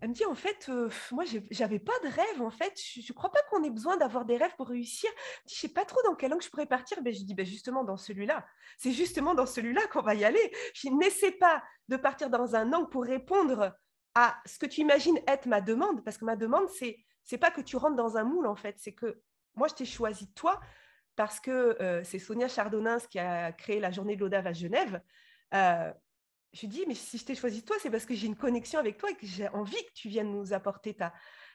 elle 0.00 0.10
me 0.10 0.14
dit, 0.14 0.24
en 0.24 0.34
fait, 0.34 0.70
moi, 1.10 1.24
j'avais 1.50 1.78
pas 1.78 1.98
de 2.04 2.08
rêve, 2.08 2.42
en 2.42 2.50
fait. 2.50 2.72
Je 2.76 3.00
ne 3.00 3.14
crois 3.14 3.30
pas 3.30 3.40
qu'on 3.50 3.64
ait 3.64 3.70
besoin 3.70 3.96
d'avoir 3.96 4.24
des 4.24 4.36
rêves 4.36 4.54
pour 4.56 4.68
réussir. 4.68 5.10
Je 5.46 5.54
ne 5.54 5.58
sais 5.58 5.68
pas 5.68 5.84
trop 5.84 6.00
dans 6.04 6.14
quel 6.14 6.32
angle 6.32 6.42
je 6.42 6.50
pourrais 6.50 6.66
partir. 6.66 7.02
Ben, 7.02 7.14
je 7.14 7.22
dis, 7.22 7.34
ben, 7.34 7.46
justement, 7.46 7.82
dans 7.82 7.96
celui-là. 7.96 8.46
C'est 8.78 8.92
justement 8.92 9.34
dans 9.34 9.46
celui-là 9.46 9.86
qu'on 9.88 10.02
va 10.02 10.14
y 10.14 10.24
aller. 10.24 10.52
Je 10.74 10.88
n'essaie 10.90 11.32
pas 11.32 11.62
de 11.88 11.96
partir 11.96 12.28
dans 12.28 12.54
un 12.54 12.72
angle 12.72 12.90
pour 12.90 13.04
répondre 13.04 13.74
à 14.14 14.36
ce 14.46 14.58
que 14.58 14.66
tu 14.66 14.80
imagines 14.80 15.18
être 15.26 15.46
ma 15.46 15.60
demande, 15.60 16.02
parce 16.04 16.18
que 16.18 16.24
ma 16.24 16.36
demande, 16.36 16.68
c'est 16.70 16.98
c'est 17.26 17.38
pas 17.38 17.50
que 17.50 17.60
tu 17.60 17.76
rentres 17.76 17.96
dans 17.96 18.16
un 18.16 18.24
moule, 18.24 18.46
en 18.46 18.54
fait, 18.54 18.76
c'est 18.78 18.94
que 18.94 19.20
moi, 19.56 19.68
je 19.68 19.74
t'ai 19.74 19.84
choisi 19.84 20.30
toi 20.32 20.60
parce 21.16 21.40
que 21.40 21.76
euh, 21.80 22.04
c'est 22.04 22.18
Sonia 22.18 22.48
Chardonnins 22.48 23.00
qui 23.10 23.18
a 23.18 23.52
créé 23.52 23.80
la 23.80 23.90
journée 23.90 24.16
de 24.16 24.20
l'Odave 24.20 24.46
à 24.46 24.52
Genève. 24.52 25.00
Euh, 25.54 25.90
je 26.52 26.60
lui 26.60 26.68
dis, 26.68 26.84
mais 26.86 26.94
si 26.94 27.18
je 27.18 27.24
t'ai 27.24 27.34
choisi 27.34 27.64
toi, 27.64 27.76
c'est 27.80 27.90
parce 27.90 28.06
que 28.06 28.14
j'ai 28.14 28.26
une 28.26 28.36
connexion 28.36 28.78
avec 28.78 28.98
toi 28.98 29.10
et 29.10 29.14
que 29.14 29.26
j'ai 29.26 29.48
envie 29.48 29.76
que 29.76 29.92
tu 29.94 30.08
viennes 30.08 30.30
nous 30.30 30.52
apporter 30.52 30.94
ta, 30.94 31.12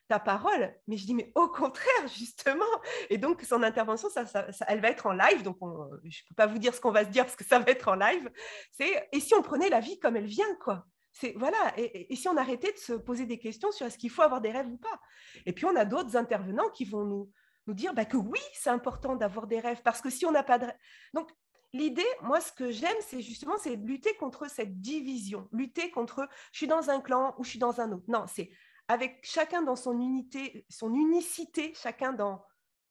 ta 0.08 0.20
parole. 0.20 0.76
Mais 0.88 0.98
je 0.98 1.06
dis, 1.06 1.14
mais 1.14 1.32
au 1.36 1.48
contraire, 1.48 2.08
justement. 2.18 2.66
Et 3.10 3.18
donc, 3.18 3.42
son 3.44 3.64
intervention, 3.64 4.10
ça, 4.10 4.26
elle 4.68 4.82
va 4.82 4.90
être 4.90 5.08
en 5.08 5.14
live. 5.14 5.44
Donc, 5.44 5.58
je 5.62 5.68
ne 6.08 6.28
peux 6.30 6.36
pas 6.36 6.48
vous 6.48 6.60
dire 6.60 6.74
ce 6.74 6.82
qu'on 6.82 6.92
va 6.92 7.06
se 7.06 7.10
dire 7.10 7.24
parce 7.24 7.36
que 7.36 7.46
ça 7.46 7.60
va 7.60 7.72
être 7.72 7.88
en 7.88 7.96
live. 7.96 8.30
C'est, 8.72 9.08
et 9.12 9.20
si 9.20 9.34
on 9.36 9.42
prenait 9.42 9.70
la 9.70 9.80
vie 9.80 10.00
comme 10.00 10.16
elle 10.16 10.26
vient, 10.26 10.56
quoi? 10.56 10.86
C'est 11.14 11.34
voilà. 11.38 11.74
Et, 11.78 12.12
et, 12.14 12.16
si 12.16 12.30
on 12.30 12.38
arrêtait 12.38 12.72
de 12.72 12.78
se 12.78 12.94
poser 12.94 13.26
des 13.26 13.38
questions 13.38 13.72
sur 13.72 13.86
est-ce 13.86 13.98
qu'il 13.98 14.10
faut 14.10 14.22
avoir 14.22 14.40
des 14.40 14.52
rêves 14.52 14.70
ou 14.70 14.78
pas? 14.78 15.00
Et 15.46 15.52
puis 15.52 15.66
on 15.66 15.76
a 15.76 15.84
d'autres 15.84 16.16
intervenants 16.16 16.70
qui 16.70 16.86
vont 16.86 17.04
nous, 17.04 17.30
dire 17.74 17.94
bah, 17.94 18.06
que 18.06 18.18
oui, 18.18 18.40
c'est 18.54 18.70
important 18.70 19.16
d'avoir 19.16 19.48
des 19.48 19.60
rêves, 19.60 19.82
parce 19.84 20.02
que 20.02 20.10
si 20.10 20.26
on 20.26 20.32
n'a 20.32 20.44
pas 20.44 20.60
de. 20.60 20.68
Donc, 21.14 21.30
l'idée, 21.74 22.06
moi, 22.22 22.42
ce 22.42 22.52
que 22.52 22.72
j'aime, 22.72 22.98
c'est 23.02 23.22
justement, 23.22 23.58
c'est 23.58 23.78
de 23.78 23.86
lutter 23.86 24.16
contre 24.16 24.50
cette 24.50 24.80
division, 24.80 25.48
lutter 25.52 25.92
contre 25.92 26.28
je 26.52 26.58
suis 26.58 26.68
dans 26.68 26.90
un 26.90 27.02
clan 27.02 27.36
ou 27.38 27.44
je 27.44 27.52
suis 27.52 27.60
dans 27.60 27.82
un 27.82 27.92
autre. 27.92 28.06
Non, 28.08 28.26
c'est 28.28 28.52
avec 28.88 29.20
chacun 29.24 29.62
dans 29.62 29.76
son 29.76 30.00
unité, 30.00 30.66
son 30.70 30.94
unicité, 30.94 31.74
chacun 31.76 32.14
dans 32.14 32.44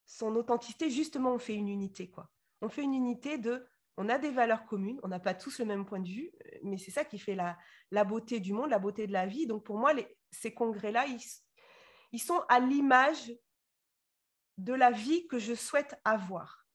son 0.07 0.35
authenticité, 0.35 0.91
justement, 0.91 1.35
on 1.35 1.39
fait 1.39 1.55
une 1.55 1.69
unité, 1.69 2.11
quoi. 2.11 2.31
On 2.63 2.69
fait 2.69 2.83
une 2.83 2.95
unité 2.95 3.39
de 3.39 3.67
on 3.97 4.09
a 4.09 4.19
des 4.19 4.31
valeurs 4.31 4.65
communes, 4.65 4.99
on 5.03 5.09
n'a 5.09 5.21
pas 5.21 5.35
tous 5.35 5.59
le 5.59 5.67
même 5.67 5.85
point 5.85 6.01
de 6.01 6.09
vue, 6.09 6.31
mais 6.63 6.79
c'est 6.79 6.91
ça 6.91 7.05
qui 7.05 7.19
fait 7.19 7.35
la, 7.35 7.59
la, 7.91 8.05
beauté 8.05 8.41
du 8.41 8.55
monde, 8.55 8.71
la 8.71 8.79
beauté 8.79 9.07
de 9.07 9.13
la 9.13 9.27
vie. 9.27 9.47
Donc 9.47 9.63
pour 9.63 9.77
moi, 9.77 9.93
ces 10.31 10.55
congrès-là, 10.55 11.07
ils, 11.07 11.21
ils, 12.13 12.19
sont 12.19 12.41
à 12.49 12.61
l'image 12.61 13.31
de 14.65 14.75
la 14.75 14.91
vie 14.91 15.27
que 15.27 15.39
je 15.39 15.55
souhaite 15.55 16.01
avoir. 16.05 16.67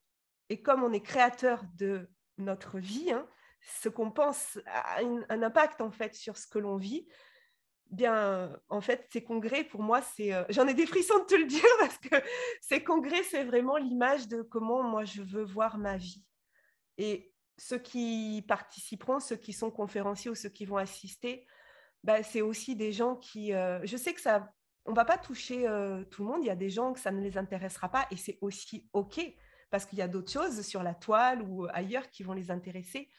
Et 0.49 0.61
comme 0.61 0.83
on 0.83 0.93
est 0.93 1.01
créateur 1.01 1.63
de 1.75 2.09
notre 2.37 2.79
vie, 2.79 3.11
hein, 3.11 3.27
ce 3.81 3.89
qu'on 3.89 4.11
pense 4.11 4.59
a 4.65 5.01
un, 5.01 5.41
impact 5.43 5.81
en 5.81 5.91
fait 5.91 6.13
sur 6.13 6.37
ce 6.37 6.47
que 6.47 6.59
l'on 6.59 6.77
vit. 6.77 7.07
Bien, 7.91 8.59
en 8.69 8.81
fait, 8.81 9.07
ces 9.11 9.23
congrès, 9.23 9.63
pour 9.63 9.81
moi, 9.81 10.01
c'est. 10.01 10.33
Euh, 10.33 10.43
j'en 10.49 10.67
ai 10.67 10.73
des 10.73 10.87
frissons 10.87 11.19
de 11.19 11.25
te 11.25 11.35
le 11.35 11.45
dire 11.45 11.63
parce 11.79 11.97
que 11.97 12.15
ces 12.61 12.83
congrès, 12.83 13.23
c'est 13.23 13.43
vraiment 13.43 13.77
l'image 13.77 14.27
de 14.27 14.41
comment 14.41 14.83
moi 14.83 15.05
je 15.05 15.21
veux 15.21 15.43
voir 15.43 15.77
ma 15.77 15.97
vie. 15.97 16.23
Et 16.97 17.31
ceux 17.57 17.77
qui 17.77 18.43
participeront, 18.47 19.19
ceux 19.19 19.35
qui 19.35 19.53
sont 19.53 19.71
conférenciers 19.71 20.31
ou 20.31 20.35
ceux 20.35 20.49
qui 20.49 20.65
vont 20.65 20.77
assister, 20.77 21.45
bah, 22.03 22.23
c'est 22.23 22.41
aussi 22.41 22.75
des 22.75 22.91
gens 22.91 23.15
qui... 23.15 23.53
Euh, 23.53 23.79
je 23.83 23.97
sais 23.97 24.13
que 24.13 24.21
ça... 24.21 24.51
On 24.85 24.91
ne 24.91 24.95
va 24.95 25.05
pas 25.05 25.17
toucher 25.17 25.67
euh, 25.67 26.03
tout 26.05 26.23
le 26.23 26.29
monde, 26.29 26.43
il 26.43 26.47
y 26.47 26.51
a 26.51 26.55
des 26.55 26.69
gens 26.69 26.93
que 26.93 26.99
ça 26.99 27.11
ne 27.11 27.21
les 27.21 27.37
intéressera 27.37 27.89
pas 27.89 28.05
et 28.11 28.17
c'est 28.17 28.37
aussi 28.41 28.87
OK 28.93 29.19
parce 29.71 29.85
qu'il 29.85 29.97
y 29.99 30.01
a 30.01 30.07
d'autres 30.07 30.31
choses 30.31 30.61
sur 30.61 30.83
la 30.83 30.93
toile 30.93 31.41
ou 31.41 31.67
ailleurs 31.73 32.09
qui 32.09 32.23
vont 32.23 32.33
les 32.33 32.51
intéresser. 32.51 33.09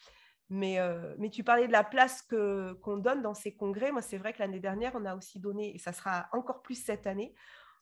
Mais, 0.49 0.79
euh, 0.79 1.17
tu 1.31 1.43
parlais 1.43 1.67
de 1.67 1.73
la 1.73 1.83
place 1.83 2.23
qu'on 2.23 2.97
donne 2.97 3.21
dans 3.21 3.35
ces 3.35 3.57
congrès. 3.57 3.91
Moi, 3.91 4.01
c'est 4.01 4.17
vrai 4.17 4.33
que 4.33 4.39
l'année 4.39 4.61
dernière, 4.61 4.93
on 4.95 5.05
a 5.05 5.17
aussi 5.17 5.41
donné, 5.41 5.75
et 5.75 5.79
ça 5.79 5.93
sera 5.93 6.29
encore 6.33 6.63
plus 6.63 6.77
cette 6.77 7.07
année, 7.07 7.35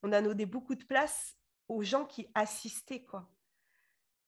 on 0.03 0.13
a 0.13 0.23
donné 0.23 0.47
beaucoup 0.47 0.75
de 0.75 0.85
place 0.85 1.37
aux 1.69 1.83
gens 1.83 2.05
qui 2.05 2.29
assistaient. 2.35 3.05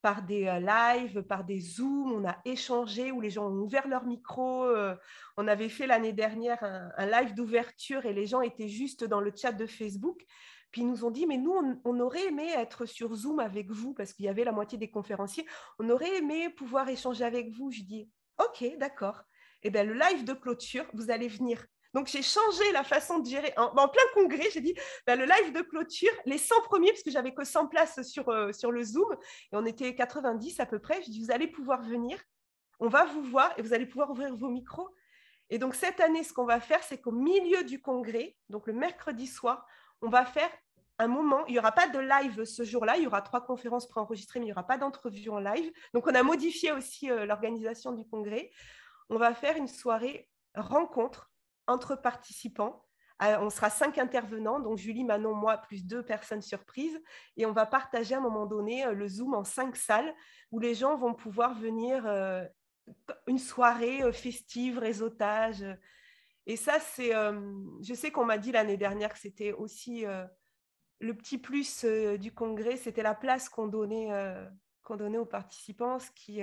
Par 0.06 0.22
des 0.22 0.46
euh, 0.46 0.60
lives, 0.60 1.22
par 1.24 1.42
des 1.42 1.58
zooms, 1.58 2.12
on 2.12 2.28
a 2.28 2.36
échangé 2.44 3.10
où 3.10 3.20
les 3.20 3.30
gens 3.30 3.48
ont 3.48 3.58
ouvert 3.58 3.88
leur 3.88 4.04
micro. 4.04 4.62
Euh, 4.62 4.94
on 5.36 5.48
avait 5.48 5.68
fait 5.68 5.88
l'année 5.88 6.12
dernière 6.12 6.62
un, 6.62 7.06
live 7.06 7.34
d'ouverture 7.34 8.06
et 8.06 8.12
les 8.12 8.24
gens 8.24 8.40
étaient 8.40 8.68
juste 8.68 9.02
dans 9.02 9.20
le 9.20 9.32
chat 9.34 9.50
de 9.50 9.66
Facebook. 9.66 10.24
Puis 10.70 10.82
ils 10.82 10.86
nous 10.86 11.04
ont 11.04 11.10
dit, 11.10 11.26
mais 11.26 11.38
nous, 11.38 11.80
on, 11.84 11.98
aurait 11.98 12.28
aimé 12.28 12.48
être 12.54 12.86
sur 12.86 13.16
Zoom 13.16 13.40
avec 13.40 13.68
vous 13.72 13.94
parce 13.94 14.12
qu'il 14.12 14.26
y 14.26 14.28
avait 14.28 14.44
la 14.44 14.52
moitié 14.52 14.78
des 14.78 14.90
conférenciers. 14.90 15.44
On 15.80 15.90
aurait 15.90 16.18
aimé 16.18 16.50
pouvoir 16.50 16.88
échanger 16.88 17.24
avec 17.24 17.50
vous. 17.50 17.72
Je 17.72 17.82
dis, 17.82 18.08
OK, 18.38 18.64
d'accord. 18.78 19.24
Et 19.64 19.68
eh 19.68 19.70
bien, 19.70 19.82
le 19.82 19.94
live 19.94 20.22
de 20.22 20.34
clôture, 20.34 20.86
vous 20.92 21.10
allez 21.10 21.26
venir 21.26 21.66
donc, 21.94 22.08
j'ai 22.08 22.22
changé 22.22 22.72
la 22.72 22.84
façon 22.84 23.20
de 23.20 23.28
gérer. 23.28 23.52
En, 23.56 23.88
plein 23.88 24.02
congrès, 24.14 24.50
j'ai 24.52 24.60
dit 24.60 24.74
bah, 25.06 25.16
le 25.16 25.24
live 25.24 25.52
de 25.52 25.62
clôture, 25.62 26.12
les 26.26 26.38
100 26.38 26.62
premiers, 26.62 26.90
parce 26.90 27.02
que 27.02 27.10
j'avais 27.10 27.32
que 27.32 27.44
100 27.44 27.68
places 27.68 28.02
sur, 28.02 28.28
euh, 28.28 28.52
sur 28.52 28.70
le 28.70 28.82
Zoom, 28.82 29.10
et 29.52 29.56
on 29.56 29.64
était 29.64 29.94
90 29.94 30.60
à 30.60 30.66
peu 30.66 30.78
près. 30.78 31.02
Je 31.02 31.10
dis 31.10 31.24
vous 31.24 31.30
allez 31.30 31.46
pouvoir 31.46 31.82
venir, 31.82 32.18
on 32.80 32.88
va 32.88 33.04
vous 33.04 33.22
voir 33.22 33.52
et 33.56 33.62
vous 33.62 33.72
allez 33.72 33.86
pouvoir 33.86 34.10
ouvrir 34.10 34.34
vos 34.34 34.48
micros. 34.48 34.94
Et 35.48 35.58
donc, 35.58 35.74
cette 35.74 36.00
année, 36.00 36.24
ce 36.24 36.32
qu'on 36.32 36.44
va 36.44 36.60
faire, 36.60 36.82
c'est 36.82 37.00
qu'au 37.00 37.12
milieu 37.12 37.62
du 37.64 37.80
congrès, 37.80 38.36
donc 38.48 38.66
le 38.66 38.72
mercredi 38.72 39.26
soir, 39.26 39.66
on 40.02 40.08
va 40.08 40.24
faire 40.24 40.50
un 40.98 41.08
moment, 41.08 41.46
il 41.46 41.52
n'y 41.52 41.58
aura 41.58 41.72
pas 41.72 41.88
de 41.88 41.98
live 41.98 42.44
ce 42.44 42.64
jour-là, 42.64 42.96
il 42.96 43.04
y 43.04 43.06
aura 43.06 43.20
trois 43.20 43.42
conférences 43.44 43.86
préenregistrées, 43.86 44.40
mais 44.40 44.46
il 44.46 44.48
n'y 44.48 44.52
aura 44.52 44.66
pas 44.66 44.78
d'entrevue 44.78 45.28
en 45.28 45.38
live. 45.38 45.70
Donc, 45.94 46.06
on 46.06 46.14
a 46.14 46.22
modifié 46.22 46.72
aussi 46.72 47.10
euh, 47.10 47.26
l'organisation 47.26 47.92
du 47.92 48.06
congrès. 48.06 48.50
On 49.08 49.18
va 49.18 49.34
faire 49.34 49.56
une 49.56 49.68
soirée 49.68 50.28
rencontre 50.54 51.30
entre 51.66 51.96
participants. 51.96 52.82
Euh, 53.22 53.38
on 53.40 53.48
sera 53.48 53.70
cinq 53.70 53.96
intervenants, 53.98 54.60
donc 54.60 54.76
Julie, 54.76 55.04
Manon, 55.04 55.34
moi, 55.34 55.56
plus 55.56 55.84
deux 55.86 56.02
personnes 56.02 56.42
surprises. 56.42 57.00
Et 57.36 57.46
on 57.46 57.52
va 57.52 57.64
partager 57.64 58.14
à 58.14 58.18
un 58.18 58.20
moment 58.20 58.46
donné 58.46 58.84
euh, 58.84 58.92
le 58.92 59.08
Zoom 59.08 59.34
en 59.34 59.44
cinq 59.44 59.76
salles 59.76 60.14
où 60.50 60.58
les 60.58 60.74
gens 60.74 60.96
vont 60.96 61.14
pouvoir 61.14 61.54
venir 61.54 62.04
euh, 62.06 62.44
une 63.26 63.38
soirée 63.38 64.12
festive, 64.12 64.78
réseautage. 64.78 65.64
Et 66.46 66.56
ça, 66.56 66.78
c'est. 66.78 67.10
je 67.10 67.94
sais 67.94 68.12
qu'on 68.12 68.24
m'a 68.24 68.38
dit 68.38 68.52
l'année 68.52 68.76
dernière 68.76 69.12
que 69.12 69.18
c'était 69.18 69.52
aussi 69.52 70.04
le 71.00 71.12
petit 71.12 71.38
plus 71.38 71.84
du 71.84 72.32
congrès, 72.32 72.76
c'était 72.76 73.02
la 73.02 73.16
place 73.16 73.48
qu'on 73.48 73.66
donnait, 73.66 74.08
qu'on 74.84 74.94
donnait 74.94 75.18
aux 75.18 75.26
participants, 75.26 75.98
ce 75.98 76.12
qui 76.12 76.40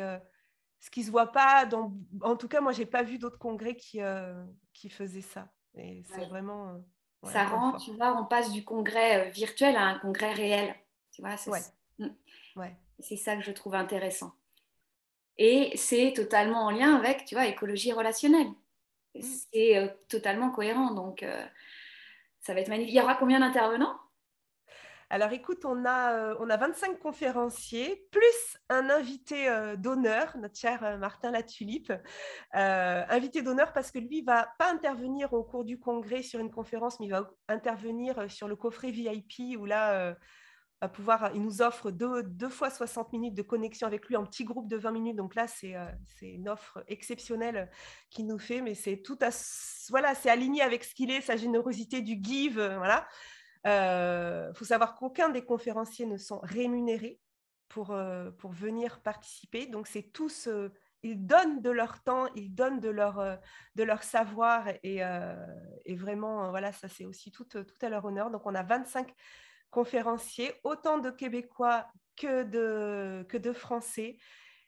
ce 0.84 0.90
qui 0.90 1.04
se 1.04 1.12
voit 1.12 1.32
pas. 1.32 1.66
Dans... 1.66 1.94
En 2.22 2.36
tout 2.36 2.50
cas, 2.50 2.60
moi, 2.60 2.74
j'ai 2.74 2.86
pas 2.86 3.04
vu 3.04 3.18
d'autres 3.18 3.40
congrès 3.40 3.76
qui, 3.76 4.02
euh, 4.02 4.44
qui 4.74 4.90
faisaient 4.90 5.22
ça. 5.22 5.48
Et 5.76 6.04
c'est 6.04 6.26
vraiment. 6.26 6.70
Euh, 6.70 7.30
ça 7.30 7.46
rend, 7.46 7.78
tu 7.78 7.92
vois, 7.94 8.20
on 8.20 8.26
passe 8.26 8.52
du 8.52 8.66
congrès 8.66 9.28
euh, 9.28 9.30
virtuel 9.30 9.78
à 9.78 9.84
un 9.84 10.00
congrès 10.00 10.34
réel. 10.34 10.76
Tu 11.14 11.22
vois, 11.22 11.38
c'est 11.38 11.52
mm. 12.00 12.10
C'est 13.00 13.16
ça 13.16 13.38
que 13.38 13.44
je 13.44 13.52
trouve 13.52 13.76
intéressant. 13.76 14.34
Et 15.38 15.72
c'est 15.78 16.12
totalement 16.14 16.66
en 16.66 16.70
lien 16.70 16.98
avec, 16.98 17.24
tu 17.24 17.36
vois, 17.36 17.48
écologie 17.48 17.94
relationnelle. 17.94 18.50
Mm. 19.16 19.22
C'est 19.22 19.98
totalement 20.10 20.52
cohérent. 20.52 20.92
Donc, 20.94 21.26
ça 22.42 22.54
va 22.54 22.60
être 22.60 22.68
magnifique. 22.68 22.94
Il 22.94 22.98
y 22.98 23.02
aura 23.02 23.16
combien 23.16 23.40
d'intervenants? 23.40 23.98
Alors 25.14 25.32
écoute, 25.32 25.64
on 25.64 25.86
a, 25.86 26.14
euh, 26.14 26.36
on 26.40 26.50
a 26.50 26.58
25 26.58 26.98
conférenciers, 26.98 28.08
plus 28.10 28.58
un 28.70 28.90
invité 28.90 29.48
euh, 29.48 29.76
d'honneur, 29.76 30.36
notre 30.40 30.58
cher 30.58 30.84
euh, 30.84 30.98
Martin 30.98 31.30
Latulipe. 31.30 31.94
invité 32.52 33.44
d'honneur 33.44 33.74
parce 33.74 33.92
que 33.92 34.00
lui 34.00 34.22
ne 34.22 34.26
va 34.26 34.50
pas 34.58 34.72
intervenir 34.72 35.32
au 35.34 35.44
cours 35.44 35.66
du 35.66 35.80
congrès 35.80 36.24
sur 36.24 36.40
une 36.40 36.50
conférence, 36.50 37.00
mais 37.00 37.06
il 37.06 37.12
va 37.12 37.30
intervenir 37.48 38.26
sur 38.28 38.48
le 38.48 38.56
coffret 38.56 38.90
VIP 38.90 39.56
où 39.60 39.66
là, 39.66 40.16
pouvoir, 40.94 41.30
il 41.36 41.44
nous 41.44 41.62
offre 41.62 41.92
deux, 41.92 42.24
deux, 42.24 42.50
fois 42.50 42.72
60 42.72 43.14
minutes 43.14 43.36
de 43.36 43.44
connexion 43.44 43.86
avec 43.86 44.08
lui 44.08 44.16
en 44.16 44.26
petit 44.26 44.46
groupe 44.46 44.68
de 44.68 44.78
20 44.78 44.92
minutes. 44.94 45.16
Donc 45.16 45.36
là, 45.36 45.46
c'est 45.46 45.76
une 46.24 46.50
offre 46.50 46.84
exceptionnelle 46.88 47.70
qu'il 48.10 48.26
nous 48.26 48.40
fait, 48.40 48.62
mais 48.62 48.74
c'est 48.74 48.98
tout 48.98 49.20
à, 49.22 49.30
voilà, 49.92 50.16
c'est 50.16 50.32
aligné 50.32 50.64
avec 50.64 50.84
ce 50.84 50.96
qu'il 50.96 51.12
est, 51.12 51.22
sa 51.22 51.38
générosité 51.38 52.02
du 52.02 52.18
give, 52.20 52.56
voilà. 52.56 53.08
Il 53.66 53.70
euh, 53.70 54.54
faut 54.54 54.66
savoir 54.66 54.96
qu'aucun 54.96 55.30
des 55.30 55.46
conférenciers 55.46 56.06
ne 56.06 56.18
sont 56.18 56.40
rémunérés 56.44 57.20
pour, 57.70 57.92
euh, 57.92 58.30
pour 58.32 58.52
venir 58.52 59.02
participer. 59.02 59.68
Donc, 59.68 59.88
c'est 59.88 60.12
tous, 60.12 60.48
euh, 60.48 60.70
ils 61.02 61.26
donnent 61.26 61.62
de 61.62 61.70
leur 61.70 62.04
temps, 62.04 62.28
ils 62.36 62.54
donnent 62.54 62.82
de 62.82 62.90
leur, 62.90 63.40
de 63.76 63.84
leur 63.84 64.04
savoir 64.04 64.68
et, 64.84 65.02
vraiment, 65.96 66.50
voilà, 66.50 66.72
ça 66.72 66.88
c'est 66.88 67.06
aussi 67.06 67.32
tout, 67.32 67.46
tout 67.46 67.66
à 67.82 67.90
leur 67.90 68.06
honneur. 68.06 68.32
Donc, 68.32 68.46
on 68.46 68.56
a 68.56 68.64
25 68.64 69.14
conférenciers, 69.70 70.54
autant 70.64 71.00
de 71.00 71.10
Québécois 71.10 71.88
que 72.16 72.44
de, 72.44 73.26
que 73.28 73.38
de 73.38 73.52
Français 73.52 74.18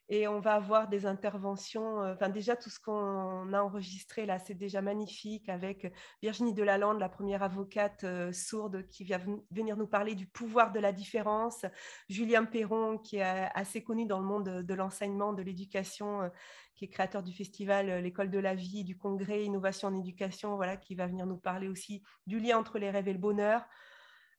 et 0.10 0.28
on 0.28 0.40
va 0.40 0.54
avoir 0.56 0.88
des 0.88 1.06
interventions. 1.06 2.02
Euh, 2.02 2.14
enfin, 2.14 2.30
déjà, 2.30 2.56
tout 2.56 2.70
ce 2.70 2.80
qu'on 2.80 3.54
a 3.54 3.62
enregistré 3.62 4.26
là, 4.26 4.40
c'est 4.40 4.54
déjà 4.54 4.82
magnifique 4.82 5.50
avec 5.50 5.92
Virginie 6.22 6.54
Delalande, 6.54 7.00
la 7.00 7.10
première 7.10 7.44
avocate 7.44 8.04
euh, 8.04 8.32
sourde 8.32 8.88
qui 8.88 9.04
vient 9.04 9.22
venir 9.52 9.78
nous 9.78 9.88
parler 9.88 10.16
du 10.16 10.28
pouvoir 10.28 10.72
de 10.72 10.80
la 10.80 10.92
différence. 10.92 11.66
Julien 12.10 12.46
Perron, 12.46 12.98
qui 12.98 13.18
est 13.18 13.50
assez 13.56 13.84
connu 13.84 14.06
dans 14.06 14.20
le 14.20 14.26
monde 14.26 14.62
de, 14.62 14.74
l'enseignement, 14.74 15.34
de 15.34 15.42
l'éducation, 15.42 16.22
euh, 16.22 16.30
qui 16.76 16.86
est 16.86 16.90
créateur 16.90 17.24
du 17.24 17.34
festival 17.34 18.02
L'école 18.04 18.30
de 18.30 18.40
la 18.40 18.54
vie, 18.54 18.84
du 18.84 18.98
congrès 18.98 19.44
Innovation 19.46 19.88
en 19.88 19.96
éducation, 19.96 20.56
voilà, 20.56 20.78
qui 20.78 20.94
va 20.94 21.08
venir 21.08 21.26
nous 21.26 21.38
parler 21.38 21.68
aussi 21.68 22.04
du 22.28 22.40
lien 22.40 22.58
entre 22.58 22.78
les 22.80 22.92
rêves 22.92 23.08
et 23.08 23.14
le 23.14 23.20
bonheur. 23.20 23.66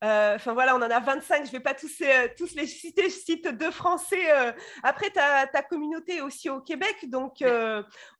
Euh, 0.07 0.37
enfin 0.37 0.53
voilà, 0.53 0.77
on 0.77 0.79
en 0.79 0.91
a 0.91 1.01
25, 1.01 1.43
je 1.43 1.49
ne 1.49 1.53
vais 1.53 1.61
pas 1.61 1.75
tous, 1.75 2.01
euh, 2.03 2.29
tous 2.37 2.55
les 2.55 2.67
citer, 2.67 3.05
je 3.05 3.17
cite 3.17 3.49
deux 3.49 3.73
Français. 3.73 4.31
Euh. 4.31 4.53
Après, 4.83 5.09
ta, 5.11 5.47
ta 5.47 5.63
communauté 5.63 6.21
aussi 6.21 6.49
au 6.49 6.61
Québec, 6.61 7.09
donc 7.09 7.43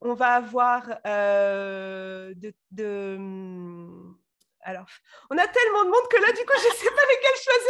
on 0.01 0.15
va 0.15 0.35
avoir 0.35 0.87
de, 1.05 3.17
hum, 3.17 4.17
Alors, 4.63 4.87
on 5.31 5.39
a 5.39 5.47
tellement 5.47 5.85
de 5.85 5.91
monde 5.91 6.09
que 6.11 6.17
là, 6.17 6.33
du 6.33 6.45
coup, 6.45 6.59
je 6.61 6.69
ne 6.69 6.75
sais 6.75 6.91
pas 6.91 7.07
lesquels 7.11 7.37
choisir. 7.45 7.67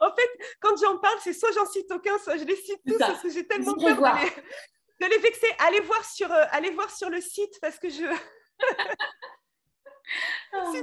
En 0.00 0.12
fait, 0.14 0.30
quand 0.60 0.76
j'en 0.82 0.98
parle, 0.98 1.18
c'est 1.22 1.32
soit 1.32 1.52
j'en 1.52 1.66
cite 1.66 1.90
aucun, 1.92 2.18
soit 2.18 2.38
je 2.38 2.44
les 2.44 2.56
cite 2.56 2.80
tous, 2.86 2.98
parce 2.98 3.22
que 3.22 3.30
j'ai 3.30 3.46
tellement 3.46 3.74
peur 3.74 3.96
de 3.96 4.20
les... 4.20 4.30
de 5.06 5.10
les, 5.12 5.18
vexer. 5.18 5.54
Allez 5.60 5.80
voir, 5.80 6.04
sur, 6.04 6.32
allez 6.50 6.70
voir 6.70 6.90
sur 6.90 7.10
le 7.10 7.20
site, 7.20 7.60
parce 7.60 7.78
que 7.78 7.90
je... 7.90 8.04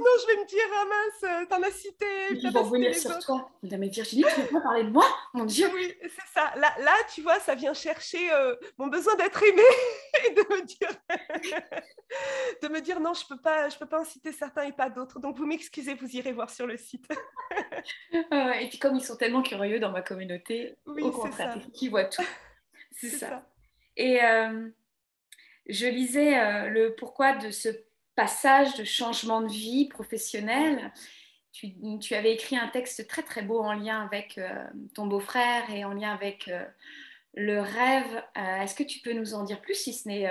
Sinon, 0.04 0.16
je 0.20 0.26
vais 0.26 0.42
me 0.42 0.46
dire, 0.46 0.64
ah 0.74 0.84
mince, 0.84 1.48
t'en 1.48 1.62
as 1.62 1.70
cité. 1.70 2.06
Ils 2.32 2.52
vont 2.52 2.62
venir 2.64 2.94
sur 2.94 3.18
toi. 3.20 3.50
Mais 3.62 3.88
Virginie, 3.88 4.24
tu 4.34 4.40
ne 4.40 4.44
veux 4.46 4.52
pas 4.52 4.60
parler 4.60 4.84
de 4.84 4.90
moi? 4.90 5.04
Mon 5.32 5.44
Dieu. 5.44 5.68
Oui, 5.72 5.94
c'est 6.02 6.32
ça. 6.32 6.52
Là, 6.56 6.74
là, 6.80 6.92
tu 7.14 7.22
vois, 7.22 7.40
ça 7.40 7.54
vient 7.54 7.72
chercher 7.72 8.30
euh, 8.32 8.54
mon 8.76 8.88
besoin 8.88 9.14
d'être 9.16 9.42
aimée 9.42 9.62
et 10.26 10.30
de 10.32 10.40
me 10.40 10.62
dire, 10.62 10.90
de 12.62 12.68
me 12.68 12.80
dire 12.80 13.00
non, 13.00 13.14
je 13.14 13.26
peux 13.26 13.38
pas, 13.38 13.68
je 13.70 13.78
peux 13.78 13.86
pas 13.86 14.00
en 14.00 14.04
citer 14.04 14.32
certains 14.32 14.64
et 14.64 14.72
pas 14.72 14.90
d'autres. 14.90 15.20
Donc, 15.20 15.36
vous 15.36 15.46
m'excusez, 15.46 15.94
vous 15.94 16.16
irez 16.16 16.32
voir 16.32 16.50
sur 16.50 16.66
le 16.66 16.76
site. 16.76 17.08
et 18.12 18.68
puis, 18.68 18.78
comme 18.78 18.96
ils 18.96 19.04
sont 19.04 19.16
tellement 19.16 19.42
curieux 19.42 19.80
dans 19.80 19.90
ma 19.90 20.02
communauté, 20.02 20.76
oui, 20.86 21.02
au 21.02 21.12
contraire, 21.12 21.56
qui 21.72 21.88
voient 21.88 22.04
tout. 22.04 22.26
C'est 22.90 23.08
ça. 23.08 23.46
Et 23.96 24.22
euh, 24.22 24.68
je 25.66 25.86
lisais 25.86 26.38
euh, 26.38 26.68
le 26.68 26.94
pourquoi 26.94 27.36
de 27.36 27.50
ce 27.50 27.68
passage 28.14 28.76
de 28.76 28.84
changement 28.84 29.40
de 29.40 29.52
vie 29.52 29.88
professionnelle. 29.88 30.92
Tu, 31.52 31.74
tu, 32.00 32.14
avais 32.14 32.34
écrit 32.34 32.56
un 32.56 32.68
texte 32.68 33.06
très 33.06 33.22
très 33.22 33.42
beau 33.42 33.60
en 33.60 33.74
lien 33.74 34.02
avec 34.02 34.38
euh, 34.38 34.64
ton 34.94 35.06
beau-frère 35.06 35.70
et 35.70 35.84
en 35.84 35.92
lien 35.92 36.12
avec 36.12 36.50
le 37.34 37.60
rêve. 37.60 38.24
Est-ce 38.34 38.74
que 38.74 38.82
tu 38.82 39.00
peux 39.00 39.12
nous 39.12 39.34
en 39.34 39.44
dire 39.44 39.60
plus 39.60 39.74
si 39.74 39.92
ce 39.92 40.08
n'est 40.08 40.28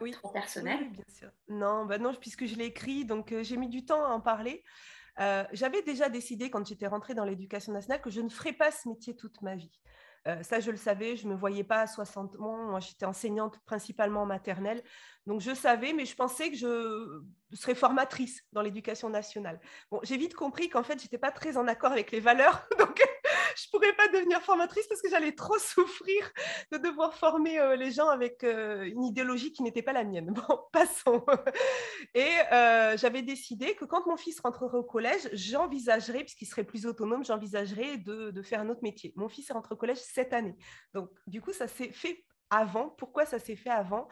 oui. 0.00 0.12
trop 0.12 0.30
personnel? 0.30 0.78
Oui, 0.80 0.88
bien 0.88 1.04
sûr. 1.08 1.30
Non, 1.48 1.84
bah 1.84 1.98
non, 1.98 2.14
puisque 2.14 2.46
je 2.46 2.56
l'ai 2.56 2.66
écrit, 2.66 3.04
donc 3.04 3.34
j'ai 3.42 3.56
mis 3.58 3.68
du 3.68 3.84
temps 3.84 4.04
à 4.04 4.08
en 4.08 4.20
parler. 4.20 4.64
J'avais 5.52 5.82
déjà 5.82 6.08
décidé 6.08 6.48
quand 6.48 6.66
j'étais 6.66 6.86
rentrée 6.86 7.14
dans 7.14 7.24
l'éducation 7.24 7.72
nationale 7.72 8.00
que 8.00 8.10
je 8.10 8.22
ne 8.22 8.30
ferais 8.30 8.54
pas 8.54 8.70
ce 8.70 8.88
métier 8.88 9.14
toute 9.14 9.42
ma 9.42 9.56
vie. 9.56 9.78
Euh, 10.26 10.42
ça, 10.42 10.60
je 10.60 10.70
le 10.70 10.76
savais, 10.76 11.16
je 11.16 11.26
ne 11.26 11.32
me 11.32 11.38
voyais 11.38 11.64
pas 11.64 11.82
à 11.82 11.86
60 11.86 12.36
ans. 12.40 12.56
Moi, 12.70 12.80
j'étais 12.80 13.06
enseignante 13.06 13.58
principalement 13.64 14.22
en 14.22 14.26
maternelle. 14.26 14.82
Donc, 15.26 15.40
je 15.40 15.54
savais, 15.54 15.92
mais 15.92 16.04
je 16.04 16.16
pensais 16.16 16.50
que 16.50 16.56
je 16.56 17.22
serais 17.52 17.74
formatrice 17.74 18.42
dans 18.52 18.62
l'éducation 18.62 19.08
nationale. 19.08 19.60
Bon, 19.90 20.00
j'ai 20.02 20.16
vite 20.16 20.34
compris 20.34 20.68
qu'en 20.68 20.82
fait, 20.82 20.98
je 20.98 21.04
n'étais 21.04 21.18
pas 21.18 21.30
très 21.30 21.56
en 21.56 21.68
accord 21.68 21.92
avec 21.92 22.10
les 22.10 22.20
valeurs. 22.20 22.68
je 23.56 23.68
pourrais 23.70 23.92
pas 23.94 24.08
devenir 24.08 24.40
formatrice 24.42 24.86
parce 24.86 25.00
que 25.00 25.08
j'allais 25.08 25.34
trop 25.34 25.58
souffrir 25.58 26.30
de 26.72 26.78
devoir 26.78 27.14
former 27.14 27.58
euh, 27.58 27.76
les 27.76 27.90
gens 27.90 28.08
avec 28.08 28.44
euh, 28.44 28.84
une 28.84 29.04
idéologie 29.04 29.52
qui 29.52 29.62
n'était 29.62 29.82
pas 29.82 29.92
la 29.92 30.04
mienne. 30.04 30.32
Bon, 30.48 30.60
passons. 30.70 31.24
Et 32.14 32.28
euh, 32.52 32.96
j'avais 32.98 33.22
décidé 33.22 33.74
que 33.74 33.84
quand 33.86 34.06
mon 34.06 34.16
fils 34.16 34.38
rentrerait 34.40 34.76
au 34.76 34.84
collège, 34.84 35.28
j'envisagerais, 35.32 36.20
puisqu'il 36.20 36.46
serait 36.46 36.64
plus 36.64 36.84
autonome, 36.84 37.24
j'envisagerais 37.24 37.96
de, 37.96 38.30
de, 38.30 38.42
faire 38.42 38.60
un 38.60 38.68
autre 38.68 38.82
métier. 38.82 39.14
Mon 39.16 39.28
fils 39.28 39.48
est 39.48 39.54
rentré 39.54 39.74
au 39.74 39.78
collège 39.78 39.98
cette 39.98 40.34
année. 40.34 40.56
Donc, 40.92 41.08
du 41.26 41.40
coup, 41.40 41.52
ça 41.52 41.68
s'est 41.68 41.90
fait 41.90 42.24
avant. 42.50 42.90
Pourquoi 42.90 43.24
ça 43.24 43.38
s'est 43.38 43.56
fait 43.56 43.70
avant? 43.70 44.08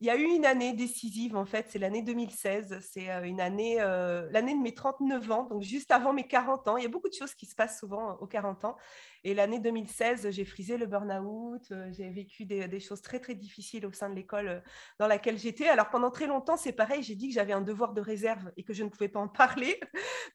Il 0.00 0.06
y 0.06 0.10
a 0.10 0.16
eu 0.16 0.24
une 0.24 0.46
année 0.46 0.72
décisive, 0.72 1.36
en 1.36 1.44
fait, 1.44 1.66
c'est 1.68 1.78
l'année 1.78 2.00
2016. 2.00 2.78
C'est 2.80 3.10
euh, 3.10 3.22
une 3.24 3.40
année, 3.40 3.76
euh, 3.80 4.26
l'année 4.30 4.54
de 4.54 4.60
mes 4.60 4.72
39 4.72 5.30
ans, 5.30 5.44
donc 5.44 5.62
juste 5.62 5.90
avant 5.90 6.14
mes 6.14 6.26
40 6.26 6.68
ans. 6.68 6.76
Il 6.78 6.82
y 6.82 6.86
a 6.86 6.88
beaucoup 6.88 7.10
de 7.10 7.14
choses 7.14 7.34
qui 7.34 7.44
se 7.44 7.54
passent 7.54 7.78
souvent 7.78 8.16
aux 8.16 8.26
40 8.26 8.64
ans. 8.64 8.76
Et 9.22 9.34
l'année 9.34 9.60
2016, 9.60 10.30
j'ai 10.30 10.44
frisé 10.46 10.78
le 10.78 10.86
burn-out, 10.86 11.62
euh, 11.72 11.92
j'ai 11.92 12.08
vécu 12.08 12.46
des, 12.46 12.80
choses 12.80 13.02
très, 13.02 13.20
très 13.20 13.34
difficiles 13.34 13.84
au 13.84 13.92
sein 13.92 14.08
de 14.08 14.14
l'école 14.14 14.48
euh, 14.48 14.60
dans 14.98 15.06
laquelle 15.06 15.38
j'étais. 15.38 15.68
Alors 15.68 15.90
pendant 15.90 16.10
très 16.10 16.26
longtemps, 16.26 16.56
c'est 16.56 16.72
pareil, 16.72 17.02
j'ai 17.02 17.16
dit 17.16 17.28
que 17.28 17.34
j'avais 17.34 17.52
un 17.52 17.60
devoir 17.60 17.92
de 17.92 18.00
réserve 18.00 18.50
et 18.56 18.64
que 18.64 18.72
je 18.72 18.82
ne 18.82 18.88
pouvais 18.88 19.08
pas 19.08 19.20
en 19.20 19.28
parler. 19.28 19.78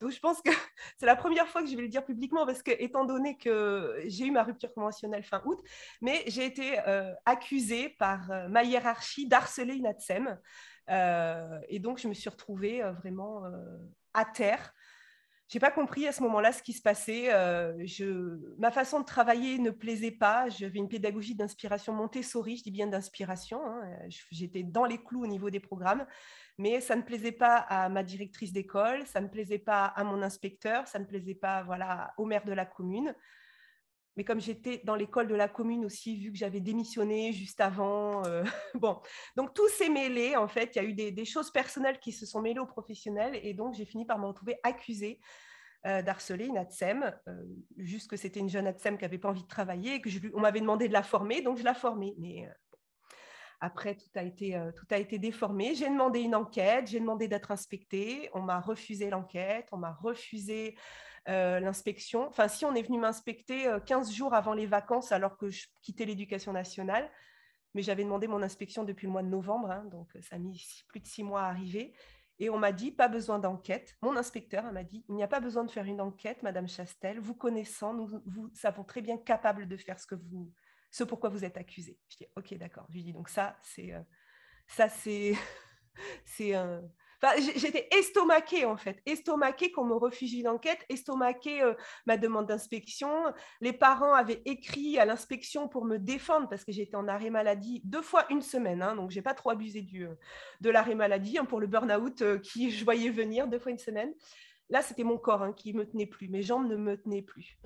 Donc 0.01 0.11
je 0.11 0.19
pense 0.19 0.39
que 0.41 0.51
c'est 0.97 1.07
la 1.07 1.15
première 1.15 1.47
fois 1.47 1.63
que 1.63 1.67
je 1.67 1.75
vais 1.75 1.81
le 1.81 1.87
dire 1.87 2.05
publiquement 2.05 2.45
parce 2.45 2.61
que, 2.61 2.71
étant 2.77 3.05
donné 3.05 3.37
que 3.37 4.03
j'ai 4.05 4.25
eu 4.25 4.31
ma 4.31 4.43
rupture 4.43 4.71
conventionnelle 4.71 5.23
fin 5.23 5.41
août, 5.45 5.59
mais 6.01 6.23
j'ai 6.27 6.45
été 6.45 6.79
euh, 6.87 7.11
accusée 7.25 7.89
par 7.89 8.29
ma 8.49 8.63
hiérarchie 8.63 9.27
d'harceler 9.27 9.73
une 9.75 9.87
ATSEM. 9.87 10.39
et 11.69 11.79
donc, 11.79 11.97
je 11.97 12.07
me 12.07 12.13
suis 12.13 12.29
retrouvée 12.29 12.81
vraiment 13.01 13.43
à 14.13 14.25
terre 14.25 14.73
j'ai 15.47 15.59
pas 15.59 15.69
compris 15.69 16.07
à 16.07 16.11
ce 16.11 16.23
moment-là 16.23 16.51
ce 16.51 16.63
qui 16.63 16.73
se 16.73 16.81
passait. 16.81 17.31
Euh, 17.31 17.85
ma 18.57 18.71
façon 18.71 18.99
de 18.99 19.05
travailler 19.05 19.59
ne 19.59 19.69
plaisait 19.69 20.11
pas. 20.11 20.49
J'avais 20.49 20.79
une 20.79 20.89
pédagogie 20.89 21.35
d'inspiration 21.35 21.93
Montessori, 21.93 22.57
je 22.57 22.63
dis 22.63 22.71
bien 22.71 22.87
d'inspiration. 22.87 23.61
Hein. 23.63 23.83
J'étais 24.31 24.63
dans 24.63 24.85
les 24.85 24.97
clous 24.97 25.23
au 25.23 25.27
niveau 25.27 25.51
des 25.51 25.59
programmes, 25.59 26.05
mais 26.57 26.81
ça 26.81 26.95
ne 26.95 27.03
plaisait 27.03 27.31
pas 27.31 27.57
à 27.57 27.89
ma 27.89 28.01
directrice 28.01 28.53
d'école, 28.53 29.05
ça 29.05 29.21
ne 29.21 29.27
plaisait 29.27 29.59
pas 29.59 29.85
à 29.85 30.03
mon 30.03 30.23
inspecteur, 30.23 30.87
ça 30.87 30.97
ne 30.97 31.05
plaisait 31.05 31.35
pas 31.35 31.63
voilà, 31.63 32.13
au 32.17 32.25
maire 32.25 32.45
de 32.45 32.53
la 32.53 32.65
commune. 32.65 33.13
Mais 34.17 34.23
comme 34.23 34.39
j'étais 34.39 34.81
dans 34.83 34.95
l'école 34.95 35.27
de 35.27 35.35
la 35.35 35.49
commune 35.49 35.85
aussi, 35.85 36.17
vu 36.17 36.31
que 36.31 36.37
j'avais 36.37 36.61
démissionné 36.61 37.33
juste 37.33 37.59
avant, 37.59 38.25
euh, 38.25 38.43
bon, 38.75 38.99
donc 39.35 39.53
tout 39.53 39.67
s'est 39.69 39.89
mêlé 39.89 40.35
en 40.35 40.47
fait. 40.47 40.75
Il 40.75 40.81
y 40.81 40.85
a 40.85 40.87
eu 40.87 40.93
des, 40.93 41.25
choses 41.25 41.51
personnelles 41.51 41.99
qui 41.99 42.11
se 42.11 42.25
sont 42.25 42.41
mêlées 42.41 42.59
aux 42.59 42.65
professionnels 42.65 43.39
et 43.43 43.53
donc 43.53 43.73
j'ai 43.73 43.85
fini 43.85 44.05
par 44.05 44.19
me 44.19 44.27
retrouver 44.27 44.57
accusée 44.63 45.19
euh, 45.85 46.01
d'harceler 46.01 46.45
une 46.45 46.57
ATSEM, 46.57 47.13
euh, 47.27 47.43
juste 47.77 48.09
que 48.09 48.15
c'était 48.15 48.39
une 48.39 48.49
jeune 48.49 48.67
ATSEM 48.67 48.97
qui 48.97 49.03
n'avait 49.03 49.17
pas 49.17 49.29
envie 49.29 49.43
de 49.43 49.47
travailler 49.47 49.95
et 49.95 50.01
que 50.01 50.09
je, 50.09 50.19
on 50.33 50.39
m'avait 50.39 50.61
demandé 50.61 50.87
de 50.87 50.93
la 50.93 51.03
former, 51.03 51.41
donc 51.41 51.57
je 51.57 51.63
la 51.63 51.73
formais. 51.73 52.13
Mais 52.17 52.47
après, 53.59 53.95
tout 53.95 54.09
a 54.15 54.23
été, 54.23 54.59
tout 54.75 54.85
a 54.91 54.97
été 54.97 55.17
déformé. 55.17 55.75
J'ai 55.75 55.89
demandé 55.89 56.21
une 56.21 56.35
enquête, 56.35 56.87
j'ai 56.87 56.99
demandé 56.99 57.27
d'être 57.27 57.51
inspectée, 57.51 58.29
on 58.33 58.41
m'a 58.41 58.59
refusé 58.59 59.09
l'enquête, 59.09 59.67
on 59.71 59.77
m'a 59.77 59.93
refusé 59.93 60.75
euh, 61.27 61.59
l'inspection. 61.59 62.27
Enfin, 62.27 62.47
si 62.47 62.65
on 62.65 62.75
est 62.75 62.83
venu 62.83 62.99
m'inspecter 62.99 63.67
15 63.85 64.09
euh, 64.09 64.13
jours 64.13 64.33
avant 64.35 64.53
les 64.53 64.67
vacances 64.67 65.11
alors 65.11 65.37
que 65.37 65.49
je 65.49 65.65
quittais 65.81 66.05
l'éducation 66.05 66.53
nationale, 66.53 67.09
mais 67.73 67.81
j'avais 67.81 68.03
demandé 68.03 68.27
mon 68.27 68.43
inspection 68.43 68.83
depuis 68.83 69.07
le 69.07 69.11
mois 69.11 69.23
de 69.23 69.27
novembre, 69.27 69.71
hein, 69.71 69.85
donc 69.85 70.15
euh, 70.15 70.21
ça 70.21 70.35
a 70.35 70.39
mis 70.39 70.63
plus 70.87 70.99
de 70.99 71.07
six 71.07 71.23
mois 71.23 71.41
à 71.41 71.47
arriver. 71.47 71.93
Et 72.37 72.49
on 72.51 72.59
m'a 72.59 72.71
dit, 72.71 72.91
pas 72.91 73.07
besoin 73.07 73.39
d'enquête. 73.39 73.95
Mon 74.03 74.15
inspecteur 74.17 74.71
m'a 74.71 74.83
dit, 74.83 75.03
il 75.09 75.15
n'y 75.15 75.23
a 75.23 75.27
pas 75.27 75.39
besoin 75.39 75.63
de 75.63 75.71
faire 75.71 75.85
une 75.85 76.01
enquête, 76.01 76.43
Madame 76.43 76.67
Chastel. 76.67 77.19
Vous 77.19 77.33
connaissant, 77.33 77.93
nous 77.93 78.21
vous 78.25 78.51
savons 78.53 78.83
très 78.83 79.01
bien 79.01 79.17
capable 79.17 79.67
de 79.67 79.77
faire 79.77 79.99
ce 79.99 80.05
que 80.05 80.15
vous, 80.15 80.51
ce 80.91 81.03
pourquoi 81.03 81.29
vous 81.29 81.43
êtes 81.43 81.57
accusé. 81.57 81.97
Je 82.09 82.17
dis, 82.17 82.27
ok, 82.35 82.53
d'accord. 82.57 82.85
Je 82.89 82.95
lui 82.95 83.03
dis, 83.03 83.13
donc 83.13 83.29
ça, 83.29 83.57
c'est, 83.63 83.93
ça, 84.67 84.89
c'est, 84.89 85.33
c'est 86.25 86.53
un, 86.53 86.83
j'étais 87.37 87.87
estomaquée 87.91 88.65
en 88.65 88.77
fait, 88.77 89.01
estomaquée 89.05 89.71
qu'on 89.71 89.85
me 89.85 89.95
refuse 89.95 90.33
une 90.33 90.47
enquête, 90.47 90.85
estomaquée 90.89 91.61
euh, 91.61 91.73
ma 92.05 92.17
demande 92.17 92.47
d'inspection. 92.47 93.09
Les 93.61 93.73
parents 93.73 94.13
avaient 94.13 94.41
écrit 94.45 94.99
à 94.99 95.05
l'inspection 95.05 95.67
pour 95.67 95.85
me 95.85 95.97
défendre 95.97 96.47
parce 96.49 96.63
que 96.63 96.71
j'étais 96.71 96.95
en 96.95 97.07
arrêt 97.07 97.29
maladie 97.29 97.81
deux 97.85 98.01
fois 98.01 98.25
une 98.29 98.41
semaine, 98.41 98.81
hein, 98.81 98.95
donc 98.95 99.11
j'ai 99.11 99.21
pas 99.21 99.33
trop 99.33 99.49
abusé 99.49 99.81
du, 99.81 100.05
euh, 100.07 100.15
de 100.61 100.69
l'arrêt 100.69 100.95
maladie 100.95 101.37
hein, 101.37 101.45
pour 101.45 101.59
le 101.59 101.67
burn-out 101.67 102.21
euh, 102.21 102.37
qui 102.37 102.71
je 102.71 102.83
voyais 102.83 103.09
venir 103.09 103.47
deux 103.47 103.59
fois 103.59 103.71
une 103.71 103.79
semaine. 103.79 104.13
Là, 104.69 104.81
c'était 104.81 105.03
mon 105.03 105.17
corps 105.17 105.43
hein, 105.43 105.53
qui 105.53 105.73
me 105.73 105.85
tenait 105.85 106.07
plus, 106.07 106.27
mes 106.27 106.41
jambes 106.41 106.67
ne 106.67 106.75
me 106.75 106.97
tenaient 106.97 107.21
plus. 107.21 107.57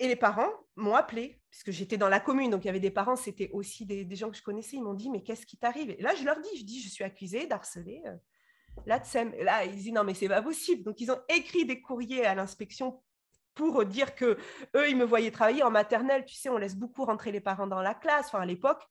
Et 0.00 0.08
les 0.08 0.16
parents 0.16 0.50
m'ont 0.74 0.94
appelé, 0.94 1.40
puisque 1.50 1.70
j'étais 1.70 1.96
dans 1.96 2.08
la 2.08 2.18
commune, 2.18 2.50
donc 2.50 2.64
il 2.64 2.66
y 2.66 2.70
avait 2.70 2.80
des 2.80 2.90
parents, 2.90 3.14
c'était 3.14 3.50
aussi 3.52 3.86
des, 3.86 4.16
gens 4.16 4.30
que 4.30 4.36
je 4.36 4.42
connaissais. 4.42 4.76
Ils 4.76 4.82
m'ont 4.82 4.94
dit, 4.94 5.08
mais 5.08 5.22
qu'est-ce 5.22 5.46
qui 5.46 5.56
t'arrive? 5.56 5.90
Et 5.90 6.02
là, 6.02 6.14
je 6.16 6.24
leur 6.24 6.40
dis, 6.40 6.58
je 6.58 6.64
dis, 6.64 6.82
je 6.82 6.88
suis 6.88 7.04
accusée 7.04 7.46
d'harceler 7.46 8.02
Là, 8.86 9.64
ils 9.64 9.76
disent 9.76 9.92
non, 9.92 10.04
mais 10.04 10.14
c'est 10.14 10.28
pas 10.28 10.42
possible. 10.42 10.82
Donc, 10.82 11.00
ils 11.00 11.10
ont 11.10 11.20
écrit 11.28 11.64
des 11.64 11.80
courriers 11.80 12.24
à 12.26 12.34
l'inspection 12.34 13.02
pour 13.54 13.84
dire 13.84 14.14
que 14.14 14.36
eux, 14.76 14.88
ils 14.88 14.96
me 14.96 15.04
voyaient 15.04 15.30
travailler 15.30 15.62
en 15.62 15.70
maternelle. 15.70 16.24
Tu 16.24 16.34
sais, 16.34 16.48
on 16.48 16.58
laisse 16.58 16.76
beaucoup 16.76 17.04
rentrer 17.04 17.32
les 17.32 17.40
parents 17.40 17.66
dans 17.66 17.82
la 17.82 17.94
classe. 17.94 18.26
Enfin, 18.26 18.40
à 18.40 18.46
l'époque, 18.46 18.82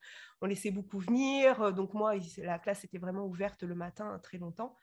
on 0.41 0.45
laissait 0.45 0.71
beaucoup 0.71 0.99
venir. 0.99 1.73
Donc, 1.73 1.93
moi, 1.93 2.15
la 2.37 2.59
classe 2.59 2.83
était 2.83 2.97
vraiment 2.97 3.25
ouverte 3.25 3.63
le 3.63 3.75
matin 3.75 4.19
très 4.23 4.37
longtemps. 4.37 4.77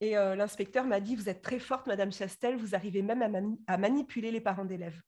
Et 0.00 0.16
euh, 0.16 0.34
l'inspecteur 0.34 0.84
m'a 0.84 1.00
dit 1.00 1.14
Vous 1.14 1.28
êtes 1.28 1.42
très 1.42 1.58
forte, 1.58 1.86
Madame 1.86 2.12
Chastel, 2.12 2.56
vous 2.56 2.74
arrivez 2.74 3.02
même 3.02 3.56
à 3.66 3.78
manipuler 3.78 4.30
les 4.30 4.40
parents 4.40 4.64
d'élèves. 4.64 5.00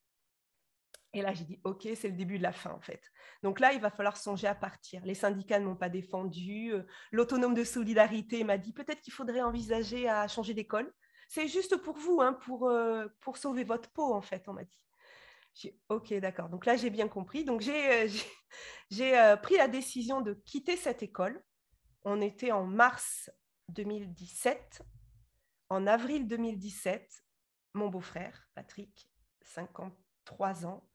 Et 1.14 1.20
là, 1.20 1.34
j'ai 1.34 1.44
dit, 1.44 1.60
OK, 1.64 1.86
c'est 1.94 2.08
le 2.08 2.16
début 2.16 2.38
de 2.38 2.42
la 2.42 2.52
fin, 2.52 2.70
en 2.70 2.80
fait. 2.80 3.02
Donc 3.42 3.60
là, 3.60 3.72
il 3.72 3.80
va 3.80 3.90
falloir 3.90 4.16
songer 4.16 4.46
à 4.46 4.54
partir. 4.54 5.04
Les 5.04 5.14
syndicats 5.14 5.58
ne 5.58 5.66
m'ont 5.66 5.76
pas 5.76 5.90
défendu. 5.90 6.72
Euh, 6.72 6.84
l'autonome 7.10 7.54
de 7.54 7.64
solidarité 7.64 8.44
m'a 8.44 8.56
dit, 8.56 8.72
peut-être 8.72 9.02
qu'il 9.02 9.12
faudrait 9.12 9.42
envisager 9.42 10.08
à 10.08 10.26
changer 10.26 10.54
d'école. 10.54 10.92
C'est 11.28 11.48
juste 11.48 11.76
pour 11.76 11.96
vous, 11.96 12.20
hein, 12.22 12.32
pour, 12.32 12.68
euh, 12.68 13.06
pour 13.20 13.36
sauver 13.36 13.64
votre 13.64 13.90
peau, 13.90 14.14
en 14.14 14.22
fait, 14.22 14.48
on 14.48 14.54
m'a 14.54 14.64
dit. 14.64 14.86
J'ai 15.54 15.78
OK, 15.90 16.14
d'accord. 16.14 16.48
Donc 16.48 16.64
là, 16.64 16.76
j'ai 16.76 16.90
bien 16.90 17.08
compris. 17.08 17.44
Donc 17.44 17.60
j'ai, 17.60 18.08
euh, 19.00 19.36
pris 19.42 19.56
la 19.56 19.68
décision 19.68 20.22
de 20.22 20.32
quitter 20.32 20.76
cette 20.76 21.02
école. 21.02 21.42
On 22.04 22.20
était 22.20 22.52
en 22.52 22.64
mars 22.64 23.30
2017. 23.68 24.82
En 25.68 25.86
avril 25.86 26.26
2017, 26.26 27.24
mon 27.74 27.88
beau-frère, 27.88 28.46
Patrick, 28.54 29.10
53 29.42 30.66
ans, 30.66 30.86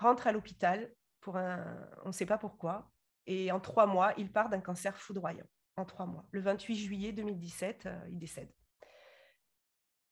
rentre 0.00 0.26
à 0.26 0.32
l'hôpital 0.32 0.90
pour 1.20 1.36
un, 1.36 1.76
on 2.04 2.08
ne 2.08 2.12
sait 2.12 2.26
pas 2.26 2.38
pourquoi, 2.38 2.90
et 3.26 3.52
en 3.52 3.60
trois 3.60 3.86
mois, 3.86 4.12
il 4.16 4.32
part 4.32 4.48
d'un 4.48 4.60
cancer 4.60 4.96
foudroyant. 4.96 5.46
En 5.76 5.84
trois 5.84 6.06
mois. 6.06 6.26
Le 6.32 6.40
28 6.40 6.76
juillet 6.76 7.12
2017, 7.12 7.86
euh, 7.86 7.98
il 8.10 8.18
décède. 8.18 8.50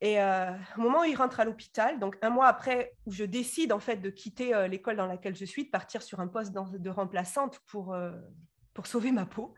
Et 0.00 0.20
euh, 0.20 0.52
au 0.76 0.80
moment 0.80 1.00
où 1.00 1.04
il 1.04 1.16
rentre 1.16 1.40
à 1.40 1.44
l'hôpital, 1.44 1.98
donc 1.98 2.16
un 2.22 2.30
mois 2.30 2.46
après 2.46 2.96
où 3.04 3.10
je 3.10 3.24
décide 3.24 3.72
en 3.72 3.80
fait 3.80 3.96
de 3.96 4.08
quitter 4.08 4.54
euh, 4.54 4.68
l'école 4.68 4.96
dans 4.96 5.06
laquelle 5.06 5.34
je 5.34 5.44
suis, 5.44 5.64
de 5.64 5.70
partir 5.70 6.02
sur 6.02 6.20
un 6.20 6.28
poste 6.28 6.52
de 6.52 6.90
remplaçante 6.90 7.58
pour, 7.66 7.96
pour 8.72 8.86
sauver 8.86 9.10
ma 9.10 9.26
peau, 9.26 9.52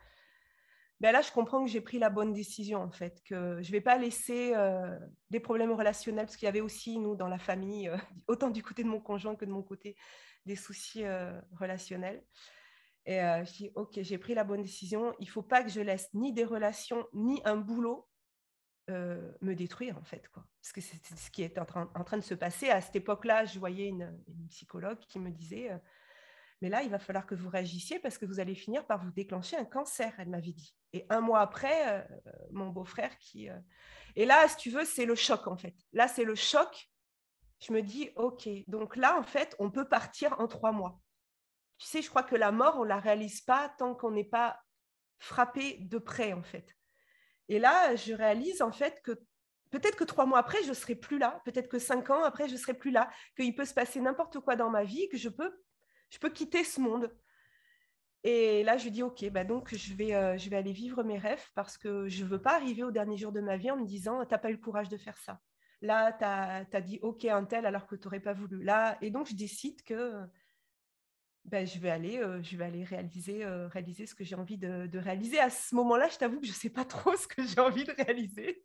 ben 1.01 1.13
là, 1.13 1.23
je 1.23 1.33
comprends 1.33 1.65
que 1.65 1.71
j'ai 1.71 1.81
pris 1.81 1.99
la 1.99 2.11
bonne 2.11 2.35
décision, 2.35 2.83
en 2.83 2.91
fait, 2.91 3.23
que 3.25 3.63
je 3.63 3.69
ne 3.69 3.73
vais 3.73 3.81
pas 3.81 3.97
laisser 3.97 4.53
euh, 4.55 4.99
des 5.31 5.41
problèmes 5.41 5.73
relationnels, 5.73 6.27
parce 6.27 6.37
qu'il 6.37 6.45
y 6.45 6.49
avait 6.49 6.61
aussi, 6.61 6.99
nous, 6.99 7.17
dans 7.17 7.29
la 7.29 7.39
famille, 7.39 7.89
euh, 7.89 7.97
autant 8.29 8.51
du 8.51 8.63
côté 8.63 8.83
de 8.83 8.89
mon 8.89 9.01
conjoint 9.01 9.35
que 9.35 9.47
de 9.47 9.51
mon 9.51 9.63
côté, 9.63 9.97
des 10.45 10.57
soucis 10.57 11.05
euh, 11.05 11.41
relationnels. 11.59 12.23
Et 13.07 13.17
je 13.17 13.53
dis, 13.53 13.71
OK, 13.75 13.99
j'ai 14.03 14.19
pris 14.19 14.35
la 14.35 14.45
bonne 14.45 14.61
décision. 14.61 15.15
Il 15.19 15.25
ne 15.25 15.31
faut 15.31 15.43
pas 15.43 15.65
que 15.65 15.71
je 15.71 15.81
laisse 15.81 16.13
ni 16.13 16.35
des 16.35 16.45
relations, 16.45 17.07
ni 17.15 17.41
un 17.45 17.57
boulot 17.57 18.07
me 18.89 19.55
détruire, 19.55 19.97
en 19.97 20.05
fait. 20.05 20.29
Quoi. 20.29 20.45
Parce 20.61 20.73
que 20.73 20.81
c'est 20.81 21.17
ce 21.17 21.31
qui 21.31 21.43
est 21.43 21.59
en 21.59 21.65
train, 21.65 22.17
de 22.19 22.23
se 22.23 22.35
passer. 22.35 22.69
À 22.69 22.81
cette 22.81 22.97
époque-là, 22.97 23.47
je 23.47 23.59
voyais 23.59 23.87
une 23.87 24.23
psychologue 24.49 24.99
qui 25.09 25.19
me 25.19 25.31
disait 25.31 25.71
mais 26.61 26.69
là, 26.69 26.83
il 26.83 26.91
va 26.91 26.99
falloir 26.99 27.27
que 27.27 27.35
vous 27.35 27.49
réagissiez 27.49 27.99
parce 28.01 28.19
que 28.19 28.27
vous 28.27 28.39
allez 28.39 28.55
finir 28.55 28.87
par 28.87 29.03
vous 29.03 29.11
déclencher 29.11 29.57
un 29.57 29.65
cancer, 29.65 30.13
elle 30.19 30.29
m'avait 30.29 30.53
dit. 30.53 30.75
Et 30.93 31.07
un 31.09 31.21
mois 31.21 31.41
après, 31.41 32.01
euh, 32.01 32.03
mon 32.53 32.69
beau-frère 32.69 33.17
qui... 33.19 33.49
Euh, 33.49 33.59
et 34.15 34.27
là, 34.27 34.47
si 34.49 34.57
tu 34.57 34.71
veux, 34.71 34.85
c'est 34.85 35.07
le 35.07 35.15
choc, 35.15 35.47
en 35.47 35.57
fait. 35.57 35.75
Là, 35.93 36.07
c'est 36.07 36.25
le 36.25 36.35
choc. 36.35 36.91
Je 37.61 37.73
me 37.73 37.81
dis, 37.81 38.11
OK, 38.17 38.49
donc 38.67 38.97
là, 38.97 39.19
en 39.19 39.23
fait, 39.23 39.57
on 39.59 39.71
peut 39.71 39.89
partir 39.89 40.39
en 40.39 40.49
trois 40.49 40.73
mois. 40.73 41.01
Tu 41.79 41.87
sais, 41.87 42.03
je 42.03 42.11
crois 42.11 42.23
que 42.25 42.37
la 42.37 42.53
mort, 42.53 42.77
on 42.79 42.85
ne 42.85 42.89
la 42.89 43.01
réalise 43.01 43.41
pas 43.41 43.71
tant 43.79 43.95
qu'on 43.95 44.11
n'est 44.11 44.25
pas 44.25 44.61
frappé 45.19 45.79
de 45.81 45.99
près, 45.99 46.35
en 46.35 46.43
fait. 46.43 46.77
Et 47.49 47.59
là, 47.59 47.95
je 47.97 48.13
réalise, 48.13 48.61
en 48.61 48.73
fait, 48.73 49.01
que 49.03 49.13
peut-être 49.71 49.97
que 49.97 50.05
trois 50.05 50.27
mois 50.27 50.39
après, 50.39 50.63
je 50.65 50.71
ne 50.71 50.75
serai 50.75 50.95
plus 50.95 51.19
là. 51.19 51.41
Peut-être 51.47 51.69
que 51.69 51.79
cinq 51.79 52.11
ans 52.11 52.23
après, 52.23 52.49
je 52.49 52.55
ne 52.55 52.59
serai 52.59 52.75
plus 52.75 52.91
là. 52.91 53.11
Qu'il 53.35 53.55
peut 53.55 53.65
se 53.65 53.75
passer 53.75 54.01
n'importe 54.01 54.41
quoi 54.41 54.57
dans 54.57 54.69
ma 54.69 54.85
vie, 54.85 55.09
que 55.09 55.17
je 55.17 55.31
peux 55.31 55.63
je 56.11 56.19
peux 56.19 56.31
quitter 56.31 56.65
ce 56.65 56.81
monde. 56.81 57.11
Et 58.23 58.63
là, 58.65 58.77
je 58.77 58.89
dis, 58.89 59.03
OK, 59.03 59.25
bah 59.31 59.45
donc 59.45 59.75
je 59.75 59.95
vais, 59.95 60.15
euh, 60.15 60.37
je 60.37 60.51
vais 60.51 60.57
aller 60.57 60.73
vivre 60.73 61.03
mes 61.03 61.17
rêves 61.19 61.45
parce 61.55 61.79
que 61.79 62.09
je 62.09 62.23
ne 62.23 62.29
veux 62.29 62.43
pas 62.43 62.57
arriver 62.57 62.83
au 62.83 62.91
dernier 62.91 63.17
jour 63.17 63.33
de 63.33 63.41
ma 63.41 63.57
vie 63.57 63.71
en 63.71 63.79
me 63.79 63.87
disant, 63.87 64.25
tu 64.27 64.33
n'as 64.33 64.39
pas 64.39 64.51
eu 64.51 64.55
le 64.55 64.59
courage 64.59 64.91
de 64.91 64.99
faire 64.99 65.17
ça. 65.17 65.41
Là, 65.81 66.13
tu 66.13 66.77
as, 66.77 66.81
dit 66.83 66.99
OK 67.01 67.25
un 67.25 67.45
tel 67.45 67.65
alors 67.65 67.87
que 67.87 67.97
tu 67.97 68.07
n'aurais 68.07 68.21
pas 68.21 68.35
voulu. 68.35 68.63
Là, 68.63 68.99
et 69.01 69.11
donc, 69.11 69.29
je 69.29 69.35
décide 69.35 69.83
que 69.83 70.27
ben, 71.47 71.67
je, 71.67 71.79
vais 71.79 71.89
aller, 71.89 72.19
euh, 72.19 72.43
je 72.43 72.57
vais 72.59 72.65
aller 72.65 72.85
réaliser, 72.85 73.43
euh, 73.45 73.67
réaliser 73.69 74.05
ce 74.05 74.15
que 74.15 74.25
j'ai 74.25 74.35
envie 74.35 74.59
de, 74.59 74.87
de, 74.87 74.99
réaliser. 74.99 75.41
À 75.41 75.49
ce 75.49 75.75
moment-là, 75.77 76.09
je 76.11 76.19
t'avoue 76.19 76.41
que 76.41 76.47
je 76.47 76.53
ne 76.53 76.57
sais 76.57 76.69
pas 76.69 76.85
trop 76.85 77.17
ce 77.17 77.27
que 77.27 77.43
j'ai 77.43 77.61
envie 77.61 77.85
de 77.85 77.93
réaliser. 77.93 78.63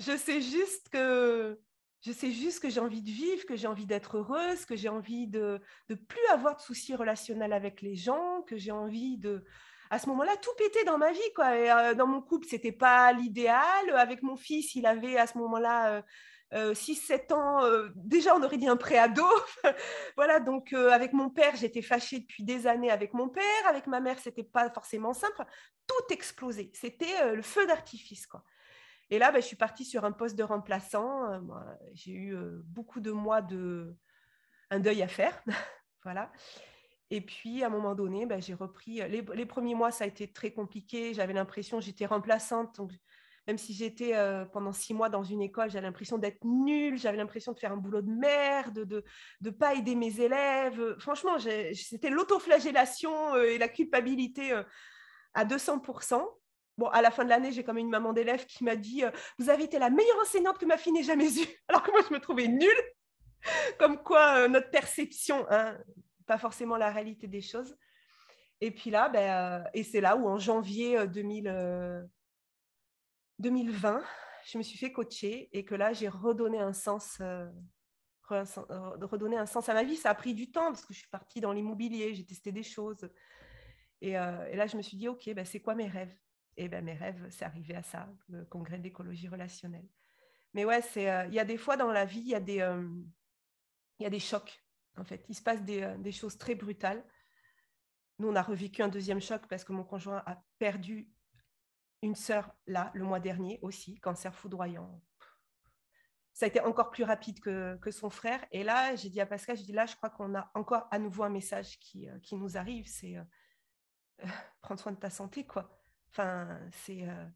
je 0.00 0.16
sais 0.16 0.40
juste 0.40 0.88
que 0.88 1.60
je 2.02 2.12
sais 2.12 2.30
juste 2.30 2.60
que 2.60 2.70
j'ai 2.70 2.80
envie 2.80 3.02
de 3.02 3.10
vivre, 3.10 3.44
que 3.44 3.56
j'ai 3.56 3.66
envie 3.66 3.86
d'être 3.86 4.18
heureuse, 4.18 4.64
que 4.64 4.76
j'ai 4.76 4.88
envie 4.88 5.26
de 5.26 5.60
ne 5.88 5.94
plus 5.94 6.26
avoir 6.32 6.56
de 6.56 6.60
soucis 6.60 6.94
relationnels 6.94 7.52
avec 7.52 7.82
les 7.82 7.94
gens, 7.94 8.42
que 8.46 8.56
j'ai 8.56 8.72
envie 8.72 9.18
de, 9.18 9.44
à 9.90 9.98
ce 9.98 10.08
moment-là, 10.08 10.36
tout 10.36 10.54
péter 10.56 10.84
dans 10.84 10.98
ma 10.98 11.12
vie. 11.12 11.32
Quoi. 11.34 11.46
Euh, 11.46 11.94
dans 11.94 12.06
mon 12.06 12.22
couple, 12.22 12.46
ce 12.46 12.54
n'était 12.54 12.72
pas 12.72 13.12
l'idéal. 13.12 13.90
Avec 13.96 14.22
mon 14.22 14.36
fils, 14.36 14.74
il 14.76 14.86
avait 14.86 15.18
à 15.18 15.26
ce 15.26 15.36
moment-là 15.38 16.02
6-7 16.52 16.54
euh, 16.54 16.74
euh, 17.30 17.34
ans. 17.34 17.90
déjà, 17.96 18.36
on 18.36 18.42
aurait 18.42 18.56
dit 18.56 18.68
un 18.68 18.76
préado. 18.76 19.26
voilà, 20.16 20.38
donc 20.38 20.72
avec 20.72 21.12
mon 21.12 21.28
père, 21.28 21.56
j'étais 21.56 21.82
fâchée 21.82 22.20
depuis 22.20 22.44
des 22.44 22.68
années 22.68 22.90
avec 22.90 23.14
mon 23.14 23.28
père. 23.28 23.66
Avec 23.68 23.88
ma 23.88 24.00
mère, 24.00 24.18
ce 24.20 24.28
n'était 24.28 24.44
pas 24.44 24.70
forcément 24.70 25.12
simple. 25.12 25.44
Tout 25.88 26.14
explosait. 26.14 26.70
C'était 26.72 27.34
le 27.34 27.42
feu 27.42 27.66
d'artifice. 27.66 28.26
quoi. 28.26 28.44
Et 29.10 29.18
là, 29.18 29.32
ben, 29.32 29.42
je 29.42 29.46
suis 29.46 29.56
partie 29.56 29.84
sur 29.84 30.04
un 30.04 30.12
poste 30.12 30.36
de 30.36 30.44
remplaçant. 30.44 31.30
Euh, 31.32 31.40
j'ai 31.92 32.12
eu 32.12 32.34
euh, 32.34 32.60
beaucoup 32.64 33.00
de 33.00 33.10
mois 33.10 33.42
de 33.42 33.96
un 34.70 34.78
deuil 34.78 35.02
à 35.02 35.08
faire. 35.08 35.42
voilà. 36.04 36.30
Et 37.10 37.20
puis, 37.20 37.64
à 37.64 37.66
un 37.66 37.70
moment 37.70 37.96
donné, 37.96 38.24
ben, 38.24 38.40
j'ai 38.40 38.54
repris. 38.54 39.00
Les, 39.08 39.46
premiers 39.46 39.74
mois, 39.74 39.90
ça 39.90 40.04
a 40.04 40.06
été 40.06 40.32
très 40.32 40.52
compliqué. 40.52 41.12
J'avais 41.12 41.32
l'impression, 41.32 41.80
j'étais 41.80 42.06
remplaçante. 42.06 42.76
Donc, 42.76 42.92
même 43.48 43.58
si 43.58 43.74
j'étais 43.74 44.14
euh, 44.14 44.44
pendant 44.44 44.72
six 44.72 44.94
mois 44.94 45.08
dans 45.08 45.24
une 45.24 45.42
école, 45.42 45.70
j'avais 45.70 45.86
l'impression 45.86 46.18
d'être 46.18 46.44
nulle. 46.44 46.96
J'avais 46.96 47.16
l'impression 47.16 47.52
de 47.52 47.58
faire 47.58 47.72
un 47.72 47.78
boulot 47.78 48.02
de 48.02 48.12
merde, 48.12 48.84
de 48.84 49.04
ne 49.40 49.50
pas 49.50 49.74
aider 49.74 49.96
mes 49.96 50.20
élèves. 50.20 50.96
Franchement, 51.00 51.36
c'était 51.74 52.10
l'autoflagellation 52.10 53.34
et 53.38 53.58
la 53.58 53.68
culpabilité 53.68 54.54
à 55.34 55.44
200 55.44 55.80
Bon, 56.78 56.86
à 56.88 57.02
la 57.02 57.10
fin 57.10 57.24
de 57.24 57.28
l'année, 57.28 57.52
j'ai 57.52 57.62
quand 57.62 57.74
même 57.74 57.84
une 57.84 57.90
maman 57.90 58.12
d'élève 58.12 58.46
qui 58.46 58.64
m'a 58.64 58.76
dit 58.76 59.04
euh, 59.04 59.10
Vous 59.38 59.50
avez 59.50 59.64
été 59.64 59.78
la 59.78 59.90
meilleure 59.90 60.18
enseignante 60.20 60.58
que 60.58 60.66
ma 60.66 60.78
fille 60.78 60.92
n'ait 60.92 61.02
jamais 61.02 61.30
eue. 61.30 61.46
Alors 61.68 61.82
que 61.82 61.90
moi, 61.90 62.00
je 62.08 62.14
me 62.14 62.20
trouvais 62.20 62.48
nulle. 62.48 62.82
Comme 63.78 64.02
quoi, 64.02 64.38
euh, 64.38 64.48
notre 64.48 64.70
perception, 64.70 65.46
hein, 65.50 65.78
pas 66.26 66.38
forcément 66.38 66.76
la 66.76 66.90
réalité 66.90 67.26
des 67.26 67.42
choses. 67.42 67.76
Et 68.60 68.70
puis 68.70 68.90
là, 68.90 69.08
ben, 69.08 69.62
euh, 69.62 69.68
et 69.74 69.82
c'est 69.82 70.00
là 70.00 70.16
où 70.16 70.28
en 70.28 70.38
janvier 70.38 71.06
2000, 71.06 72.08
2020, 73.38 74.02
je 74.46 74.58
me 74.58 74.62
suis 74.62 74.78
fait 74.78 74.92
coacher 74.92 75.48
et 75.52 75.64
que 75.64 75.74
là, 75.74 75.92
j'ai 75.92 76.08
redonné 76.08 76.60
un 76.60 76.72
sens. 76.72 77.20
un 78.30 78.44
sens 79.46 79.68
à 79.68 79.74
ma 79.74 79.82
vie. 79.82 79.96
Ça 79.96 80.10
a 80.10 80.14
pris 80.14 80.34
du 80.34 80.50
temps 80.50 80.66
parce 80.66 80.84
que 80.84 80.92
je 80.94 81.00
suis 81.00 81.08
partie 81.08 81.40
dans 81.40 81.52
l'immobilier, 81.52 82.14
j'ai 82.14 82.24
testé 82.24 82.52
des 82.52 82.62
choses. 82.62 83.08
Et, 84.02 84.12
là, 84.12 84.66
je 84.66 84.76
me 84.76 84.82
suis 84.82 84.96
dit, 84.96 85.08
OK, 85.08 85.28
ben, 85.34 85.44
c'est 85.44 85.60
quoi 85.60 85.74
mes 85.74 85.88
rêves? 85.88 86.14
Et 86.56 86.68
ben, 86.68 86.84
mes 86.84 86.94
rêves, 86.94 87.26
c'est 87.30 87.44
arrivé 87.44 87.74
à 87.74 87.82
ça, 87.82 88.08
le 88.28 88.44
congrès 88.44 88.78
d'écologie 88.78 89.28
relationnelle. 89.28 89.88
Mais 90.52 90.64
ouais, 90.64 90.82
euh, 90.96 91.24
il 91.28 91.34
y 91.34 91.38
a 91.38 91.44
des 91.44 91.56
fois 91.56 91.76
dans 91.76 91.92
la 91.92 92.04
vie, 92.04 92.20
il 92.20 92.28
y 92.28 92.34
a 92.34 92.40
des, 92.40 92.60
euh, 92.60 92.88
y 93.98 94.06
a 94.06 94.10
des 94.10 94.20
chocs, 94.20 94.62
en 94.96 95.04
fait. 95.04 95.24
Il 95.28 95.34
se 95.34 95.42
passe 95.42 95.62
des, 95.62 95.82
euh, 95.82 95.96
des, 95.98 96.12
choses 96.12 96.36
très 96.38 96.54
brutales. 96.54 97.04
Nous, 98.18 98.28
on 98.28 98.36
a 98.36 98.42
revécu 98.42 98.82
un 98.82 98.88
deuxième 98.88 99.20
choc 99.20 99.46
parce 99.48 99.64
que 99.64 99.72
mon 99.72 99.84
conjoint 99.84 100.22
a 100.26 100.42
perdu 100.58 101.10
une 102.02 102.14
sœur, 102.14 102.52
là, 102.66 102.90
le 102.94 103.04
mois 103.04 103.20
dernier 103.20 103.58
aussi, 103.62 103.98
cancer 104.00 104.34
foudroyant. 104.34 105.00
Ça 106.32 106.46
a 106.46 106.48
été 106.48 106.60
encore 106.60 106.90
plus 106.90 107.04
rapide 107.04 107.40
que, 107.40 107.76
que 107.76 107.90
son 107.90 108.10
frère. 108.10 108.44
Et 108.50 108.64
là, 108.64 108.96
j'ai 108.96 109.10
dit 109.10 109.20
à 109.20 109.26
Pascal, 109.26 109.56
j'ai 109.56 109.64
dit 109.64 109.72
là, 109.72 109.86
je 109.86 109.94
crois 109.96 110.10
qu'on 110.10 110.34
a 110.34 110.50
encore 110.54 110.88
à 110.90 110.98
nouveau 110.98 111.22
un 111.22 111.28
message 111.28 111.78
qui, 111.78 112.08
qui 112.22 112.36
nous 112.36 112.56
arrive, 112.56 112.86
c'est 112.86 113.16
prendre 114.62 114.80
soin 114.80 114.92
de 114.92 114.98
ta 114.98 115.10
santé, 115.10 115.46
quoi 115.46 115.79
Enfin, 116.10 116.58
c'est, 116.72 117.08
euh, 117.08 117.26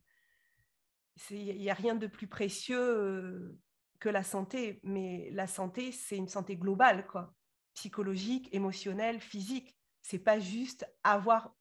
il 1.31 1.59
n'y 1.59 1.70
a 1.70 1.75
rien 1.75 1.95
de 1.95 2.07
plus 2.07 2.27
précieux 2.27 2.81
euh, 2.81 3.59
que 4.01 4.09
la 4.09 4.22
santé, 4.22 4.81
mais 4.83 5.31
la 5.33 5.47
santé, 5.47 5.93
c'est 5.93 6.16
une 6.16 6.29
santé 6.29 6.57
globale, 6.57 7.07
quoi, 7.07 7.35
psychologique, 7.75 8.49
émotionnelle, 8.53 9.20
physique. 9.20 9.77
C'est 10.03 10.18
pas 10.18 10.39
juste 10.39 10.87
avoir 11.03 11.55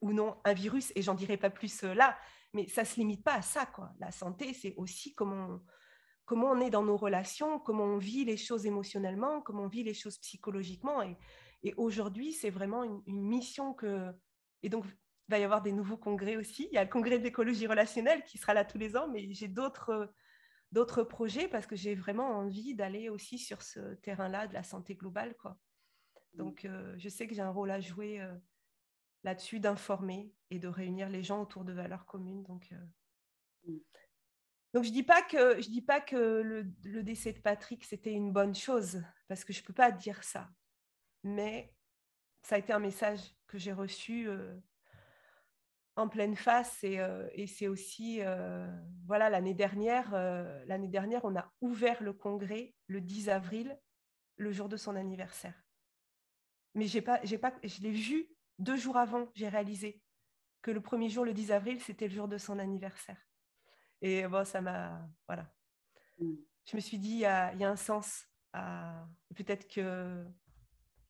ou 0.00 0.12
non 0.12 0.36
un 0.44 0.52
virus, 0.52 0.92
et 0.96 1.02
j'en 1.02 1.14
dirai 1.14 1.36
pas 1.36 1.50
plus 1.50 1.84
euh, 1.84 1.94
là, 1.94 2.18
mais 2.52 2.68
ça 2.68 2.84
se 2.84 2.96
limite 2.96 3.22
pas 3.22 3.34
à 3.34 3.42
ça, 3.42 3.66
quoi. 3.66 3.92
La 3.98 4.10
santé, 4.10 4.52
c'est 4.54 4.74
aussi 4.76 5.14
comment 5.14 5.46
on, 5.48 5.62
comment 6.24 6.50
on 6.50 6.60
est 6.60 6.70
dans 6.70 6.82
nos 6.82 6.96
relations, 6.96 7.58
comment 7.58 7.84
on 7.84 7.98
vit 7.98 8.24
les 8.24 8.36
choses 8.36 8.66
émotionnellement, 8.66 9.40
comment 9.42 9.64
on 9.64 9.68
vit 9.68 9.84
les 9.84 9.94
choses 9.94 10.18
psychologiquement. 10.18 11.02
Et, 11.02 11.16
et 11.62 11.74
aujourd'hui, 11.76 12.32
c'est 12.32 12.50
vraiment 12.50 12.84
une, 12.84 13.02
une, 13.06 13.22
mission 13.22 13.74
que. 13.74 14.12
Et 14.62 14.68
donc, 14.68 14.84
il 15.28 15.30
va 15.30 15.38
y 15.38 15.44
avoir 15.44 15.62
des 15.62 15.72
nouveaux 15.72 15.96
congrès 15.96 16.36
aussi. 16.36 16.68
Il 16.70 16.74
y 16.74 16.78
a 16.78 16.84
le 16.84 16.90
congrès 16.90 17.18
d'écologie 17.18 17.66
relationnelle 17.66 18.24
qui 18.24 18.38
sera 18.38 18.54
là 18.54 18.64
tous 18.64 18.78
les 18.78 18.96
ans, 18.96 19.08
mais 19.08 19.32
j'ai 19.32 19.48
d'autres 19.48 20.12
d'autres 20.72 21.04
projets 21.04 21.46
parce 21.46 21.66
que 21.66 21.76
j'ai 21.76 21.94
vraiment 21.94 22.36
envie 22.36 22.74
d'aller 22.74 23.08
aussi 23.08 23.38
sur 23.38 23.62
ce 23.62 23.94
terrain-là 23.94 24.48
de 24.48 24.54
la 24.54 24.64
santé 24.64 24.96
globale. 24.96 25.36
Quoi. 25.36 25.56
Donc, 26.34 26.64
euh, 26.64 26.94
je 26.98 27.08
sais 27.08 27.28
que 27.28 27.34
j'ai 27.34 27.42
un 27.42 27.50
rôle 27.50 27.70
à 27.70 27.80
jouer 27.80 28.20
euh, 28.20 28.34
là-dessus, 29.22 29.60
d'informer 29.60 30.34
et 30.50 30.58
de 30.58 30.66
réunir 30.66 31.08
les 31.08 31.22
gens 31.22 31.40
autour 31.40 31.64
de 31.64 31.72
valeurs 31.72 32.06
communes. 32.06 32.42
Donc, 32.42 32.72
euh, 32.72 33.72
donc 34.72 34.82
je 34.82 34.88
ne 34.88 34.94
dis 34.94 35.04
pas 35.04 35.22
que, 35.22 35.60
je 35.62 35.70
dis 35.70 35.80
pas 35.82 36.00
que 36.00 36.16
le, 36.16 36.66
le 36.82 37.04
décès 37.04 37.32
de 37.32 37.38
Patrick, 37.38 37.84
c'était 37.84 38.12
une 38.12 38.32
bonne 38.32 38.56
chose, 38.56 39.00
parce 39.28 39.44
que 39.44 39.52
je 39.52 39.60
ne 39.60 39.66
peux 39.66 39.72
pas 39.72 39.92
dire 39.92 40.24
ça. 40.24 40.50
Mais 41.22 41.72
ça 42.42 42.56
a 42.56 42.58
été 42.58 42.72
un 42.72 42.80
message 42.80 43.20
que 43.46 43.58
j'ai 43.58 43.72
reçu 43.72 44.28
en 45.96 46.08
pleine 46.08 46.36
face 46.36 46.82
et, 46.82 46.98
euh, 46.98 47.28
et 47.32 47.46
c'est 47.46 47.68
aussi 47.68 48.20
euh, 48.20 48.66
voilà 49.06 49.30
l'année 49.30 49.54
dernière 49.54 50.12
euh, 50.14 50.64
l'année 50.66 50.88
dernière 50.88 51.24
on 51.24 51.36
a 51.36 51.52
ouvert 51.60 52.02
le 52.02 52.12
congrès 52.12 52.74
le 52.88 53.00
10 53.00 53.28
avril 53.28 53.78
le 54.36 54.50
jour 54.50 54.68
de 54.68 54.76
son 54.76 54.96
anniversaire. 54.96 55.54
Mais 56.74 56.86
j'ai 56.86 57.02
pas 57.02 57.20
j'ai 57.22 57.38
pas 57.38 57.52
je 57.62 57.80
l'ai 57.82 57.92
vu 57.92 58.28
deux 58.58 58.76
jours 58.76 58.96
avant 58.96 59.28
j'ai 59.34 59.48
réalisé 59.48 60.02
que 60.62 60.72
le 60.72 60.80
premier 60.80 61.08
jour 61.08 61.24
le 61.24 61.32
10 61.32 61.52
avril 61.52 61.80
c'était 61.80 62.08
le 62.08 62.14
jour 62.14 62.28
de 62.28 62.38
son 62.38 62.58
anniversaire. 62.58 63.20
Et 64.02 64.26
bon 64.26 64.44
ça 64.44 64.60
m'a 64.60 65.08
voilà. 65.28 65.48
Mmh. 66.18 66.34
je 66.66 66.76
me 66.76 66.80
suis 66.80 66.98
dit 66.98 67.10
il 67.10 67.18
y 67.18 67.26
a, 67.26 67.54
y 67.54 67.64
a 67.64 67.70
un 67.70 67.76
sens 67.76 68.26
à 68.52 69.06
peut-être 69.36 69.68
que 69.68 70.24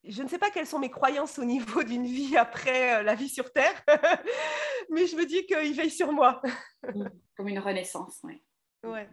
je 0.06 0.22
ne 0.22 0.28
sais 0.28 0.38
pas 0.38 0.50
quelles 0.50 0.66
sont 0.66 0.78
mes 0.78 0.90
croyances 0.90 1.38
au 1.38 1.44
niveau 1.44 1.82
d'une 1.84 2.06
vie 2.06 2.36
après 2.36 2.96
euh, 2.96 3.02
la 3.02 3.14
vie 3.14 3.28
sur 3.28 3.52
Terre, 3.52 3.82
mais 4.90 5.06
je 5.06 5.16
me 5.16 5.26
dis 5.26 5.46
qu'il 5.46 5.74
veille 5.74 5.90
sur 5.90 6.12
moi. 6.12 6.42
Comme 7.36 7.48
une 7.48 7.58
renaissance, 7.58 8.18
oui. 8.22 8.42
Ouais. 8.84 9.08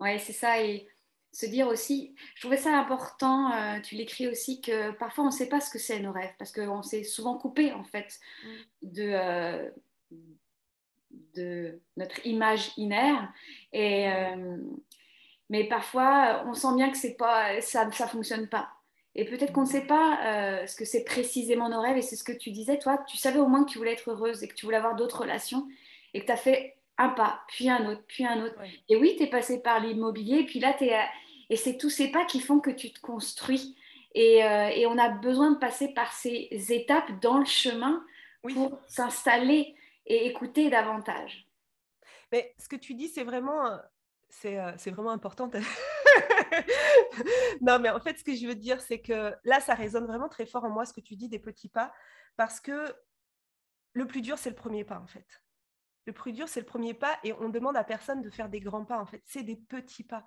Ouais, 0.00 0.18
c'est 0.18 0.32
ça. 0.32 0.60
Et 0.60 0.88
se 1.32 1.46
dire 1.46 1.68
aussi, 1.68 2.14
je 2.34 2.40
trouvais 2.42 2.56
ça 2.56 2.76
important, 2.76 3.52
euh, 3.52 3.80
tu 3.80 3.94
l'écris 3.94 4.28
aussi, 4.28 4.60
que 4.60 4.90
parfois 4.92 5.24
on 5.24 5.28
ne 5.28 5.32
sait 5.32 5.48
pas 5.48 5.60
ce 5.60 5.70
que 5.70 5.78
c'est 5.78 6.00
nos 6.00 6.12
rêves, 6.12 6.34
parce 6.38 6.52
qu'on 6.52 6.82
s'est 6.82 7.04
souvent 7.04 7.38
coupé 7.38 7.72
en 7.72 7.84
fait 7.84 8.18
mm. 8.44 8.48
de, 8.82 9.10
euh, 9.12 9.70
de 11.34 11.80
notre 11.96 12.26
image 12.26 12.72
inaire. 12.76 13.32
Et, 13.72 14.08
mais 15.48 15.64
parfois, 15.68 16.44
on 16.46 16.54
sent 16.54 16.74
bien 16.76 16.90
que 16.90 16.96
c'est 16.96 17.14
pas, 17.14 17.60
ça 17.60 17.84
ne 17.84 17.92
fonctionne 17.92 18.48
pas. 18.48 18.70
Et 19.14 19.24
peut-être 19.24 19.52
qu'on 19.52 19.62
ne 19.62 19.66
sait 19.66 19.86
pas 19.86 20.66
ce 20.66 20.74
que 20.74 20.84
c'est 20.84 21.04
précisément 21.04 21.68
nos 21.68 21.80
rêves. 21.80 21.98
Et 21.98 22.02
c'est 22.02 22.16
ce 22.16 22.24
que 22.24 22.32
tu 22.32 22.50
disais, 22.50 22.78
toi, 22.78 23.04
tu 23.06 23.16
savais 23.18 23.38
au 23.38 23.46
moins 23.46 23.64
que 23.64 23.70
tu 23.70 23.78
voulais 23.78 23.92
être 23.92 24.10
heureuse 24.10 24.42
et 24.42 24.48
que 24.48 24.54
tu 24.54 24.64
voulais 24.64 24.78
avoir 24.78 24.96
d'autres 24.96 25.20
relations 25.20 25.68
et 26.14 26.20
que 26.20 26.26
tu 26.26 26.32
as 26.32 26.36
fait 26.36 26.76
un 26.98 27.10
pas, 27.10 27.42
puis 27.48 27.68
un 27.68 27.86
autre, 27.90 28.02
puis 28.06 28.24
un 28.24 28.42
autre. 28.44 28.56
Et 28.88 28.96
oui, 28.96 29.14
tu 29.16 29.24
es 29.24 29.26
passé 29.26 29.60
par 29.60 29.80
l'immobilier, 29.80 30.44
puis 30.44 30.60
là, 30.60 30.74
tu 30.74 30.84
es... 30.84 30.98
Et 31.50 31.56
c'est 31.56 31.76
tous 31.76 31.90
ces 31.90 32.10
pas 32.10 32.24
qui 32.24 32.40
font 32.40 32.60
que 32.60 32.70
tu 32.70 32.92
te 32.92 33.00
construis. 33.00 33.76
Et, 34.14 34.44
euh, 34.44 34.68
et, 34.68 34.86
on 34.86 34.96
a 34.98 35.08
besoin 35.08 35.52
de 35.52 35.58
passer 35.58 35.88
par 35.88 36.12
ces 36.12 36.48
étapes 36.70 37.20
dans 37.20 37.38
le 37.38 37.44
chemin 37.44 38.04
pour 38.42 38.78
s'installer 38.86 39.74
et 40.06 40.26
écouter 40.26 40.70
davantage. 40.70 41.46
Mais 42.30 42.54
ce 42.58 42.68
que 42.68 42.76
tu 42.76 42.94
dis, 42.94 43.08
c'est 43.08 43.24
vraiment, 43.24 43.78
c'est, 44.32 44.58
euh, 44.58 44.72
c'est 44.78 44.90
vraiment 44.90 45.10
important. 45.10 45.50
non, 47.60 47.78
mais 47.78 47.90
en 47.90 48.00
fait, 48.00 48.18
ce 48.18 48.24
que 48.24 48.34
je 48.34 48.46
veux 48.46 48.54
dire, 48.54 48.80
c'est 48.80 49.00
que 49.00 49.34
là, 49.44 49.60
ça 49.60 49.74
résonne 49.74 50.06
vraiment 50.06 50.28
très 50.28 50.46
fort 50.46 50.64
en 50.64 50.70
moi, 50.70 50.86
ce 50.86 50.94
que 50.94 51.02
tu 51.02 51.16
dis 51.16 51.28
des 51.28 51.38
petits 51.38 51.68
pas, 51.68 51.92
parce 52.36 52.58
que 52.58 52.96
le 53.92 54.06
plus 54.06 54.22
dur, 54.22 54.38
c'est 54.38 54.48
le 54.48 54.56
premier 54.56 54.84
pas, 54.84 54.98
en 54.98 55.06
fait. 55.06 55.42
Le 56.06 56.14
plus 56.14 56.32
dur, 56.32 56.48
c'est 56.48 56.60
le 56.60 56.66
premier 56.66 56.94
pas 56.94 57.18
et 57.22 57.34
on 57.34 57.50
demande 57.50 57.76
à 57.76 57.84
personne 57.84 58.22
de 58.22 58.30
faire 58.30 58.48
des 58.48 58.60
grands 58.60 58.86
pas, 58.86 58.98
en 58.98 59.06
fait. 59.06 59.22
C'est 59.26 59.42
des 59.42 59.56
petits 59.56 60.04
pas. 60.04 60.24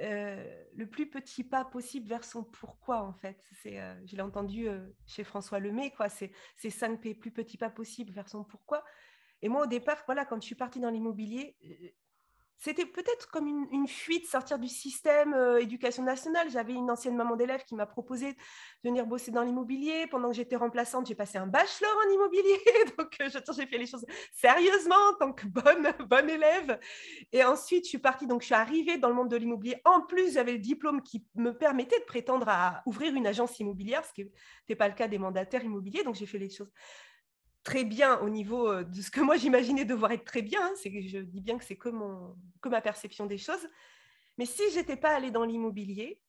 Euh, 0.00 0.64
le 0.74 0.90
plus 0.90 1.08
petit 1.08 1.44
pas 1.44 1.64
possible 1.64 2.08
vers 2.08 2.24
son 2.24 2.42
pourquoi, 2.42 3.02
en 3.02 3.14
fait. 3.14 3.40
C'est, 3.62 3.80
euh, 3.80 3.94
je 4.04 4.16
l'ai 4.16 4.22
entendu 4.22 4.66
chez 5.06 5.22
François 5.22 5.60
Lemay, 5.60 5.92
quoi. 5.92 6.08
C'est, 6.08 6.32
c'est 6.56 6.70
5 6.70 7.00
P, 7.00 7.14
plus 7.14 7.30
petit 7.30 7.56
pas 7.56 7.70
possible 7.70 8.12
vers 8.12 8.28
son 8.28 8.42
pourquoi. 8.42 8.84
Et 9.42 9.48
moi, 9.48 9.62
au 9.62 9.66
départ, 9.66 10.02
voilà, 10.06 10.24
quand 10.24 10.40
je 10.40 10.46
suis 10.46 10.56
partie 10.56 10.80
dans 10.80 10.90
l'immobilier, 10.90 11.56
c'était 12.58 12.86
peut-être 12.86 13.30
comme 13.30 13.46
une, 13.70 13.88
fuite, 13.88 14.26
sortir 14.26 14.58
du 14.58 14.68
système 14.68 15.34
euh, 15.34 15.60
éducation 15.60 16.02
nationale. 16.02 16.48
J'avais 16.50 16.72
une 16.72 16.90
ancienne 16.90 17.16
maman 17.16 17.36
d'élève 17.36 17.64
qui 17.64 17.74
m'a 17.74 17.86
proposé 17.86 18.32
de 18.32 18.38
venir 18.84 19.06
bosser 19.06 19.30
dans 19.30 19.42
l'immobilier. 19.42 20.06
Pendant 20.06 20.28
que 20.28 20.36
j'étais 20.36 20.56
remplaçante, 20.56 21.06
j'ai 21.06 21.14
passé 21.14 21.36
un 21.38 21.46
bachelor 21.46 21.90
en 22.06 22.12
immobilier. 22.12 22.58
Donc, 22.98 23.16
euh, 23.20 23.28
j'ai 23.56 23.66
fait 23.66 23.78
les 23.78 23.86
choses 23.86 24.06
sérieusement 24.32 24.96
en 25.10 25.14
tant 25.14 25.32
que 25.32 25.46
bonne, 25.46 25.92
bonne 26.08 26.30
élève. 26.30 26.78
Et 27.32 27.44
ensuite, 27.44 27.84
je 27.84 27.90
suis 27.90 27.98
partie, 27.98 28.26
donc 28.26 28.42
je 28.42 28.46
suis 28.46 28.54
arrivée 28.54 28.98
dans 28.98 29.08
le 29.08 29.14
monde 29.14 29.30
de 29.30 29.36
l'immobilier. 29.36 29.80
En 29.84 30.02
plus, 30.02 30.32
j'avais 30.32 30.52
le 30.52 30.58
diplôme 30.58 31.02
qui 31.02 31.26
me 31.34 31.50
permettait 31.50 31.98
de 31.98 32.04
prétendre 32.04 32.48
à 32.48 32.82
ouvrir 32.86 33.14
une 33.14 33.26
agence 33.26 33.58
immobilière, 33.58 34.04
ce 34.04 34.12
qui 34.12 34.24
n'était 34.24 34.76
pas 34.76 34.88
le 34.88 34.94
cas 34.94 35.08
des 35.08 35.18
mandataires 35.18 35.64
immobiliers. 35.64 36.02
Donc, 36.04 36.14
j'ai 36.14 36.26
fait 36.26 36.38
les 36.38 36.50
choses 36.50 36.70
très 37.64 37.84
bien 37.84 38.18
au 38.20 38.28
niveau 38.28 38.70
euh, 38.70 38.84
de 38.84 39.00
ce 39.00 39.10
que 39.10 39.20
moi 39.20 39.36
j'imaginais 39.36 39.84
devoir 39.84 40.12
être 40.12 40.24
très 40.24 40.42
bien. 40.42 40.60
Hein. 40.64 40.74
Je 40.84 41.18
dis 41.18 41.40
bien 41.40 41.58
que 41.58 41.64
c'est 41.64 41.76
que, 41.76 41.88
que 42.60 42.68
ma 42.68 42.80
perception 42.80 43.26
des 43.26 43.38
choses. 43.38 43.68
Mais 44.38 44.46
si 44.46 44.62
je 44.70 44.78
n'étais 44.78 44.96
pas 44.96 45.14
allée 45.14 45.30
dans 45.30 45.44
l'immobilier, 45.44 46.20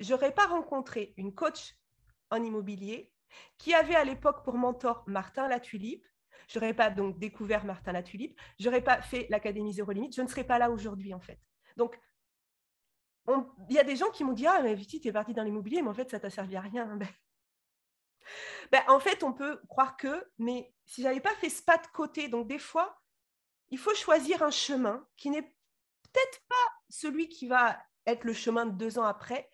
j'aurais 0.00 0.32
pas 0.32 0.46
rencontré 0.46 1.14
une 1.16 1.34
coach 1.34 1.76
en 2.30 2.42
immobilier 2.42 3.12
qui 3.58 3.74
avait 3.74 3.94
à 3.94 4.04
l'époque 4.04 4.44
pour 4.44 4.54
mentor 4.54 5.04
Martin 5.06 5.46
Latulipe. 5.48 6.06
Je 6.48 6.58
n'aurais 6.58 6.74
pas 6.74 6.90
donc 6.90 7.18
découvert 7.18 7.64
Martin 7.64 7.92
Latulipe. 7.92 8.38
Je 8.58 8.66
n'aurais 8.68 8.82
pas 8.82 9.00
fait 9.02 9.26
l'Académie 9.30 9.72
Zéro 9.72 9.92
Limite. 9.92 10.16
Je 10.16 10.22
ne 10.22 10.26
serais 10.26 10.44
pas 10.44 10.58
là 10.58 10.70
aujourd'hui 10.70 11.14
en 11.14 11.20
fait. 11.20 11.38
Donc, 11.76 11.98
il 13.68 13.76
y 13.76 13.78
a 13.78 13.84
des 13.84 13.96
gens 13.96 14.10
qui 14.10 14.24
m'ont 14.24 14.32
dit 14.32 14.46
Ah, 14.46 14.60
mais 14.62 14.74
Viti, 14.74 15.00
tu 15.00 15.08
es 15.08 15.12
partie 15.12 15.34
dans 15.34 15.44
l'immobilier, 15.44 15.82
mais 15.82 15.88
en 15.88 15.94
fait, 15.94 16.10
ça 16.10 16.18
t'a 16.18 16.30
servi 16.30 16.56
à 16.56 16.60
rien. 16.60 16.96
Ben, 16.96 17.08
ben, 18.72 18.82
en 18.88 19.00
fait, 19.00 19.22
on 19.22 19.32
peut 19.32 19.60
croire 19.68 19.96
que, 19.96 20.28
mais 20.38 20.72
si 20.86 21.02
j'avais 21.02 21.20
pas 21.20 21.34
fait 21.36 21.50
ce 21.50 21.62
pas 21.62 21.78
de 21.78 21.86
côté, 21.88 22.28
donc 22.28 22.48
des 22.48 22.58
fois, 22.58 23.00
il 23.70 23.78
faut 23.78 23.94
choisir 23.94 24.42
un 24.42 24.50
chemin 24.50 25.06
qui 25.16 25.30
n'est 25.30 25.42
peut-être 25.42 26.40
pas 26.48 26.72
celui 26.88 27.28
qui 27.28 27.46
va 27.46 27.78
être 28.06 28.24
le 28.24 28.32
chemin 28.32 28.66
de 28.66 28.76
deux 28.76 28.98
ans 28.98 29.04
après, 29.04 29.50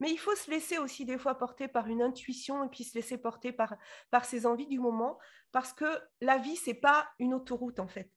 mais 0.00 0.10
il 0.10 0.18
faut 0.18 0.34
se 0.34 0.50
laisser 0.50 0.78
aussi 0.78 1.04
des 1.04 1.18
fois 1.18 1.36
porter 1.36 1.68
par 1.68 1.88
une 1.88 2.02
intuition 2.02 2.64
et 2.64 2.68
puis 2.68 2.84
se 2.84 2.94
laisser 2.94 3.18
porter 3.18 3.52
par, 3.52 3.74
par 4.10 4.24
ses 4.24 4.46
envies 4.46 4.68
du 4.68 4.78
moment, 4.78 5.18
parce 5.52 5.72
que 5.72 6.00
la 6.20 6.38
vie, 6.38 6.56
c'est 6.56 6.74
pas 6.74 7.10
une 7.18 7.34
autoroute 7.34 7.80
en 7.80 7.88
fait. 7.88 8.10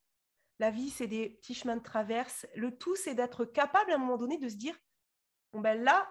La 0.59 0.70
vie, 0.70 0.91
c'est 0.91 1.07
des 1.07 1.30
petits 1.30 1.55
chemins 1.55 1.78
de 1.78 1.82
traverse. 1.82 2.45
Le 2.55 2.78
tout, 2.78 2.95
c'est 2.95 3.16
d'être 3.16 3.45
capable 3.45 3.91
à 3.91 3.95
un 3.95 3.97
moment 3.97 4.18
donné 4.18 4.38
de 4.38 4.47
se 4.47 4.55
dire, 4.55 4.78
bon 5.53 5.59
ben 5.59 5.82
là, 5.82 6.07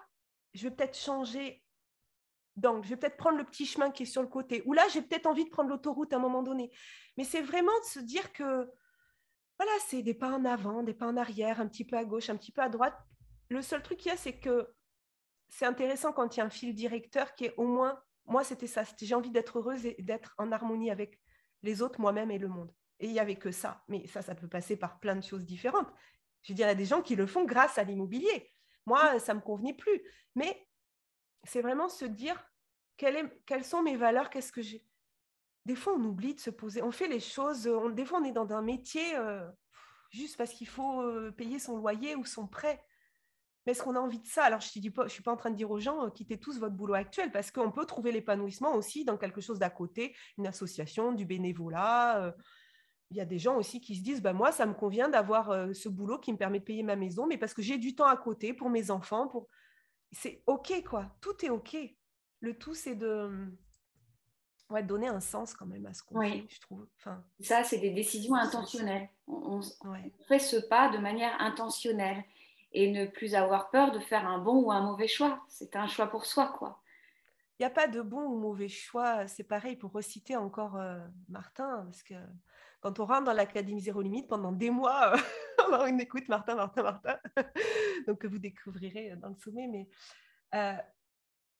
je 0.53 0.67
vais 0.67 0.75
peut-être 0.75 0.97
changer 0.97 1.63
donc, 2.57 2.83
je 2.83 2.89
vais 2.89 2.97
peut-être 2.97 3.17
prendre 3.17 3.37
le 3.37 3.45
petit 3.45 3.65
chemin 3.65 3.91
qui 3.91 4.03
est 4.03 4.07
sur 4.07 4.21
le 4.21 4.27
côté. 4.27 4.61
Ou 4.65 4.73
là, 4.73 4.83
j'ai 4.93 5.01
peut-être 5.01 5.25
envie 5.25 5.45
de 5.45 5.49
prendre 5.49 5.69
l'autoroute 5.69 6.11
à 6.13 6.17
un 6.17 6.19
moment 6.19 6.43
donné. 6.43 6.71
Mais 7.17 7.23
c'est 7.23 7.41
vraiment 7.41 7.77
de 7.79 7.85
se 7.85 7.99
dire 7.99 8.33
que, 8.33 8.43
voilà, 9.57 9.71
c'est 9.87 10.03
des 10.03 10.13
pas 10.13 10.31
en 10.31 10.43
avant, 10.43 10.83
des 10.83 10.93
pas 10.93 11.07
en 11.07 11.17
arrière, 11.17 11.61
un 11.61 11.67
petit 11.67 11.85
peu 11.85 11.95
à 11.95 12.03
gauche, 12.03 12.29
un 12.29 12.35
petit 12.35 12.51
peu 12.51 12.61
à 12.61 12.69
droite. 12.69 12.97
Le 13.49 13.61
seul 13.61 13.81
truc 13.81 13.99
qu'il 13.99 14.11
y 14.11 14.13
a, 14.13 14.17
c'est 14.17 14.39
que 14.39 14.67
c'est 15.49 15.65
intéressant 15.65 16.13
quand 16.13 16.35
il 16.35 16.39
y 16.39 16.41
a 16.41 16.45
un 16.45 16.49
fil 16.49 16.73
directeur 16.73 17.35
qui 17.35 17.45
est 17.45 17.53
au 17.57 17.65
moins, 17.65 18.01
moi, 18.25 18.43
c'était 18.43 18.67
ça. 18.67 18.83
j'ai 18.99 19.15
envie 19.15 19.31
d'être 19.31 19.59
heureuse 19.59 19.85
et 19.85 19.95
d'être 19.99 20.33
en 20.37 20.51
harmonie 20.51 20.91
avec 20.91 21.19
les 21.63 21.81
autres, 21.81 21.99
moi-même 21.99 22.31
et 22.31 22.37
le 22.37 22.47
monde. 22.47 22.73
Et 22.99 23.07
il 23.07 23.13
n'y 23.13 23.19
avait 23.19 23.35
que 23.35 23.51
ça. 23.51 23.83
Mais 23.87 24.07
ça, 24.07 24.21
ça 24.21 24.35
peut 24.35 24.47
passer 24.47 24.77
par 24.77 24.99
plein 24.99 25.15
de 25.15 25.23
choses 25.23 25.45
différentes. 25.45 25.89
Je 26.43 26.53
dirais 26.53 26.75
des 26.75 26.85
gens 26.85 27.01
qui 27.01 27.15
le 27.15 27.27
font 27.27 27.45
grâce 27.45 27.77
à 27.77 27.83
l'immobilier. 27.83 28.51
Moi, 28.85 29.19
ça 29.19 29.33
ne 29.33 29.39
me 29.39 29.43
convenait 29.43 29.73
plus. 29.73 30.01
Mais 30.35 30.67
c'est 31.43 31.61
vraiment 31.61 31.89
se 31.89 32.05
dire 32.05 32.43
quelles 33.45 33.63
sont 33.63 33.81
mes 33.81 33.95
valeurs, 33.95 34.29
qu'est-ce 34.29 34.51
que 34.51 34.61
j'ai? 34.61 34.85
Des 35.65 35.75
fois, 35.75 35.93
on 35.93 36.03
oublie 36.03 36.35
de 36.35 36.39
se 36.39 36.49
poser. 36.49 36.81
On 36.81 36.91
fait 36.91 37.07
les 37.07 37.19
choses. 37.19 37.63
des 37.93 38.05
fois, 38.05 38.19
on 38.19 38.23
est 38.23 38.31
dans 38.31 38.51
un 38.51 38.61
métier 38.61 39.15
euh, 39.15 39.47
juste 40.09 40.37
parce 40.37 40.51
qu'il 40.51 40.67
faut 40.67 41.01
euh, 41.01 41.31
payer 41.31 41.59
son 41.59 41.77
loyer 41.77 42.15
ou 42.15 42.25
son 42.25 42.47
prêt. 42.47 42.83
Mais 43.65 43.73
est-ce 43.73 43.83
qu'on 43.83 43.95
a 43.95 43.99
envie 43.99 44.19
de 44.19 44.27
ça? 44.27 44.43
Alors, 44.43 44.59
je 44.59 44.79
ne 44.79 45.07
suis 45.07 45.21
pas 45.21 45.31
en 45.31 45.37
train 45.37 45.51
de 45.51 45.55
dire 45.55 45.69
aux 45.69 45.79
gens, 45.79 46.05
euh, 46.05 46.09
quittez 46.09 46.39
tous 46.39 46.59
votre 46.59 46.75
boulot 46.75 46.95
actuel, 46.95 47.31
parce 47.31 47.51
qu'on 47.51 47.71
peut 47.71 47.85
trouver 47.85 48.11
l'épanouissement 48.11 48.73
aussi 48.73 49.05
dans 49.05 49.17
quelque 49.17 49.39
chose 49.39 49.59
d'à 49.59 49.69
côté, 49.69 50.15
une 50.39 50.47
association, 50.47 51.11
du 51.11 51.25
bénévolat. 51.25 52.33
il 53.11 53.17
y 53.17 53.21
a 53.21 53.25
des 53.25 53.37
gens 53.37 53.57
aussi 53.57 53.79
qui 53.79 53.95
se 53.95 54.01
disent, 54.01 54.21
bah, 54.21 54.33
moi, 54.33 54.51
ça 54.51 54.65
me 54.65 54.73
convient 54.73 55.09
d'avoir 55.09 55.75
ce 55.75 55.89
boulot 55.89 56.17
qui 56.17 56.33
me 56.33 56.37
permet 56.37 56.59
de 56.59 56.63
payer 56.63 56.81
ma 56.81 56.95
maison, 56.95 57.27
mais 57.27 57.37
parce 57.37 57.53
que 57.53 57.61
j'ai 57.61 57.77
du 57.77 57.93
temps 57.93 58.07
à 58.07 58.17
côté 58.17 58.53
pour 58.53 58.71
mes 58.71 58.89
enfants, 58.89 59.27
pour 59.27 59.47
c'est 60.11 60.43
OK, 60.47 60.83
quoi. 60.83 61.07
Tout 61.21 61.45
est 61.45 61.49
OK. 61.49 61.77
Le 62.41 62.57
tout, 62.57 62.73
c'est 62.73 62.95
de 62.95 63.51
ouais, 64.71 64.83
donner 64.83 65.07
un 65.07 65.19
sens 65.19 65.53
quand 65.53 65.65
même 65.65 65.85
à 65.85 65.93
ce 65.93 66.03
qu'on 66.03 66.19
fait, 66.21 66.45
je 66.49 66.59
trouve. 66.61 66.87
Enfin, 66.97 67.23
Ça, 67.39 67.63
c'est 67.63 67.77
des 67.77 67.91
décisions 67.91 68.35
intentionnelles. 68.35 69.09
On, 69.27 69.61
fait 70.27 70.39
ce 70.39 70.57
pas 70.57 70.89
de 70.89 70.97
manière 70.97 71.39
intentionnelle 71.39 72.23
et 72.73 72.91
ne 72.91 73.05
plus 73.05 73.35
avoir 73.35 73.69
peur 73.69 73.91
de 73.91 73.99
faire 73.99 74.27
un 74.27 74.39
bon 74.39 74.63
ou 74.63 74.71
un 74.71 74.81
mauvais 74.81 75.07
choix. 75.07 75.43
C'est 75.47 75.75
un 75.75 75.87
choix 75.87 76.07
pour 76.07 76.25
soi, 76.25 76.53
quoi. 76.57 76.81
Il 77.59 77.63
n'y 77.63 77.67
a 77.67 77.69
pas 77.69 77.87
de 77.87 78.01
bon 78.01 78.21
ou 78.21 78.39
mauvais 78.39 78.69
choix. 78.69 79.27
C'est 79.27 79.43
pareil 79.43 79.75
pour 79.75 79.91
reciter 79.91 80.35
encore 80.35 80.77
euh, 80.77 80.99
Martin, 81.29 81.83
parce 81.85 82.01
que 82.01 82.15
quand 82.79 82.99
on 82.99 83.05
rentre 83.05 83.25
dans 83.25 83.33
l'Académie 83.33 83.81
Zéro 83.81 84.01
Limite 84.01 84.27
pendant 84.27 84.51
des 84.51 84.71
mois, 84.71 85.13
on 85.71 85.97
écoute 85.97 86.27
Martin, 86.27 86.55
Martin, 86.55 86.83
Martin, 86.83 87.19
donc 88.07 88.19
que 88.19 88.27
vous 88.27 88.39
découvrirez 88.39 89.15
dans 89.17 89.29
le 89.29 89.35
sommet. 89.35 89.67
Mais 89.67 89.89
euh, 90.55 90.77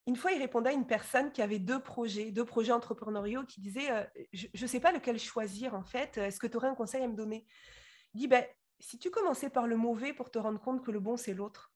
une 0.08 0.16
fois, 0.16 0.32
il 0.32 0.40
répondait 0.40 0.72
à 0.72 0.74
une 0.74 0.88
personne 0.88 1.32
qui 1.32 1.42
avait 1.42 1.60
deux 1.60 1.82
projets, 1.82 2.32
deux 2.32 2.46
projets 2.46 2.72
entrepreneuriaux, 2.72 3.46
qui 3.46 3.62
disait 3.62 3.92
euh, 3.92 4.04
Je 4.34 4.48
ne 4.62 4.68
sais 4.68 4.80
pas 4.80 4.92
lequel 4.92 5.20
choisir 5.20 5.74
en 5.74 5.84
fait, 5.84 6.18
est-ce 6.18 6.40
que 6.40 6.48
tu 6.48 6.58
aurais 6.58 6.70
un 6.70 6.76
conseil 6.76 7.04
à 7.04 7.08
me 7.08 7.16
donner? 7.16 7.46
Il 8.14 8.22
dit 8.22 8.28
ben, 8.28 8.46
Si 8.80 8.98
tu 9.00 9.10
commençais 9.10 9.50
par 9.50 9.68
le 9.68 9.76
mauvais 9.78 10.14
pour 10.14 10.32
te 10.32 10.40
rendre 10.40 10.60
compte 10.60 10.84
que 10.84 10.92
le 10.92 11.00
bon, 11.00 11.18
c'est 11.18 11.34
l'autre. 11.34 11.74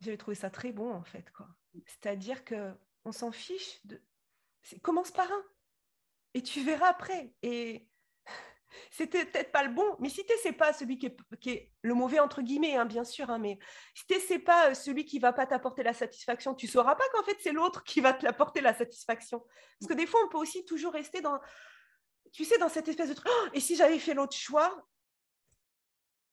J'avais 0.00 0.16
trouvé 0.16 0.36
ça 0.36 0.50
très 0.50 0.72
bon 0.72 0.92
en 0.92 1.02
fait. 1.02 1.30
quoi. 1.32 1.48
C'est-à-dire 1.86 2.44
qu'on 2.44 3.12
s'en 3.12 3.32
fiche. 3.32 3.84
De... 3.84 4.00
Commence 4.82 5.10
par 5.10 5.30
un 5.30 5.42
et 6.34 6.42
tu 6.42 6.62
verras 6.62 6.88
après. 6.88 7.32
Et 7.42 7.88
c'était 8.90 9.24
peut-être 9.24 9.52
pas 9.52 9.62
le 9.62 9.72
bon, 9.72 9.96
mais 9.98 10.08
si 10.08 10.24
tu 10.24 10.52
pas 10.52 10.72
celui 10.72 10.98
qui 10.98 11.06
est, 11.50 11.70
le 11.82 11.94
mauvais 11.94 12.20
entre 12.20 12.42
guillemets, 12.42 12.76
hein, 12.76 12.84
bien 12.84 13.04
sûr, 13.04 13.30
hein, 13.30 13.38
mais 13.38 13.58
si 13.94 14.06
tu 14.06 14.40
pas 14.40 14.70
euh, 14.70 14.74
celui 14.74 15.04
qui 15.04 15.18
va 15.18 15.32
pas 15.32 15.46
t'apporter 15.46 15.82
la 15.82 15.92
satisfaction, 15.92 16.54
tu 16.54 16.66
sauras 16.66 16.94
pas 16.94 17.04
qu'en 17.12 17.22
fait 17.22 17.36
c'est 17.40 17.52
l'autre 17.52 17.84
qui 17.84 18.00
va 18.00 18.12
te 18.12 18.24
l'apporter 18.24 18.60
la 18.60 18.74
satisfaction. 18.74 19.44
Parce 19.80 19.88
que 19.88 19.96
des 19.96 20.06
fois, 20.06 20.20
on 20.24 20.28
peut 20.28 20.38
aussi 20.38 20.64
toujours 20.64 20.92
rester 20.92 21.20
dans, 21.20 21.38
tu 22.32 22.44
sais, 22.44 22.58
dans 22.58 22.68
cette 22.68 22.88
espèce 22.88 23.08
de 23.08 23.14
truc. 23.14 23.30
Oh, 23.30 23.48
et 23.52 23.60
si 23.60 23.76
j'avais 23.76 23.98
fait 23.98 24.14
l'autre 24.14 24.36
choix, 24.36 24.84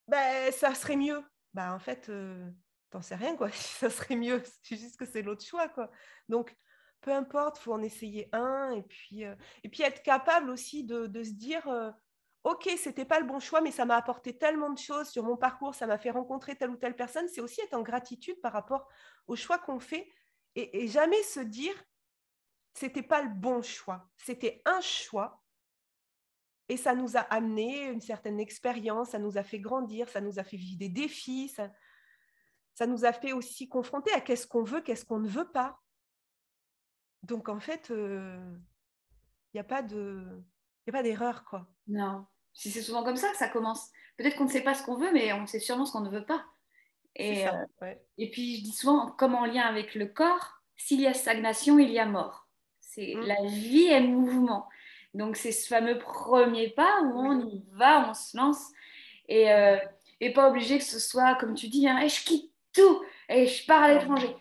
ben 0.07 0.51
ça 0.51 0.73
serait 0.75 0.97
mieux. 0.97 1.23
Ben 1.53 1.73
en 1.73 1.79
fait, 1.79 2.09
euh, 2.09 2.49
t'en 2.89 3.01
sais 3.01 3.15
rien 3.15 3.35
quoi. 3.35 3.49
Si 3.51 3.75
ça 3.75 3.89
serait 3.89 4.15
mieux, 4.15 4.43
c'est 4.63 4.77
juste 4.77 4.97
que 4.97 5.05
c'est 5.05 5.21
l'autre 5.21 5.45
choix 5.45 5.69
quoi. 5.69 5.91
Donc 6.29 6.55
peu 7.01 7.13
importe, 7.13 7.59
faut 7.59 7.73
en 7.73 7.83
essayer 7.83 8.29
un 8.33 8.71
et 8.71 8.81
puis 8.81 9.25
euh, 9.25 9.35
et 9.63 9.69
puis 9.69 9.83
être 9.83 10.01
capable 10.01 10.49
aussi 10.49 10.83
de, 10.83 11.23
se 11.23 11.31
dire 11.31 11.67
euh, 11.67 11.91
ok, 12.45 12.69
c'était 12.77 13.05
pas 13.05 13.19
le 13.19 13.25
bon 13.25 13.39
choix, 13.39 13.59
mais 13.59 13.71
ça 13.71 13.85
m'a 13.85 13.95
apporté 13.95 14.37
tellement 14.37 14.69
de 14.69 14.77
choses 14.77 15.09
sur 15.09 15.23
mon 15.23 15.35
parcours, 15.35 15.73
ça 15.73 15.87
m'a 15.87 15.97
fait 15.97 16.11
rencontrer 16.11 16.55
telle 16.55 16.69
ou 16.69 16.77
telle 16.77 16.95
personne. 16.95 17.27
C'est 17.27 17.41
aussi 17.41 17.59
être 17.61 17.73
en 17.73 17.81
gratitude 17.81 18.39
par 18.39 18.53
rapport 18.53 18.87
au 19.27 19.35
choix 19.35 19.57
qu'on 19.57 19.79
fait 19.79 20.07
et, 20.55 20.87
jamais 20.87 21.21
se 21.23 21.41
dire 21.41 21.73
c'était 22.73 23.01
pas 23.01 23.23
le 23.23 23.29
bon 23.29 23.61
choix, 23.63 24.07
c'était 24.15 24.61
un 24.65 24.79
choix 24.79 25.43
Et 26.69 26.77
ça 26.77 26.93
nous 26.93 27.17
a 27.17 27.21
amené 27.21 27.87
une 27.87 28.01
certaine 28.01 28.39
expérience, 28.39 29.09
ça 29.09 29.19
nous 29.19 29.37
a 29.37 29.43
fait 29.43 29.59
grandir, 29.59 30.07
ça 30.07 30.21
nous 30.21 30.37
a 30.39 30.43
fait 30.43 30.57
vivre 30.57 30.77
des 30.77 30.89
défis, 30.89 31.49
ça, 31.49 32.85
nous 32.85 33.05
a 33.05 33.11
fait 33.11 33.33
aussi 33.33 33.67
confronter 33.67 34.11
à 34.13 34.21
qu'est-ce 34.21 34.45
qu'on 34.45 34.63
veut, 34.63 34.81
qu'est-ce 34.81 35.05
qu'on 35.05 35.19
ne 35.19 35.27
veut 35.27 35.51
pas. 35.51 35.81
Donc 37.23 37.49
en 37.49 37.59
fait, 37.59 37.87
il 37.89 37.95
euh, 37.95 38.57
n'y 39.55 39.59
a 39.59 39.63
pas 39.63 39.81
de, 39.81 40.43
a 40.87 40.91
pas 40.91 41.03
d'erreur 41.03 41.43
quoi. 41.43 41.67
Non, 41.87 42.27
si 42.55 42.71
c'est 42.71 42.81
souvent 42.81 43.03
comme 43.03 43.17
ça 43.17 43.29
que 43.29 43.37
ça 43.37 43.49
commence. 43.49 43.91
Peut-être 44.17 44.37
qu'on 44.37 44.45
ne 44.45 44.49
sait 44.49 44.63
pas 44.63 44.73
ce 44.73 44.83
qu'on 44.83 44.95
veut, 44.95 45.11
mais 45.13 45.31
on 45.33 45.45
sait 45.45 45.59
sûrement 45.59 45.85
ce 45.85 45.91
qu'on 45.91 46.01
ne 46.01 46.09
veut 46.09 46.25
pas. 46.25 46.43
Et, 47.17 47.47
euh, 47.47 47.51
et 48.17 48.31
puis 48.31 48.57
je 48.57 48.63
dis 48.63 48.71
souvent, 48.71 49.11
comme 49.11 49.35
en 49.35 49.45
lien 49.45 49.61
avec 49.61 49.93
le 49.93 50.07
corps, 50.07 50.61
s'il 50.75 51.01
y 51.01 51.07
a 51.07 51.13
stagnation, 51.13 51.77
il 51.77 51.91
y 51.91 51.99
a 51.99 52.05
mort. 52.05 52.47
C'est 52.79 53.13
mm. 53.15 53.21
la 53.21 53.43
vie 53.45 53.87
est 53.87 54.01
mouvement. 54.01 54.67
Donc 55.13 55.35
c'est 55.37 55.51
ce 55.51 55.67
fameux 55.67 55.97
premier 55.97 56.69
pas 56.69 57.01
où 57.03 57.19
on 57.19 57.47
y 57.47 57.63
va, 57.71 58.09
on 58.09 58.13
se 58.13 58.35
lance 58.35 58.71
et, 59.29 59.51
euh, 59.51 59.77
et 60.19 60.33
pas 60.33 60.49
obligé 60.49 60.77
que 60.77 60.83
ce 60.83 60.99
soit 60.99 61.35
comme 61.35 61.55
tu 61.55 61.67
dis, 61.67 61.87
hein, 61.87 61.99
et 61.99 62.09
je 62.09 62.23
quitte 62.23 62.51
tout 62.73 63.03
et 63.29 63.47
je 63.47 63.65
pars 63.65 63.83
à 63.83 63.93
l'étranger. 63.93 64.35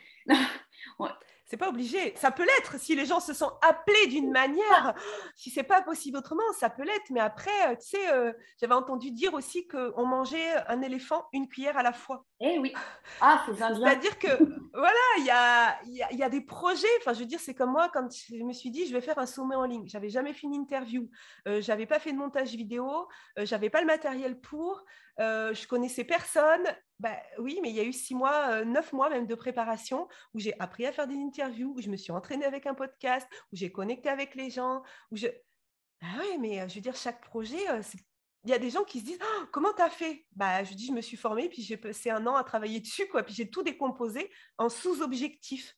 C'est 1.54 1.58
pas 1.58 1.68
obligé. 1.68 2.12
Ça 2.16 2.32
peut 2.32 2.44
l'être 2.44 2.80
si 2.80 2.96
les 2.96 3.06
gens 3.06 3.20
se 3.20 3.32
sont 3.32 3.52
appelés 3.62 4.08
d'une 4.08 4.32
manière. 4.32 4.92
Si 5.36 5.50
c'est 5.50 5.62
pas 5.62 5.82
possible 5.82 6.18
autrement, 6.18 6.42
ça 6.58 6.68
peut 6.68 6.82
l'être. 6.82 7.10
Mais 7.10 7.20
après, 7.20 7.52
euh, 7.68 7.76
tu 7.76 7.90
sais, 7.90 8.12
euh, 8.12 8.32
j'avais 8.60 8.74
entendu 8.74 9.12
dire 9.12 9.34
aussi 9.34 9.68
qu'on 9.68 10.04
mangeait 10.04 10.56
un 10.66 10.82
éléphant 10.82 11.26
une 11.32 11.46
cuillère 11.46 11.76
à 11.76 11.84
la 11.84 11.92
fois. 11.92 12.26
Eh 12.40 12.58
oui. 12.58 12.74
Ah, 13.20 13.44
c'est 13.46 13.54
C'est-à-dire 13.54 14.18
que 14.18 14.26
voilà, 14.74 14.98
il 15.18 15.26
y 15.26 15.30
a, 15.30 15.78
y, 15.84 16.16
y 16.16 16.22
a, 16.24 16.28
des 16.28 16.40
projets. 16.40 16.88
Enfin, 16.98 17.12
je 17.12 17.20
veux 17.20 17.26
dire, 17.26 17.38
c'est 17.38 17.54
comme 17.54 17.70
moi 17.70 17.88
quand 17.94 18.08
je 18.10 18.42
me 18.42 18.52
suis 18.52 18.72
dit, 18.72 18.88
je 18.88 18.92
vais 18.92 19.00
faire 19.00 19.20
un 19.20 19.26
sommet 19.26 19.54
en 19.54 19.64
ligne. 19.64 19.86
J'avais 19.86 20.08
jamais 20.08 20.32
fait 20.32 20.48
une 20.48 20.54
interview. 20.54 21.08
Euh, 21.46 21.60
j'avais 21.60 21.86
pas 21.86 22.00
fait 22.00 22.12
de 22.12 22.18
montage 22.18 22.50
vidéo. 22.50 23.06
Euh, 23.38 23.46
j'avais 23.46 23.70
pas 23.70 23.80
le 23.80 23.86
matériel 23.86 24.40
pour. 24.40 24.84
Euh, 25.20 25.54
je 25.54 25.66
connaissais 25.66 26.04
personne. 26.04 26.64
Bah, 26.98 27.16
oui, 27.38 27.58
mais 27.62 27.70
il 27.70 27.76
y 27.76 27.80
a 27.80 27.84
eu 27.84 27.92
six 27.92 28.14
mois, 28.14 28.50
euh, 28.50 28.64
neuf 28.64 28.92
mois 28.92 29.10
même 29.10 29.26
de 29.26 29.34
préparation 29.34 30.08
où 30.32 30.38
j'ai 30.38 30.58
appris 30.60 30.86
à 30.86 30.92
faire 30.92 31.06
des 31.06 31.16
interviews, 31.16 31.74
où 31.76 31.80
je 31.80 31.88
me 31.88 31.96
suis 31.96 32.12
entraînée 32.12 32.44
avec 32.44 32.66
un 32.66 32.74
podcast, 32.74 33.28
où 33.52 33.56
j'ai 33.56 33.70
connecté 33.70 34.08
avec 34.08 34.34
les 34.34 34.50
gens. 34.50 34.82
Où 35.10 35.16
je... 35.16 35.26
Oui, 36.18 36.38
mais 36.40 36.60
euh, 36.60 36.68
je 36.68 36.76
veux 36.76 36.80
dire, 36.80 36.96
chaque 36.96 37.22
projet, 37.22 37.64
il 38.44 38.50
y 38.50 38.52
a 38.52 38.58
des 38.58 38.70
gens 38.70 38.84
qui 38.84 39.00
se 39.00 39.04
disent 39.04 39.20
oh, 39.22 39.44
Comment 39.52 39.72
tu 39.72 39.82
as 39.82 39.90
fait? 39.90 40.26
Bah, 40.32 40.64
Je 40.64 40.74
dis 40.74 40.86
Je 40.86 40.92
me 40.92 41.00
suis 41.00 41.16
formée, 41.16 41.48
puis 41.48 41.62
j'ai 41.62 41.76
passé 41.76 42.10
un 42.10 42.26
an 42.26 42.34
à 42.34 42.44
travailler 42.44 42.80
dessus, 42.80 43.06
quoi. 43.08 43.22
puis 43.22 43.34
j'ai 43.34 43.48
tout 43.48 43.62
décomposé 43.62 44.30
en 44.58 44.68
sous-objectifs. 44.68 45.76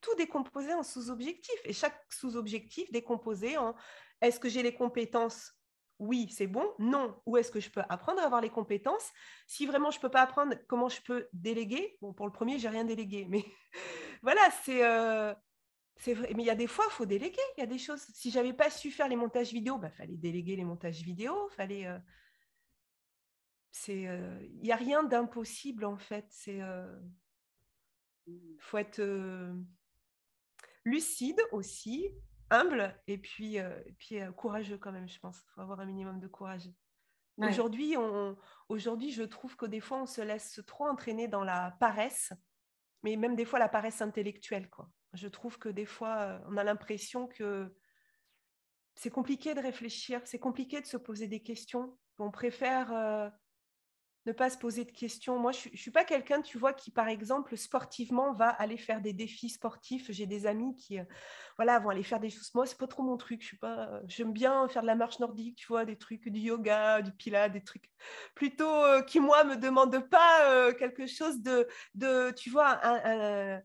Tout 0.00 0.14
décomposé 0.16 0.72
en 0.72 0.82
sous-objectifs. 0.82 1.60
Et 1.64 1.72
chaque 1.72 2.00
sous-objectif 2.12 2.90
décomposé 2.92 3.58
en 3.58 3.74
Est-ce 4.20 4.38
que 4.40 4.48
j'ai 4.48 4.62
les 4.62 4.74
compétences 4.74 5.52
oui, 6.00 6.28
c'est 6.30 6.46
bon, 6.46 6.66
non, 6.78 7.14
où 7.26 7.36
est-ce 7.36 7.50
que 7.50 7.60
je 7.60 7.70
peux 7.70 7.82
apprendre 7.90 8.20
à 8.20 8.24
avoir 8.24 8.40
les 8.40 8.48
compétences? 8.48 9.12
Si 9.46 9.66
vraiment 9.66 9.90
je 9.90 9.98
ne 9.98 10.00
peux 10.00 10.10
pas 10.10 10.22
apprendre, 10.22 10.54
comment 10.66 10.88
je 10.88 11.02
peux 11.02 11.28
déléguer? 11.34 11.98
Pour 12.16 12.26
le 12.26 12.32
premier, 12.32 12.58
j'ai 12.58 12.70
rien 12.70 12.84
délégué, 12.84 13.26
mais 13.28 13.44
voilà, 14.22 14.40
euh, 14.70 15.34
c'est 15.96 16.14
vrai. 16.14 16.32
Mais 16.34 16.42
il 16.42 16.46
y 16.46 16.50
a 16.50 16.54
des 16.54 16.66
fois, 16.66 16.86
il 16.88 16.92
faut 16.92 17.04
déléguer, 17.04 17.42
il 17.56 17.60
y 17.60 17.64
a 17.64 17.66
des 17.66 17.78
choses. 17.78 18.00
Si 18.14 18.30
j'avais 18.30 18.54
pas 18.54 18.70
su 18.70 18.90
faire 18.90 19.08
les 19.08 19.16
montages 19.16 19.52
vidéo, 19.52 19.76
il 19.76 19.82
bah, 19.82 19.90
fallait 19.90 20.16
déléguer 20.16 20.56
les 20.56 20.64
montages 20.64 21.02
vidéo, 21.02 21.48
fallait. 21.50 21.86
Euh, 21.86 21.98
c'est, 23.70 24.08
euh, 24.08 24.38
il 24.54 24.62
n'y 24.62 24.72
a 24.72 24.76
rien 24.76 25.02
d'impossible 25.02 25.84
en 25.84 25.98
fait. 25.98 26.24
C'est, 26.30 26.60
faut 28.58 28.78
être 28.78 29.02
lucide 30.84 31.40
aussi 31.52 32.10
humble 32.50 32.94
et 33.06 33.18
puis, 33.18 33.58
euh, 33.58 33.80
puis 33.98 34.20
euh, 34.20 34.32
courageux 34.32 34.78
quand 34.78 34.92
même, 34.92 35.08
je 35.08 35.18
pense. 35.18 35.38
Il 35.38 35.52
faut 35.54 35.60
avoir 35.60 35.80
un 35.80 35.86
minimum 35.86 36.20
de 36.20 36.28
courage. 36.28 36.68
Aujourd'hui, 37.38 37.96
on, 37.96 38.36
aujourd'hui, 38.68 39.12
je 39.12 39.22
trouve 39.22 39.56
que 39.56 39.64
des 39.64 39.80
fois, 39.80 40.02
on 40.02 40.06
se 40.06 40.20
laisse 40.20 40.60
trop 40.66 40.86
entraîner 40.86 41.26
dans 41.26 41.42
la 41.42 41.74
paresse, 41.80 42.34
mais 43.02 43.16
même 43.16 43.34
des 43.34 43.46
fois 43.46 43.58
la 43.58 43.68
paresse 43.68 44.02
intellectuelle. 44.02 44.68
Quoi. 44.68 44.90
Je 45.14 45.26
trouve 45.26 45.58
que 45.58 45.70
des 45.70 45.86
fois, 45.86 46.18
euh, 46.18 46.38
on 46.48 46.58
a 46.58 46.64
l'impression 46.64 47.28
que 47.28 47.74
c'est 48.94 49.08
compliqué 49.08 49.54
de 49.54 49.60
réfléchir, 49.60 50.20
c'est 50.26 50.38
compliqué 50.38 50.82
de 50.82 50.86
se 50.86 50.98
poser 50.98 51.28
des 51.28 51.40
questions. 51.40 51.96
On 52.18 52.30
préfère 52.30 53.32
ne 54.26 54.32
pas 54.32 54.50
se 54.50 54.58
poser 54.58 54.84
de 54.84 54.90
questions. 54.90 55.38
Moi, 55.38 55.52
je 55.52 55.70
ne 55.70 55.76
suis 55.76 55.90
pas 55.90 56.04
quelqu'un, 56.04 56.42
tu 56.42 56.58
vois, 56.58 56.74
qui, 56.74 56.90
par 56.90 57.08
exemple, 57.08 57.56
sportivement, 57.56 58.34
va 58.34 58.48
aller 58.48 58.76
faire 58.76 59.00
des 59.00 59.12
défis 59.12 59.48
sportifs. 59.48 60.10
J'ai 60.10 60.26
des 60.26 60.46
amis 60.46 60.76
qui, 60.76 60.98
euh, 60.98 61.04
voilà, 61.56 61.78
vont 61.78 61.88
aller 61.88 62.02
faire 62.02 62.20
des 62.20 62.28
choses. 62.28 62.50
Moi, 62.54 62.66
c'est 62.66 62.76
pas 62.76 62.86
trop 62.86 63.02
mon 63.02 63.16
truc. 63.16 63.40
Je 63.40 63.46
suis 63.46 63.56
pas. 63.56 63.88
Euh, 63.88 64.00
j'aime 64.06 64.32
bien 64.32 64.68
faire 64.68 64.82
de 64.82 64.86
la 64.86 64.94
marche 64.94 65.20
nordique, 65.20 65.56
tu 65.56 65.66
vois, 65.68 65.84
des 65.84 65.96
trucs 65.96 66.28
du 66.28 66.40
yoga, 66.40 67.00
du 67.00 67.12
pilates, 67.12 67.52
des 67.52 67.64
trucs 67.64 67.90
plutôt 68.34 68.68
euh, 68.68 69.02
qui, 69.02 69.20
moi, 69.20 69.44
me 69.44 69.56
demandent 69.56 70.08
pas 70.08 70.72
quelque 70.74 71.06
chose 71.06 71.40
de, 71.40 71.66
de, 71.94 72.30
tu 72.32 72.50
vois, 72.50 72.78
un, 72.82 73.60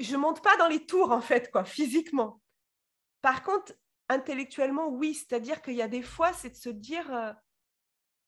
je 0.00 0.16
monte 0.16 0.42
pas 0.42 0.56
dans 0.56 0.68
les 0.68 0.84
tours, 0.84 1.12
en 1.12 1.20
fait, 1.20 1.50
quoi, 1.50 1.64
physiquement. 1.64 2.40
Par 3.22 3.42
contre, 3.44 3.72
intellectuellement, 4.08 4.88
oui. 4.88 5.14
C'est-à-dire 5.14 5.62
qu'il 5.62 5.74
y 5.74 5.82
a 5.82 5.88
des 5.88 6.02
fois, 6.02 6.32
c'est 6.32 6.50
de 6.50 6.56
se 6.56 6.70
dire 6.70 7.36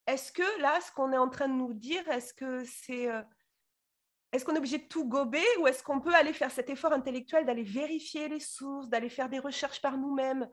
est-ce 0.09 0.33
que 0.33 0.61
là, 0.63 0.81
ce 0.81 0.91
qu'on 0.93 1.13
est 1.13 1.19
en 1.19 1.29
train 1.29 1.49
de 1.49 1.53
nous 1.53 1.75
dire, 1.75 2.09
est-ce 2.09 2.33
que 2.33 2.65
c'est... 2.65 3.11
Euh, 3.11 3.23
est-ce 4.33 4.45
qu'on 4.45 4.55
est 4.55 4.59
obligé 4.59 4.79
de 4.79 4.89
tout 4.89 5.07
gober 5.07 5.45
ou 5.61 5.67
est-ce 5.67 5.83
qu'on 5.83 6.01
peut 6.01 6.15
aller 6.15 6.33
faire 6.33 6.51
cet 6.51 6.69
effort 6.69 6.93
intellectuel 6.93 7.47
d'aller 7.47 7.63
vérifier 7.63 8.29
les 8.29 8.41
sources, 8.41 8.89
d'aller 8.89 9.09
faire 9.09 9.29
des 9.29 9.39
recherches 9.39 9.81
par 9.81 9.97
nous-mêmes? 9.97 10.51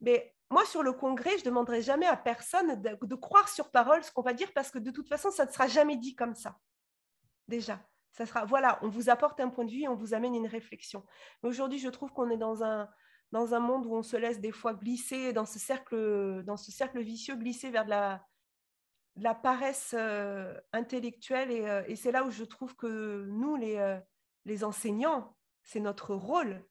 Mais 0.00 0.34
moi, 0.50 0.64
sur 0.64 0.82
le 0.82 0.92
congrès, 0.92 1.30
je 1.38 1.44
ne 1.44 1.46
demanderai 1.46 1.82
jamais 1.82 2.06
à 2.06 2.16
personne 2.16 2.80
de, 2.80 3.14
croire 3.14 3.48
sur 3.48 3.70
parole 3.70 4.04
ce 4.04 4.12
qu'on 4.12 4.22
va 4.22 4.32
dire 4.32 4.52
parce 4.52 4.70
que 4.70 4.78
de 4.78 4.92
toute 4.92 5.08
façon, 5.08 5.32
ça 5.32 5.44
ne 5.44 5.50
sera 5.50 5.66
jamais 5.66 5.96
dit 5.96 6.14
comme 6.14 6.34
ça. 6.34 6.56
Déjà, 7.48 7.84
ça 8.12 8.26
sera, 8.26 8.44
voilà, 8.44 8.78
on 8.82 8.88
vous 8.88 9.10
apporte 9.10 9.40
un 9.40 9.50
point 9.50 9.64
de 9.64 9.72
vue 9.72 9.82
et 9.82 9.88
on 9.88 9.96
vous 9.96 10.14
amène 10.14 10.36
une 10.36 10.46
réflexion. 10.46 11.04
Mais 11.42 11.48
aujourd'hui, 11.48 11.80
je 11.80 11.88
trouve 11.88 12.12
qu'on 12.12 12.30
est 12.30 12.36
dans 12.36 12.62
un, 12.62 12.88
dans 13.32 13.54
un 13.54 13.60
monde 13.60 13.86
où 13.86 13.94
on 13.96 14.02
se 14.02 14.16
laisse 14.16 14.40
des 14.40 14.52
fois 14.52 14.74
glisser 14.74 15.32
dans 15.32 15.46
ce 15.46 15.58
cercle, 15.58 16.44
dans 16.44 16.56
ce 16.56 16.70
cercle 16.70 17.00
vicieux, 17.00 17.34
glisser 17.34 17.70
vers 17.70 17.84
de 17.84 17.90
la, 17.90 18.24
la 19.16 19.34
paresse 19.34 19.94
euh, 19.98 20.54
intellectuelle 20.72 21.50
euh, 21.50 21.82
et, 21.86 21.96
c'est 21.96 22.12
là 22.12 22.24
où 22.24 22.30
je 22.30 22.44
trouve 22.44 22.76
que 22.76 23.24
nous, 23.28 23.56
les, 23.56 23.76
euh, 23.76 23.98
les 24.44 24.62
enseignants, 24.62 25.36
c'est 25.62 25.80
notre 25.80 26.14
rôle 26.14 26.62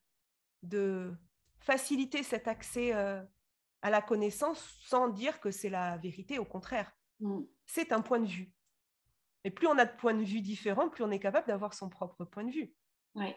de 0.62 1.12
faciliter 1.58 2.22
cet 2.22 2.48
accès 2.48 2.92
à 2.92 3.90
la 3.90 4.00
connaissance 4.00 4.78
sans 4.84 5.08
dire 5.08 5.40
que 5.40 5.50
c'est 5.50 5.68
la 5.68 5.96
vérité, 5.98 6.38
au 6.38 6.44
contraire. 6.44 6.92
Mm. 7.20 7.42
C'est 7.66 7.92
un 7.92 8.00
point 8.00 8.20
de 8.20 8.26
vue. 8.26 8.52
Et 9.44 9.50
plus 9.50 9.66
on 9.66 9.78
a 9.78 9.84
de 9.84 9.96
points 9.96 10.14
de 10.14 10.24
vue 10.24 10.40
différents, 10.40 10.88
plus 10.88 11.04
on 11.04 11.10
est 11.10 11.20
capable 11.20 11.46
d'avoir 11.46 11.74
son 11.74 11.88
propre 11.88 12.24
point 12.24 12.44
de 12.44 12.50
vue. 12.50 12.72
Oui. 13.14 13.34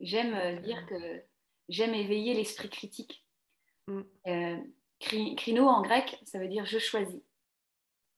J'aime 0.00 0.60
dire 0.62 0.86
que 0.86 1.22
j'aime 1.68 1.94
éveiller 1.94 2.34
l'esprit 2.34 2.70
critique. 2.70 3.26
Mm. 3.88 4.02
crino 5.00 5.66
en 5.66 5.82
grec, 5.82 6.20
ça 6.24 6.38
veut 6.38 6.48
dire 6.48 6.66
je 6.66 6.78
choisis. 6.78 7.22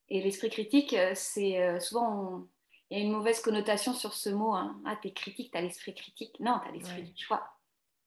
Et 0.09 0.21
l'esprit 0.21 0.49
critique, 0.49 0.93
euh, 0.93 1.11
c'est 1.15 1.61
euh, 1.61 1.79
souvent, 1.79 2.45
il 2.89 2.97
y 2.97 3.01
a 3.01 3.03
une 3.03 3.11
mauvaise 3.11 3.41
connotation 3.41 3.93
sur 3.93 4.13
ce 4.13 4.29
mot. 4.29 4.53
Hein. 4.53 4.79
Ah, 4.85 4.97
t'es 5.01 5.11
critique, 5.11 5.51
t'as 5.51 5.61
l'esprit 5.61 5.93
critique. 5.93 6.39
Non, 6.39 6.59
t'as 6.63 6.71
l'esprit 6.71 7.03
du 7.03 7.23
choix. 7.23 7.43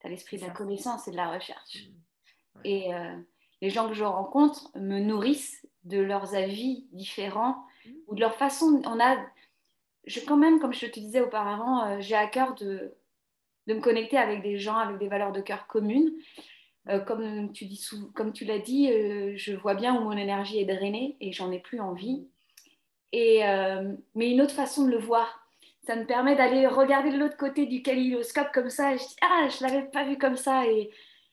T'as 0.01 0.09
l'esprit 0.09 0.39
de 0.39 0.47
la 0.47 0.51
connaissance 0.51 1.09
et 1.09 1.11
de 1.11 1.17
la 1.17 1.31
recherche. 1.31 1.77
Mmh. 1.77 2.61
Et 2.65 2.95
euh, 2.95 3.17
les 3.61 3.71
gens 3.71 3.89
que 3.89 3.95
je 3.95 4.05
rencontre 4.05 4.71
me 4.75 4.99
nourrissent 4.99 5.67
de 5.85 5.99
leurs 5.99 6.35
avis 6.35 6.87
différents 6.93 7.63
mmh. 7.85 7.91
ou 8.07 8.15
de 8.15 8.21
leur 8.21 8.35
façon. 8.35 8.81
On 8.87 8.99
a, 8.99 9.19
je, 10.07 10.21
quand 10.21 10.39
même, 10.39 10.59
comme 10.59 10.73
je 10.73 10.87
te 10.87 11.01
disais 11.01 11.21
auparavant, 11.21 12.01
j'ai 12.01 12.15
à 12.15 12.27
cœur 12.27 12.55
de, 12.55 12.97
de 13.67 13.75
me 13.75 13.81
connecter 13.81 14.17
avec 14.17 14.43
des 14.43 14.59
gens 14.59 14.77
avec 14.77 14.99
des 14.99 15.09
valeurs 15.09 15.33
de 15.33 15.43
cœur 15.43 15.67
communes. 15.67 16.11
Euh, 16.89 16.99
comme 17.01 17.53
tu 17.53 17.67
dis, 17.67 17.85
comme 18.15 18.33
tu 18.33 18.45
l'as 18.45 18.59
dit, 18.59 18.91
euh, 18.91 19.35
je 19.37 19.53
vois 19.53 19.75
bien 19.75 19.95
où 19.97 20.05
mon 20.05 20.17
énergie 20.17 20.59
est 20.59 20.65
drainée 20.65 21.17
et 21.21 21.33
j'en 21.33 21.53
ai 21.53 21.59
plus 21.59 21.81
envie. 21.81 22.27
Et, 23.13 23.47
euh, 23.47 23.95
mais 24.15 24.31
une 24.31 24.41
autre 24.41 24.55
façon 24.55 24.87
de 24.87 24.91
le 24.91 24.99
voir, 24.99 25.47
ça 25.87 25.97
me 25.97 26.07
permet 26.07 26.37
d'aller 26.37 26.67
regarder 26.67 27.11
de 27.11 27.19
l'autre 27.19 27.37
côté 27.37 27.67
du 27.67 27.83
kaléidoscope 27.83 28.53
comme 28.53 28.71
ça. 28.71 28.95
Et 28.95 28.99
je 28.99 29.05
dis 29.05 29.17
ah, 29.23 29.49
je 29.49 29.65
l'avais 29.65 29.87
pas 29.89 30.05
vu 30.05 30.17
comme 30.17 30.37
ça 30.37 30.67
et, 30.67 30.91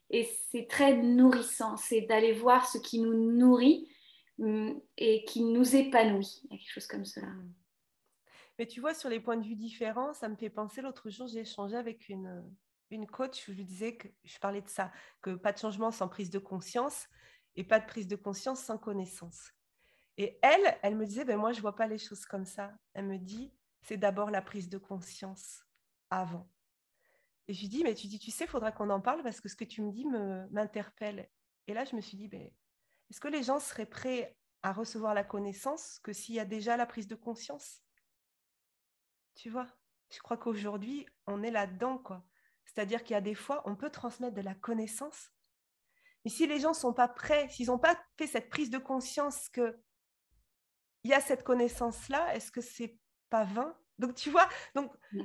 et 0.09 0.29
c'est 0.51 0.67
très 0.67 0.95
nourrissant. 0.97 1.77
C'est 1.77 2.01
d'aller 2.01 2.33
voir 2.33 2.67
ce 2.67 2.77
qui 2.77 2.99
nous 2.99 3.13
nourrit 3.13 3.87
hum, 4.39 4.79
et 4.97 5.23
qui 5.25 5.43
nous 5.43 5.75
épanouit. 5.75 6.41
Il 6.45 6.51
y 6.51 6.55
a 6.55 6.57
quelque 6.57 6.73
chose 6.73 6.87
comme 6.87 7.05
cela. 7.05 7.27
Mais 8.59 8.65
tu 8.65 8.81
vois, 8.81 8.93
sur 8.93 9.09
les 9.09 9.19
points 9.19 9.37
de 9.37 9.45
vue 9.45 9.55
différents, 9.55 10.13
ça 10.13 10.27
me 10.27 10.35
fait 10.35 10.49
penser, 10.49 10.81
l'autre 10.81 11.09
jour, 11.09 11.27
j'ai 11.27 11.41
échangé 11.41 11.75
avec 11.75 12.09
une, 12.09 12.43
une 12.89 13.07
coach 13.07 13.45
je 13.47 13.51
lui 13.51 13.65
disais 13.65 13.97
que 13.97 14.07
je 14.23 14.39
parlais 14.39 14.61
de 14.61 14.69
ça, 14.69 14.91
que 15.21 15.35
pas 15.35 15.51
de 15.51 15.57
changement 15.57 15.91
sans 15.91 16.07
prise 16.07 16.29
de 16.29 16.39
conscience 16.39 17.07
et 17.55 17.63
pas 17.63 17.79
de 17.79 17.85
prise 17.85 18.07
de 18.07 18.15
conscience 18.15 18.63
sans 18.63 18.77
connaissance. 18.77 19.51
Et 20.17 20.39
elle, 20.41 20.79
elle 20.81 20.95
me 20.95 21.05
disait, 21.05 21.25
ben 21.25 21.37
moi, 21.37 21.51
je 21.51 21.61
vois 21.61 21.75
pas 21.75 21.87
les 21.87 21.97
choses 21.99 22.25
comme 22.25 22.45
ça. 22.45 22.73
Elle 22.93 23.05
me 23.05 23.17
dit, 23.17 23.53
c'est 23.81 23.97
d'abord 23.97 24.31
la 24.31 24.41
prise 24.41 24.69
de 24.69 24.77
conscience 24.77 25.63
avant. 26.09 26.49
Et 27.47 27.53
je 27.53 27.61
lui 27.61 27.69
dis, 27.69 27.83
mais 27.83 27.93
tu 27.93 28.07
dis, 28.07 28.19
tu 28.19 28.31
sais, 28.31 28.45
il 28.45 28.49
faudra 28.49 28.71
qu'on 28.71 28.89
en 28.89 28.99
parle 28.99 29.23
parce 29.23 29.39
que 29.39 29.47
ce 29.47 29.55
que 29.55 29.63
tu 29.63 29.81
me 29.81 29.91
dis 29.91 30.05
m'interpelle. 30.51 31.29
Et 31.67 31.73
là, 31.73 31.85
je 31.85 31.95
me 31.95 32.01
suis 32.01 32.17
dit, 32.17 32.27
ben, 32.27 32.49
est-ce 33.09 33.19
que 33.19 33.27
les 33.27 33.43
gens 33.43 33.59
seraient 33.59 33.85
prêts 33.85 34.35
à 34.63 34.73
recevoir 34.73 35.13
la 35.13 35.23
connaissance 35.23 35.99
que 35.99 36.13
s'il 36.13 36.35
y 36.35 36.39
a 36.39 36.45
déjà 36.45 36.77
la 36.77 36.85
prise 36.85 37.07
de 37.07 37.15
conscience? 37.15 37.83
Tu 39.35 39.49
vois? 39.49 39.67
Je 40.09 40.19
crois 40.19 40.37
qu'aujourd'hui, 40.37 41.05
on 41.27 41.43
est 41.43 41.51
là-dedans, 41.51 41.99
quoi. 41.99 42.25
C'est-à-dire 42.67 43.03
qu'il 43.03 43.13
y 43.13 43.17
a 43.17 43.21
des 43.21 43.35
fois, 43.35 43.63
on 43.65 43.75
peut 43.75 43.89
transmettre 43.89 44.35
de 44.35 44.41
la 44.41 44.53
connaissance, 44.53 45.31
mais 46.23 46.31
si 46.31 46.45
les 46.45 46.59
gens 46.59 46.71
ne 46.71 46.75
sont 46.75 46.93
pas 46.93 47.07
prêts, 47.07 47.47
s'ils 47.49 47.67
n'ont 47.67 47.79
pas 47.79 47.97
fait 48.17 48.27
cette 48.27 48.49
prise 48.49 48.69
de 48.69 48.77
conscience 48.77 49.49
que 49.49 49.79
il 51.03 51.11
y 51.11 51.13
a 51.13 51.21
cette 51.21 51.43
connaissance-là, 51.43 52.35
est-ce 52.35 52.51
que 52.51 52.59
c'est 52.59 52.97
pas 53.29 53.45
vain? 53.45 53.77
Donc, 53.97 54.15
tu 54.15 54.29
vois, 54.29 54.49
donc, 54.75 54.91
mm. 55.13 55.23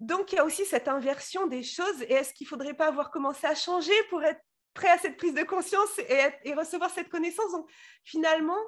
donc 0.00 0.32
il 0.32 0.36
y 0.36 0.38
a 0.38 0.44
aussi 0.44 0.66
cette 0.66 0.88
inversion 0.88 1.46
des 1.46 1.62
choses. 1.62 2.02
Et 2.02 2.12
est-ce 2.12 2.34
qu'il 2.34 2.44
ne 2.44 2.50
faudrait 2.50 2.74
pas 2.74 2.88
avoir 2.88 3.10
commencé 3.10 3.46
à 3.46 3.54
changer 3.54 3.94
pour 4.10 4.22
être 4.22 4.40
prêt 4.74 4.90
à 4.90 4.98
cette 4.98 5.16
prise 5.16 5.34
de 5.34 5.44
conscience 5.44 5.98
et, 5.98 6.52
recevoir 6.52 6.90
cette 6.90 7.08
connaissance? 7.08 7.50
Donc, 7.52 7.70
finalement, 8.04 8.60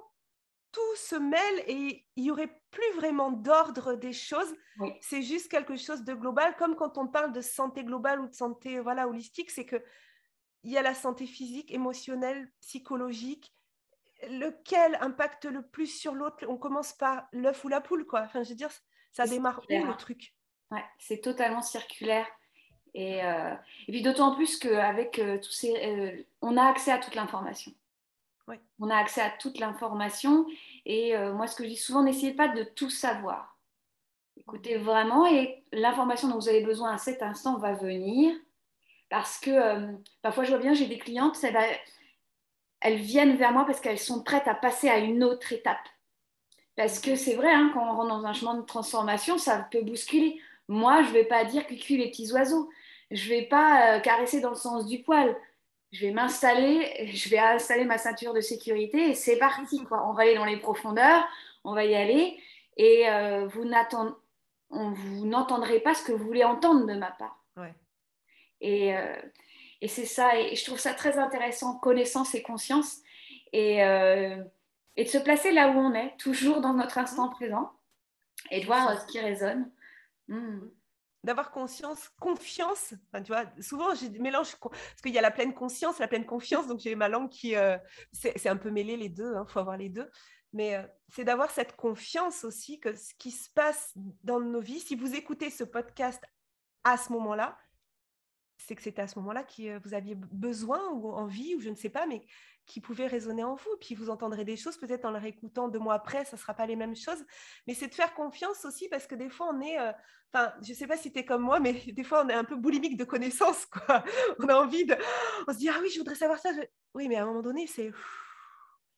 tout 0.72 0.96
se 0.96 1.16
mêle 1.16 1.64
et 1.66 2.06
il 2.16 2.22
n'y 2.22 2.30
aurait 2.30 2.59
plus 2.70 2.92
vraiment 2.96 3.30
d'ordre 3.30 3.94
des 3.94 4.12
choses. 4.12 4.54
C'est 5.00 5.22
juste 5.22 5.50
quelque 5.50 5.76
chose 5.76 6.04
de 6.04 6.14
global, 6.14 6.56
comme 6.56 6.76
quand 6.76 6.96
on 6.96 7.06
parle 7.06 7.32
de 7.32 7.40
santé 7.40 7.84
globale 7.84 8.20
ou 8.20 8.28
de 8.28 8.34
santé 8.34 8.80
voilà, 8.80 9.08
holistique, 9.08 9.50
c'est 9.50 9.66
que 9.66 9.82
il 10.62 10.70
y 10.70 10.78
a 10.78 10.82
la 10.82 10.94
santé 10.94 11.26
physique, 11.26 11.72
émotionnelle, 11.72 12.50
psychologique. 12.60 13.52
Lequel 14.28 14.98
impacte 15.00 15.46
le 15.46 15.62
plus 15.62 15.86
sur 15.86 16.14
l'autre? 16.14 16.44
On 16.46 16.58
commence 16.58 16.92
par 16.92 17.26
l'œuf 17.32 17.64
ou 17.64 17.68
la 17.68 17.80
poule, 17.80 18.06
quoi. 18.06 18.20
Enfin, 18.20 18.42
je 18.42 18.50
veux 18.50 18.54
dire, 18.54 18.70
ça 19.12 19.26
démarre 19.26 19.60
où 19.60 19.72
le 19.72 19.96
truc? 19.96 20.34
Ouais, 20.70 20.84
c'est 20.98 21.22
totalement 21.22 21.62
circulaire. 21.62 22.26
Et, 22.92 23.24
euh, 23.24 23.54
et 23.88 23.92
puis 23.92 24.02
d'autant 24.02 24.34
plus 24.34 24.58
qu'avec 24.58 25.18
euh, 25.18 25.38
tous 25.38 25.52
ces... 25.52 25.74
Euh, 25.74 26.22
on 26.42 26.56
a 26.56 26.64
accès 26.64 26.92
à 26.92 26.98
toute 26.98 27.14
l'information. 27.14 27.72
Ouais. 28.46 28.60
On 28.78 28.90
a 28.90 28.96
accès 28.96 29.22
à 29.22 29.30
toute 29.30 29.58
l'information. 29.58 30.46
Et 30.92 31.16
moi, 31.34 31.46
ce 31.46 31.54
que 31.54 31.62
je 31.62 31.68
dis 31.68 31.76
souvent, 31.76 32.02
n'essayez 32.02 32.32
pas 32.32 32.48
de 32.48 32.64
tout 32.64 32.90
savoir. 32.90 33.56
Écoutez 34.36 34.76
vraiment, 34.76 35.24
et 35.24 35.62
l'information 35.70 36.26
dont 36.26 36.34
vous 36.34 36.48
avez 36.48 36.62
besoin 36.62 36.92
à 36.92 36.98
cet 36.98 37.22
instant 37.22 37.58
va 37.58 37.74
venir. 37.74 38.34
Parce 39.10 39.38
que 39.38 39.50
euh, 39.50 39.92
parfois, 40.22 40.44
je 40.44 40.50
vois 40.50 40.58
bien, 40.58 40.72
j'ai 40.72 40.86
des 40.86 40.98
clientes, 40.98 41.36
elles 42.80 42.96
viennent 42.96 43.36
vers 43.36 43.52
moi 43.52 43.64
parce 43.66 43.80
qu'elles 43.80 43.98
sont 43.98 44.22
prêtes 44.22 44.48
à 44.48 44.54
passer 44.54 44.88
à 44.88 44.98
une 44.98 45.22
autre 45.22 45.52
étape. 45.52 45.86
Parce 46.76 47.00
que 47.00 47.16
c'est 47.16 47.34
vrai, 47.34 47.52
hein, 47.52 47.70
quand 47.74 47.82
on 47.82 47.96
rentre 47.96 48.08
dans 48.08 48.24
un 48.24 48.32
chemin 48.32 48.54
de 48.54 48.62
transformation, 48.64 49.36
ça 49.36 49.68
peut 49.70 49.82
bousculer. 49.82 50.40
Moi, 50.68 51.02
je 51.02 51.08
ne 51.08 51.12
vais 51.12 51.24
pas 51.24 51.44
dire 51.44 51.66
cucu 51.66 51.96
les 51.96 52.10
petits 52.10 52.32
oiseaux. 52.32 52.70
Je 53.10 53.24
ne 53.24 53.28
vais 53.36 53.46
pas 53.46 53.96
euh, 53.96 54.00
caresser 54.00 54.40
dans 54.40 54.50
le 54.50 54.56
sens 54.56 54.86
du 54.86 55.02
poil. 55.02 55.36
Je 55.92 56.06
vais 56.06 56.12
m'installer, 56.12 57.06
je 57.12 57.28
vais 57.28 57.38
installer 57.38 57.84
ma 57.84 57.98
ceinture 57.98 58.32
de 58.32 58.40
sécurité 58.40 59.10
et 59.10 59.14
c'est 59.14 59.36
parti. 59.36 59.84
Quoi. 59.84 60.08
On 60.08 60.12
va 60.12 60.22
aller 60.22 60.36
dans 60.36 60.44
les 60.44 60.58
profondeurs, 60.58 61.26
on 61.64 61.74
va 61.74 61.84
y 61.84 61.94
aller 61.94 62.38
et 62.76 63.08
euh, 63.08 63.46
vous 63.48 63.64
n'entendrez 65.26 65.80
pas 65.80 65.94
ce 65.94 66.04
que 66.04 66.12
vous 66.12 66.24
voulez 66.24 66.44
entendre 66.44 66.86
de 66.86 66.94
ma 66.94 67.10
part. 67.10 67.44
Ouais. 67.56 67.74
Et, 68.60 68.96
euh, 68.96 69.16
et 69.80 69.88
c'est 69.88 70.06
ça, 70.06 70.38
et 70.38 70.54
je 70.54 70.64
trouve 70.64 70.78
ça 70.78 70.94
très 70.94 71.18
intéressant, 71.18 71.78
connaissance 71.78 72.34
et 72.34 72.42
conscience, 72.42 72.98
et, 73.52 73.82
euh, 73.82 74.42
et, 74.96 75.04
de 75.04 75.08
se 75.08 75.18
placer 75.18 75.52
là 75.52 75.70
où 75.70 75.78
on 75.78 75.94
est, 75.94 76.16
toujours 76.18 76.60
dans 76.60 76.74
notre 76.74 76.98
instant 76.98 77.28
présent, 77.28 77.72
et 78.50 78.60
de 78.60 78.66
voir 78.66 79.00
ce 79.00 79.06
qui 79.06 79.20
résonne. 79.20 79.70
Hmm. 80.28 80.60
D'avoir 81.22 81.50
conscience, 81.50 82.08
confiance. 82.20 82.94
Enfin, 83.08 83.22
tu 83.22 83.30
vois, 83.32 83.44
souvent, 83.60 83.94
j'ai 83.94 84.08
mélange 84.08 84.56
parce 84.56 85.02
qu'il 85.02 85.12
y 85.12 85.18
a 85.18 85.22
la 85.22 85.30
pleine 85.30 85.52
conscience, 85.52 85.98
la 85.98 86.08
pleine 86.08 86.24
confiance. 86.24 86.66
Donc, 86.66 86.80
j'ai 86.80 86.94
ma 86.94 87.08
langue 87.08 87.28
qui. 87.28 87.54
c'est 88.12 88.48
un 88.48 88.56
peu 88.56 88.70
mêlé 88.70 88.96
les 88.96 89.10
deux, 89.10 89.32
il 89.32 89.36
hein, 89.36 89.44
faut 89.46 89.58
avoir 89.58 89.76
les 89.76 89.90
deux. 89.90 90.10
Mais 90.52 90.82
c'est 91.08 91.24
d'avoir 91.24 91.50
cette 91.50 91.76
confiance 91.76 92.44
aussi 92.44 92.80
que 92.80 92.94
ce 92.94 93.14
qui 93.18 93.30
se 93.30 93.50
passe 93.50 93.92
dans 94.24 94.40
nos 94.40 94.60
vies, 94.60 94.80
si 94.80 94.96
vous 94.96 95.14
écoutez 95.14 95.50
ce 95.50 95.62
podcast 95.62 96.24
à 96.84 96.96
ce 96.96 97.12
moment-là, 97.12 97.58
c'est 98.66 98.74
que 98.74 98.82
c'était 98.82 99.02
à 99.02 99.08
ce 99.08 99.18
moment-là 99.18 99.42
que 99.42 99.62
euh, 99.62 99.78
vous 99.84 99.94
aviez 99.94 100.14
besoin 100.14 100.90
ou 100.92 101.10
envie, 101.12 101.54
ou 101.54 101.60
je 101.60 101.70
ne 101.70 101.74
sais 101.74 101.88
pas, 101.88 102.06
mais 102.06 102.22
qui 102.70 102.80
pouvait 102.80 103.06
résonner 103.06 103.42
en 103.42 103.56
vous. 103.56 103.76
Puis 103.80 103.94
vous 103.94 104.10
entendrez 104.10 104.44
des 104.44 104.56
choses, 104.56 104.76
peut-être 104.76 105.04
en 105.04 105.10
les 105.10 105.18
réécoutant 105.18 105.68
deux 105.68 105.78
mois 105.78 105.94
après, 105.94 106.24
ça 106.24 106.36
ne 106.36 106.40
sera 106.40 106.54
pas 106.54 106.66
les 106.66 106.76
mêmes 106.76 106.94
choses. 106.94 107.24
Mais 107.66 107.74
c'est 107.74 107.88
de 107.88 107.94
faire 107.94 108.14
confiance 108.14 108.64
aussi, 108.64 108.88
parce 108.88 109.06
que 109.06 109.14
des 109.16 109.28
fois, 109.28 109.50
on 109.52 109.60
est. 109.60 109.78
Euh, 109.78 109.92
enfin, 110.32 110.52
je 110.62 110.70
ne 110.70 110.76
sais 110.76 110.86
pas 110.86 110.96
si 110.96 111.12
tu 111.12 111.18
es 111.18 111.24
comme 111.24 111.42
moi, 111.42 111.58
mais 111.58 111.72
des 111.92 112.04
fois, 112.04 112.24
on 112.24 112.28
est 112.28 112.34
un 112.34 112.44
peu 112.44 112.56
boulimique 112.56 112.96
de 112.96 113.04
connaissances. 113.04 113.66
Quoi. 113.66 114.04
On 114.38 114.48
a 114.48 114.54
envie 114.54 114.84
de. 114.84 114.96
On 115.48 115.52
se 115.52 115.58
dit, 115.58 115.68
ah 115.68 115.78
oui, 115.82 115.90
je 115.90 115.98
voudrais 115.98 116.14
savoir 116.14 116.38
ça. 116.38 116.50
Oui, 116.94 117.08
mais 117.08 117.16
à 117.16 117.22
un 117.22 117.26
moment 117.26 117.42
donné, 117.42 117.66
c'est. 117.66 117.90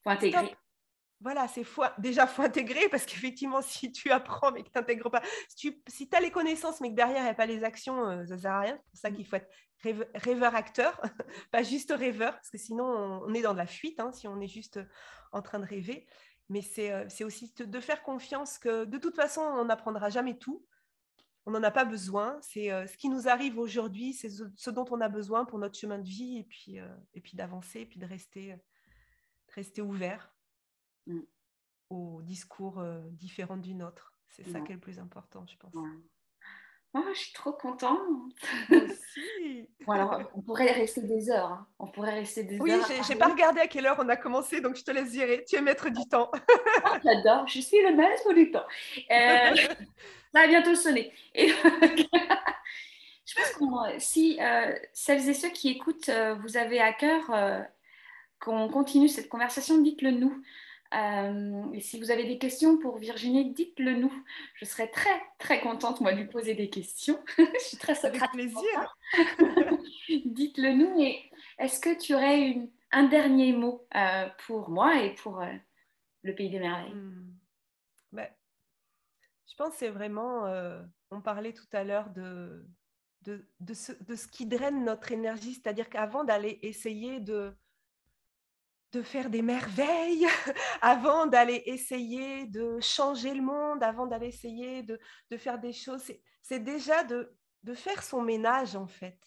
Faut 0.05 0.11
intégrer 0.11 0.57
voilà, 1.23 1.47
c'est 1.47 1.65
déjà 1.99 2.27
faut 2.27 2.43
intégrer 2.43 2.89
parce 2.89 3.07
qu'effectivement, 3.07 3.63
si 3.63 3.93
tu 3.93 4.11
apprends 4.11 4.51
mais 4.51 4.63
que 4.63 4.69
tu 4.71 4.79
n'intègres 4.79 5.11
pas, 5.11 5.23
si 5.49 6.09
tu 6.09 6.17
as 6.17 6.21
les 6.21 6.31
connaissances 6.31 6.81
mais 6.81 6.91
que 6.91 6.97
derrière 6.97 7.21
il 7.21 7.25
n'y 7.25 7.31
a 7.31 7.35
pas 7.35 7.47
les 7.47 7.65
actions, 7.65 8.09
euh, 8.09 8.27
ça 8.27 8.35
ne 8.35 8.41
sert 8.41 8.53
à 8.53 8.61
rien. 8.61 8.79
C'est 8.83 8.91
pour 8.91 9.01
ça 9.01 9.11
mmh. 9.11 9.15
qu'il 9.15 9.27
faut 9.27 9.37
être 9.37 9.51
rêveur-acteur, 10.15 11.01
pas 11.53 11.63
juste 11.63 11.93
rêveur, 11.97 12.35
parce 12.35 12.51
que 12.51 12.59
sinon 12.59 12.85
on, 12.85 13.35
est 13.35 13.43
dans 13.43 13.53
de 13.53 13.59
la 13.59 13.67
fuite 13.67 14.01
hein, 14.01 14.13
si 14.13 14.27
on 14.27 14.41
est 14.41 14.49
juste 14.49 14.81
en 15.33 15.43
train 15.43 15.61
de 15.61 15.67
rêver. 15.67 16.07
Mais 16.49 16.61
c'est 16.61 16.93
euh, 16.93 17.07
aussi 17.25 17.55
de 17.57 17.81
faire 17.81 18.03
confiance 18.03 18.59
que 18.59 18.85
de 18.85 18.99
toute 18.99 19.17
façon, 19.17 19.41
on 19.41 19.65
n'apprendra 19.67 20.11
jamais 20.11 20.37
tout. 20.37 20.67
On 21.47 21.53
n'en 21.53 21.63
a 21.63 21.71
pas 21.71 21.85
besoin. 21.85 22.39
C'est 22.43 22.71
euh, 22.73 22.87
ce 22.87 22.97
qui 22.97 23.09
nous 23.09 23.29
arrive 23.29 23.59
aujourd'hui, 23.59 24.13
c'est 24.13 24.29
ce 24.29 24.71
dont 24.71 24.85
on 24.91 25.01
a 25.01 25.09
besoin 25.09 25.45
pour 25.45 25.59
notre 25.59 25.79
chemin 25.79 25.99
de 25.99 26.09
vie 26.09 26.39
et 26.39 26.45
puis, 26.45 26.79
et 27.15 27.21
puis 27.21 27.37
d'avancer 27.37 27.81
et 27.81 27.87
puis 27.87 27.99
de 27.99 28.07
rester, 28.07 28.57
rester 29.55 29.83
ouvert 29.83 30.32
Mm. 31.07 31.21
au 31.91 32.23
discours 32.23 32.79
euh, 32.79 33.01
différent 33.11 33.57
du 33.57 33.75
nôtre. 33.75 34.13
C'est 34.29 34.49
ça 34.49 34.61
qui 34.61 34.73
est 34.73 34.77
le 34.77 34.81
plus 34.81 34.99
important, 34.99 35.45
je 35.47 35.57
pense. 35.59 35.75
Oh, 36.95 37.01
je 37.15 37.19
suis 37.19 37.33
trop 37.33 37.53
contente. 37.53 37.99
Aussi. 38.71 39.69
on 39.87 40.43
pourrait 40.43 40.73
rester 40.73 41.03
des 41.03 41.31
heures. 41.31 41.53
Hein. 41.53 41.67
On 41.79 41.87
pourrait 41.87 42.15
rester 42.15 42.45
des 42.45 42.59
oui, 42.59 42.73
heures. 42.73 42.85
Oui, 42.89 42.97
j'ai 43.07 43.15
pas 43.15 43.29
regardé 43.29 43.61
à 43.61 43.67
quelle 43.67 43.87
heure 43.87 43.97
on 43.99 44.09
a 44.09 44.17
commencé, 44.17 44.61
donc 44.61 44.77
je 44.77 44.85
te 44.85 44.91
laisse 44.91 45.13
gérer. 45.13 45.45
Tu 45.47 45.57
es 45.57 45.61
maître 45.61 45.89
du 45.91 46.07
temps. 46.09 46.31
Ah, 46.85 46.99
j'adore. 47.05 47.47
Je 47.47 47.61
suis 47.61 47.81
le 47.81 47.95
maître 47.95 48.33
du 48.33 48.51
temps. 48.51 48.67
Euh, 49.11 49.55
ça 50.35 50.41
va 50.43 50.47
bientôt 50.49 50.75
sonner. 50.75 51.13
Et 51.35 51.49
je 51.49 53.35
pense 53.35 53.53
que 53.53 53.99
si 53.99 54.39
euh, 54.41 54.75
celles 54.93 55.29
et 55.29 55.35
ceux 55.35 55.51
qui 55.51 55.69
écoutent, 55.71 56.11
vous 56.41 56.57
avez 56.57 56.81
à 56.81 56.93
cœur 56.93 57.31
qu'on 58.41 58.69
continue 58.69 59.09
cette 59.09 59.29
conversation, 59.29 59.81
dites-le 59.81 60.11
nous. 60.11 60.43
Euh, 60.95 61.73
et 61.73 61.81
si 61.81 61.99
vous 61.99 62.11
avez 62.11 62.25
des 62.25 62.39
questions 62.39 62.79
pour 62.79 62.99
Virginie, 62.99 63.53
dites-le 63.53 63.95
nous. 63.95 64.13
Je 64.57 64.65
serais 64.65 64.89
très, 64.89 65.23
très 65.39 65.61
contente, 65.61 66.01
moi, 66.01 66.13
de 66.13 66.19
lui 66.19 66.27
poser 66.27 66.55
des 66.55 66.69
questions. 66.69 67.19
je 67.39 67.65
suis 67.65 67.77
très 67.77 68.05
Avec 68.05 68.23
plaisir. 68.33 68.97
dites-le 70.27 70.73
nous. 70.73 71.01
Et 71.01 71.19
est-ce 71.59 71.81
que 71.81 71.99
tu 71.99 72.15
aurais 72.15 72.59
un 72.91 73.05
dernier 73.05 73.53
mot 73.53 73.87
euh, 73.95 74.29
pour 74.47 74.69
moi 74.69 75.03
et 75.03 75.15
pour 75.15 75.41
euh, 75.41 75.53
le 76.23 76.35
Pays 76.35 76.51
des 76.51 76.61
Merveilles? 76.61 76.95
Hmm. 76.95 77.35
ben, 78.13 78.29
Je 79.47 79.55
pense 79.57 79.71
que 79.71 79.79
c'est 79.79 79.89
vraiment, 79.89 80.45
on 81.11 81.21
parlait 81.21 81.55
tout 81.55 81.69
à 81.73 81.85
l'heure 81.85 82.11
de, 82.11 82.67
de, 83.23 83.47
de, 83.61 83.75
ce, 83.75 83.93
de 84.05 84.15
ce 84.15 84.29
qui 84.29 84.47
draine 84.47 84.85
notre 84.85 85.13
énergie, 85.13 85.55
c'est-à-dire 85.55 85.89
qu'avant 85.89 86.25
d'aller 86.25 86.59
essayer 86.63 87.21
de 87.21 87.55
de 88.93 89.03
faire 89.03 89.31
des 89.31 89.43
merveilles 89.43 90.27
avant 90.83 91.27
d'aller 91.27 91.63
essayer 91.67 92.47
de 92.47 92.79
changer 92.81 93.35
le 93.35 93.43
monde, 93.43 93.83
avant 93.83 94.07
d'aller 94.07 94.29
essayer 94.29 94.83
de, 94.83 94.99
faire 95.39 95.59
des 95.59 95.73
choses. 95.73 96.03
C'est 96.43 96.61
déjà 96.61 97.03
de, 97.05 97.35
faire 97.75 98.03
son 98.03 98.21
ménage, 98.21 98.77
en 98.77 98.87
fait. 98.87 99.19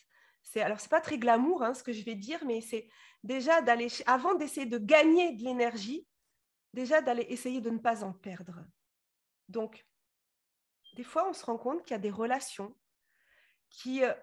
Alors, 0.56 0.80
ce 0.80 0.86
n'est 0.86 0.90
pas 0.90 1.02
très 1.02 1.18
glamour, 1.18 1.64
hein, 1.64 1.74
ce 1.74 1.84
que 1.84 1.92
je 1.92 2.06
vais 2.06 2.16
dire, 2.16 2.40
mais 2.46 2.62
c'est 2.62 2.88
déjà 3.24 3.62
d'aller, 3.62 3.88
avant 4.06 4.36
d'essayer 4.36 4.68
de 4.68 4.78
gagner 4.78 5.34
de 5.34 5.44
l'énergie, 5.44 6.08
déjà 6.72 7.02
d'aller 7.02 7.26
essayer 7.30 7.60
de 7.60 7.72
ne 7.72 7.80
pas 7.80 8.04
en 8.04 8.14
perdre. 8.14 8.64
Donc, 9.50 9.86
des 10.96 11.04
fois, 11.04 11.28
on 11.28 11.34
se 11.34 11.44
rend 11.44 11.58
compte 11.58 11.82
qu'il 11.84 11.92
y 11.92 11.96
a 11.96 12.00
des 12.00 12.12
relations 12.12 12.78
qui, 13.70 14.04
euh, 14.04 14.14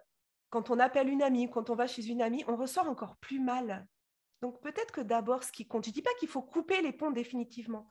quand 0.50 0.70
on 0.70 0.78
appelle 0.78 1.08
une 1.08 1.22
amie, 1.22 1.50
quand 1.50 1.68
on 1.68 1.74
va 1.74 1.86
chez 1.86 2.06
une 2.06 2.22
amie, 2.22 2.44
on 2.46 2.56
ressort 2.56 2.88
encore 2.88 3.16
plus 3.16 3.40
mal 3.40 3.86
donc 4.42 4.60
peut-être 4.60 4.92
que 4.92 5.00
d'abord, 5.00 5.44
ce 5.44 5.52
qui 5.52 5.66
compte, 5.66 5.84
je 5.84 5.90
ne 5.90 5.94
dis 5.94 6.02
pas 6.02 6.12
qu'il 6.18 6.28
faut 6.28 6.42
couper 6.42 6.82
les 6.82 6.92
ponts 6.92 7.12
définitivement, 7.12 7.88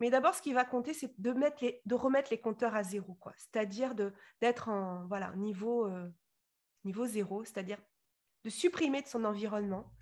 mais 0.00 0.10
d'abord, 0.10 0.34
ce 0.34 0.42
qui 0.42 0.52
va 0.52 0.64
compter, 0.64 0.94
c'est 0.94 1.14
de, 1.20 1.94
remettre 1.94 2.28
les 2.32 2.40
compteurs 2.40 2.74
à 2.74 2.82
zéro, 2.82 3.14
quoi. 3.14 3.32
C'est-à-dire 3.36 3.94
d'être 4.40 4.68
en 4.68 5.06
voilà, 5.06 5.28
euh, 5.30 6.08
niveau 6.84 7.06
zéro, 7.06 7.44
c'est-à-dire 7.44 7.78
de 8.42 8.50
supprimer 8.50 9.02
de 9.02 9.06
son 9.06 9.24
environnement 9.24 9.92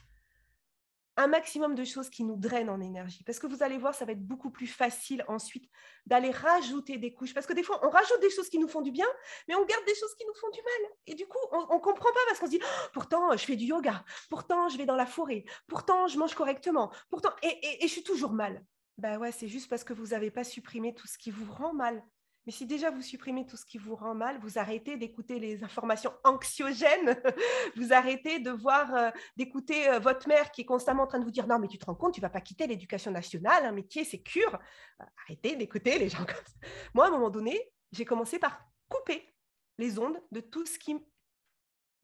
un 1.20 1.26
maximum 1.26 1.74
de 1.74 1.84
choses 1.84 2.08
qui 2.08 2.24
nous 2.24 2.36
drainent 2.36 2.70
en 2.70 2.80
énergie. 2.80 3.22
Parce 3.24 3.38
que 3.38 3.46
vous 3.46 3.62
allez 3.62 3.78
voir, 3.78 3.94
ça 3.94 4.04
va 4.04 4.12
être 4.12 4.26
beaucoup 4.26 4.50
plus 4.50 4.66
facile 4.66 5.24
ensuite 5.28 5.70
d'aller 6.06 6.30
rajouter 6.30 6.96
des 6.96 7.12
couches. 7.12 7.34
Parce 7.34 7.46
que 7.46 7.52
des 7.52 7.62
fois, 7.62 7.78
on 7.84 7.90
rajoute 7.90 8.20
des 8.20 8.30
choses 8.30 8.48
qui 8.48 8.58
nous 8.58 8.68
font 8.68 8.80
du 8.80 8.90
bien, 8.90 9.06
mais 9.46 9.54
on 9.54 9.64
garde 9.64 9.84
des 9.84 9.94
choses 9.94 10.14
qui 10.14 10.24
nous 10.26 10.34
font 10.34 10.48
du 10.50 10.60
mal. 10.62 10.90
Et 11.06 11.14
du 11.14 11.26
coup, 11.26 11.38
on 11.52 11.74
ne 11.74 11.80
comprend 11.80 12.10
pas 12.12 12.20
parce 12.28 12.38
qu'on 12.38 12.46
se 12.46 12.52
dit, 12.52 12.60
oh, 12.62 12.88
pourtant, 12.92 13.32
je 13.32 13.44
fais 13.44 13.56
du 13.56 13.66
yoga, 13.66 14.04
pourtant, 14.30 14.68
je 14.68 14.78
vais 14.78 14.86
dans 14.86 14.96
la 14.96 15.06
forêt, 15.06 15.44
pourtant, 15.66 16.08
je 16.08 16.18
mange 16.18 16.34
correctement, 16.34 16.90
pourtant, 17.10 17.30
et, 17.42 17.84
et 17.84 17.86
je 17.86 17.92
suis 17.92 18.02
toujours 18.02 18.32
mal. 18.32 18.64
Ben 18.98 19.18
ouais, 19.18 19.32
c'est 19.32 19.48
juste 19.48 19.68
parce 19.68 19.84
que 19.84 19.92
vous 19.92 20.08
n'avez 20.08 20.30
pas 20.30 20.44
supprimé 20.44 20.94
tout 20.94 21.06
ce 21.06 21.16
qui 21.16 21.30
vous 21.30 21.50
rend 21.52 21.72
mal. 21.72 22.02
Mais 22.46 22.52
si 22.52 22.66
déjà 22.66 22.90
vous 22.90 23.02
supprimez 23.02 23.46
tout 23.46 23.56
ce 23.56 23.66
qui 23.66 23.76
vous 23.76 23.94
rend 23.94 24.14
mal, 24.14 24.38
vous 24.40 24.58
arrêtez 24.58 24.96
d'écouter 24.96 25.38
les 25.38 25.62
informations 25.62 26.12
anxiogènes, 26.24 27.20
vous 27.76 27.92
arrêtez 27.92 28.40
de 28.40 28.50
voir, 28.50 28.94
euh, 28.94 29.10
d'écouter 29.36 29.88
euh, 29.88 29.98
votre 29.98 30.26
mère 30.26 30.50
qui 30.50 30.62
est 30.62 30.64
constamment 30.64 31.02
en 31.02 31.06
train 31.06 31.18
de 31.18 31.24
vous 31.24 31.30
dire 31.30 31.46
non 31.46 31.58
mais 31.58 31.68
tu 31.68 31.78
te 31.78 31.84
rends 31.84 31.94
compte, 31.94 32.14
tu 32.14 32.20
vas 32.20 32.30
pas 32.30 32.40
quitter 32.40 32.66
l'éducation 32.66 33.10
nationale, 33.10 33.66
un 33.66 33.72
métier 33.72 34.04
c'est 34.04 34.22
cure. 34.22 34.54
Euh, 34.54 35.04
arrêtez 35.24 35.56
d'écouter 35.56 35.98
les 35.98 36.08
gens 36.08 36.24
comme 36.24 36.46
ça. 36.46 36.68
Moi 36.94 37.04
à 37.04 37.08
un 37.08 37.10
moment 37.10 37.30
donné, 37.30 37.70
j'ai 37.92 38.06
commencé 38.06 38.38
par 38.38 38.64
couper 38.88 39.34
les 39.76 39.98
ondes 39.98 40.20
de 40.30 40.40
tout 40.40 40.64
ce 40.64 40.78
qui 40.78 40.96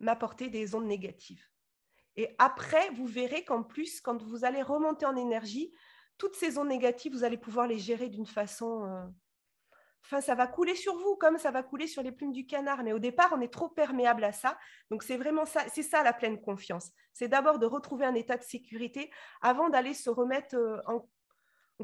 m'apportait 0.00 0.50
des 0.50 0.74
ondes 0.74 0.86
négatives. 0.86 1.44
Et 2.16 2.34
après, 2.38 2.90
vous 2.90 3.06
verrez 3.06 3.44
qu'en 3.44 3.62
plus, 3.62 4.00
quand 4.00 4.22
vous 4.22 4.44
allez 4.44 4.62
remonter 4.62 5.04
en 5.04 5.16
énergie, 5.16 5.72
toutes 6.18 6.34
ces 6.34 6.56
ondes 6.56 6.68
négatives, 6.68 7.12
vous 7.12 7.24
allez 7.24 7.36
pouvoir 7.36 7.66
les 7.66 7.78
gérer 7.78 8.08
d'une 8.08 8.26
façon 8.26 9.12
Enfin, 10.06 10.20
ça 10.20 10.36
va 10.36 10.46
couler 10.46 10.76
sur 10.76 10.96
vous 10.96 11.16
comme 11.16 11.36
ça 11.36 11.50
va 11.50 11.64
couler 11.64 11.88
sur 11.88 12.00
les 12.00 12.12
plumes 12.12 12.30
du 12.30 12.46
canard. 12.46 12.84
Mais 12.84 12.92
au 12.92 13.00
départ, 13.00 13.32
on 13.32 13.40
est 13.40 13.52
trop 13.52 13.68
perméable 13.68 14.22
à 14.22 14.30
ça. 14.30 14.56
Donc, 14.88 15.02
c'est 15.02 15.16
vraiment 15.16 15.44
ça, 15.44 15.64
c'est 15.72 15.82
ça 15.82 16.04
la 16.04 16.12
pleine 16.12 16.40
confiance. 16.40 16.92
C'est 17.12 17.26
d'abord 17.26 17.58
de 17.58 17.66
retrouver 17.66 18.06
un 18.06 18.14
état 18.14 18.36
de 18.36 18.44
sécurité 18.44 19.10
avant 19.42 19.68
d'aller 19.68 19.94
se 19.94 20.08
remettre 20.08 20.54
euh, 20.54 20.78
en, 20.86 21.08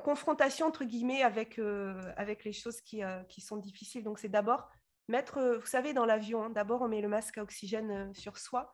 confrontation, 0.00 0.66
entre 0.66 0.84
guillemets, 0.84 1.22
avec, 1.22 1.58
euh, 1.58 2.00
avec 2.16 2.44
les 2.44 2.52
choses 2.52 2.80
qui, 2.80 3.02
euh, 3.02 3.24
qui 3.24 3.40
sont 3.40 3.56
difficiles. 3.56 4.04
Donc, 4.04 4.20
c'est 4.20 4.28
d'abord 4.28 4.70
mettre, 5.08 5.58
vous 5.60 5.66
savez, 5.66 5.92
dans 5.92 6.06
l'avion, 6.06 6.44
hein, 6.44 6.50
d'abord, 6.50 6.82
on 6.82 6.88
met 6.88 7.00
le 7.00 7.08
masque 7.08 7.38
à 7.38 7.42
oxygène 7.42 8.14
sur 8.14 8.38
soi. 8.38 8.72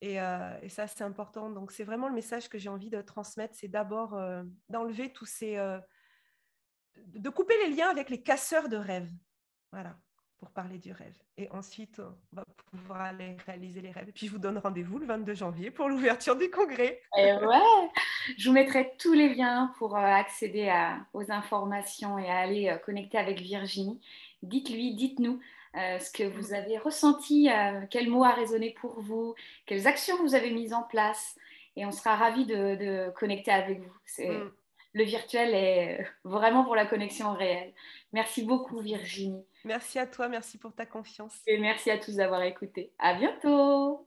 Et, 0.00 0.16
et 0.16 0.68
ça, 0.68 0.88
c'est 0.88 1.04
important. 1.04 1.48
Donc, 1.48 1.70
c'est 1.70 1.84
vraiment 1.84 2.08
le 2.08 2.14
message 2.14 2.48
que 2.48 2.58
j'ai 2.58 2.68
envie 2.68 2.90
de 2.90 3.00
transmettre. 3.00 3.54
C'est 3.54 3.68
d'abord 3.68 4.20
d'enlever 4.68 5.12
tous 5.12 5.26
ces 5.26 5.56
de 6.96 7.28
couper 7.30 7.54
les 7.66 7.74
liens 7.74 7.88
avec 7.88 8.10
les 8.10 8.22
casseurs 8.22 8.68
de 8.68 8.76
rêves. 8.76 9.10
Voilà, 9.70 9.96
pour 10.38 10.50
parler 10.50 10.78
du 10.78 10.92
rêve. 10.92 11.16
Et 11.38 11.48
ensuite, 11.50 12.00
on 12.00 12.36
va 12.36 12.44
pouvoir 12.70 13.00
aller 13.02 13.36
réaliser 13.46 13.80
les 13.80 13.90
rêves. 13.90 14.08
Et 14.08 14.12
puis, 14.12 14.26
je 14.26 14.32
vous 14.32 14.38
donne 14.38 14.58
rendez-vous 14.58 14.98
le 14.98 15.06
22 15.06 15.34
janvier 15.34 15.70
pour 15.70 15.88
l'ouverture 15.88 16.36
du 16.36 16.50
congrès. 16.50 17.00
Et 17.16 17.32
ouais, 17.32 17.90
je 18.36 18.48
vous 18.48 18.54
mettrai 18.54 18.92
tous 18.98 19.12
les 19.12 19.34
liens 19.34 19.72
pour 19.78 19.96
euh, 19.96 20.00
accéder 20.00 20.72
aux 21.14 21.30
informations 21.30 22.18
et 22.18 22.28
à 22.28 22.38
aller 22.38 22.68
euh, 22.68 22.76
connecter 22.76 23.18
avec 23.18 23.40
Virginie. 23.40 24.00
Dites-lui, 24.42 24.94
dites-nous 24.94 25.40
euh, 25.76 25.98
ce 25.98 26.10
que 26.10 26.24
vous 26.24 26.52
avez 26.52 26.76
ressenti, 26.76 27.48
quel 27.90 28.10
mot 28.10 28.24
a 28.24 28.32
résonné 28.32 28.74
pour 28.78 29.00
vous, 29.00 29.34
quelles 29.64 29.86
actions 29.86 30.16
vous 30.18 30.34
avez 30.34 30.50
mises 30.50 30.74
en 30.74 30.82
place. 30.82 31.36
Et 31.76 31.86
on 31.86 31.92
sera 31.92 32.16
ravis 32.16 32.44
de, 32.44 33.10
connecter 33.10 33.50
avec 33.50 33.80
vous. 33.80 33.96
C'est. 34.04 34.28
Mm 34.28 34.50
le 34.92 35.04
virtuel 35.04 35.54
est 35.54 36.06
vraiment 36.24 36.64
pour 36.64 36.76
la 36.76 36.86
connexion 36.86 37.34
réelle. 37.34 37.72
Merci 38.12 38.44
beaucoup 38.44 38.80
Virginie. 38.80 39.44
Merci 39.64 39.98
à 39.98 40.06
toi, 40.06 40.28
merci 40.28 40.58
pour 40.58 40.74
ta 40.74 40.86
confiance. 40.86 41.40
Et 41.46 41.58
merci 41.58 41.90
à 41.90 41.98
tous 41.98 42.16
d'avoir 42.16 42.42
écouté. 42.42 42.92
À 42.98 43.14
bientôt. 43.14 44.06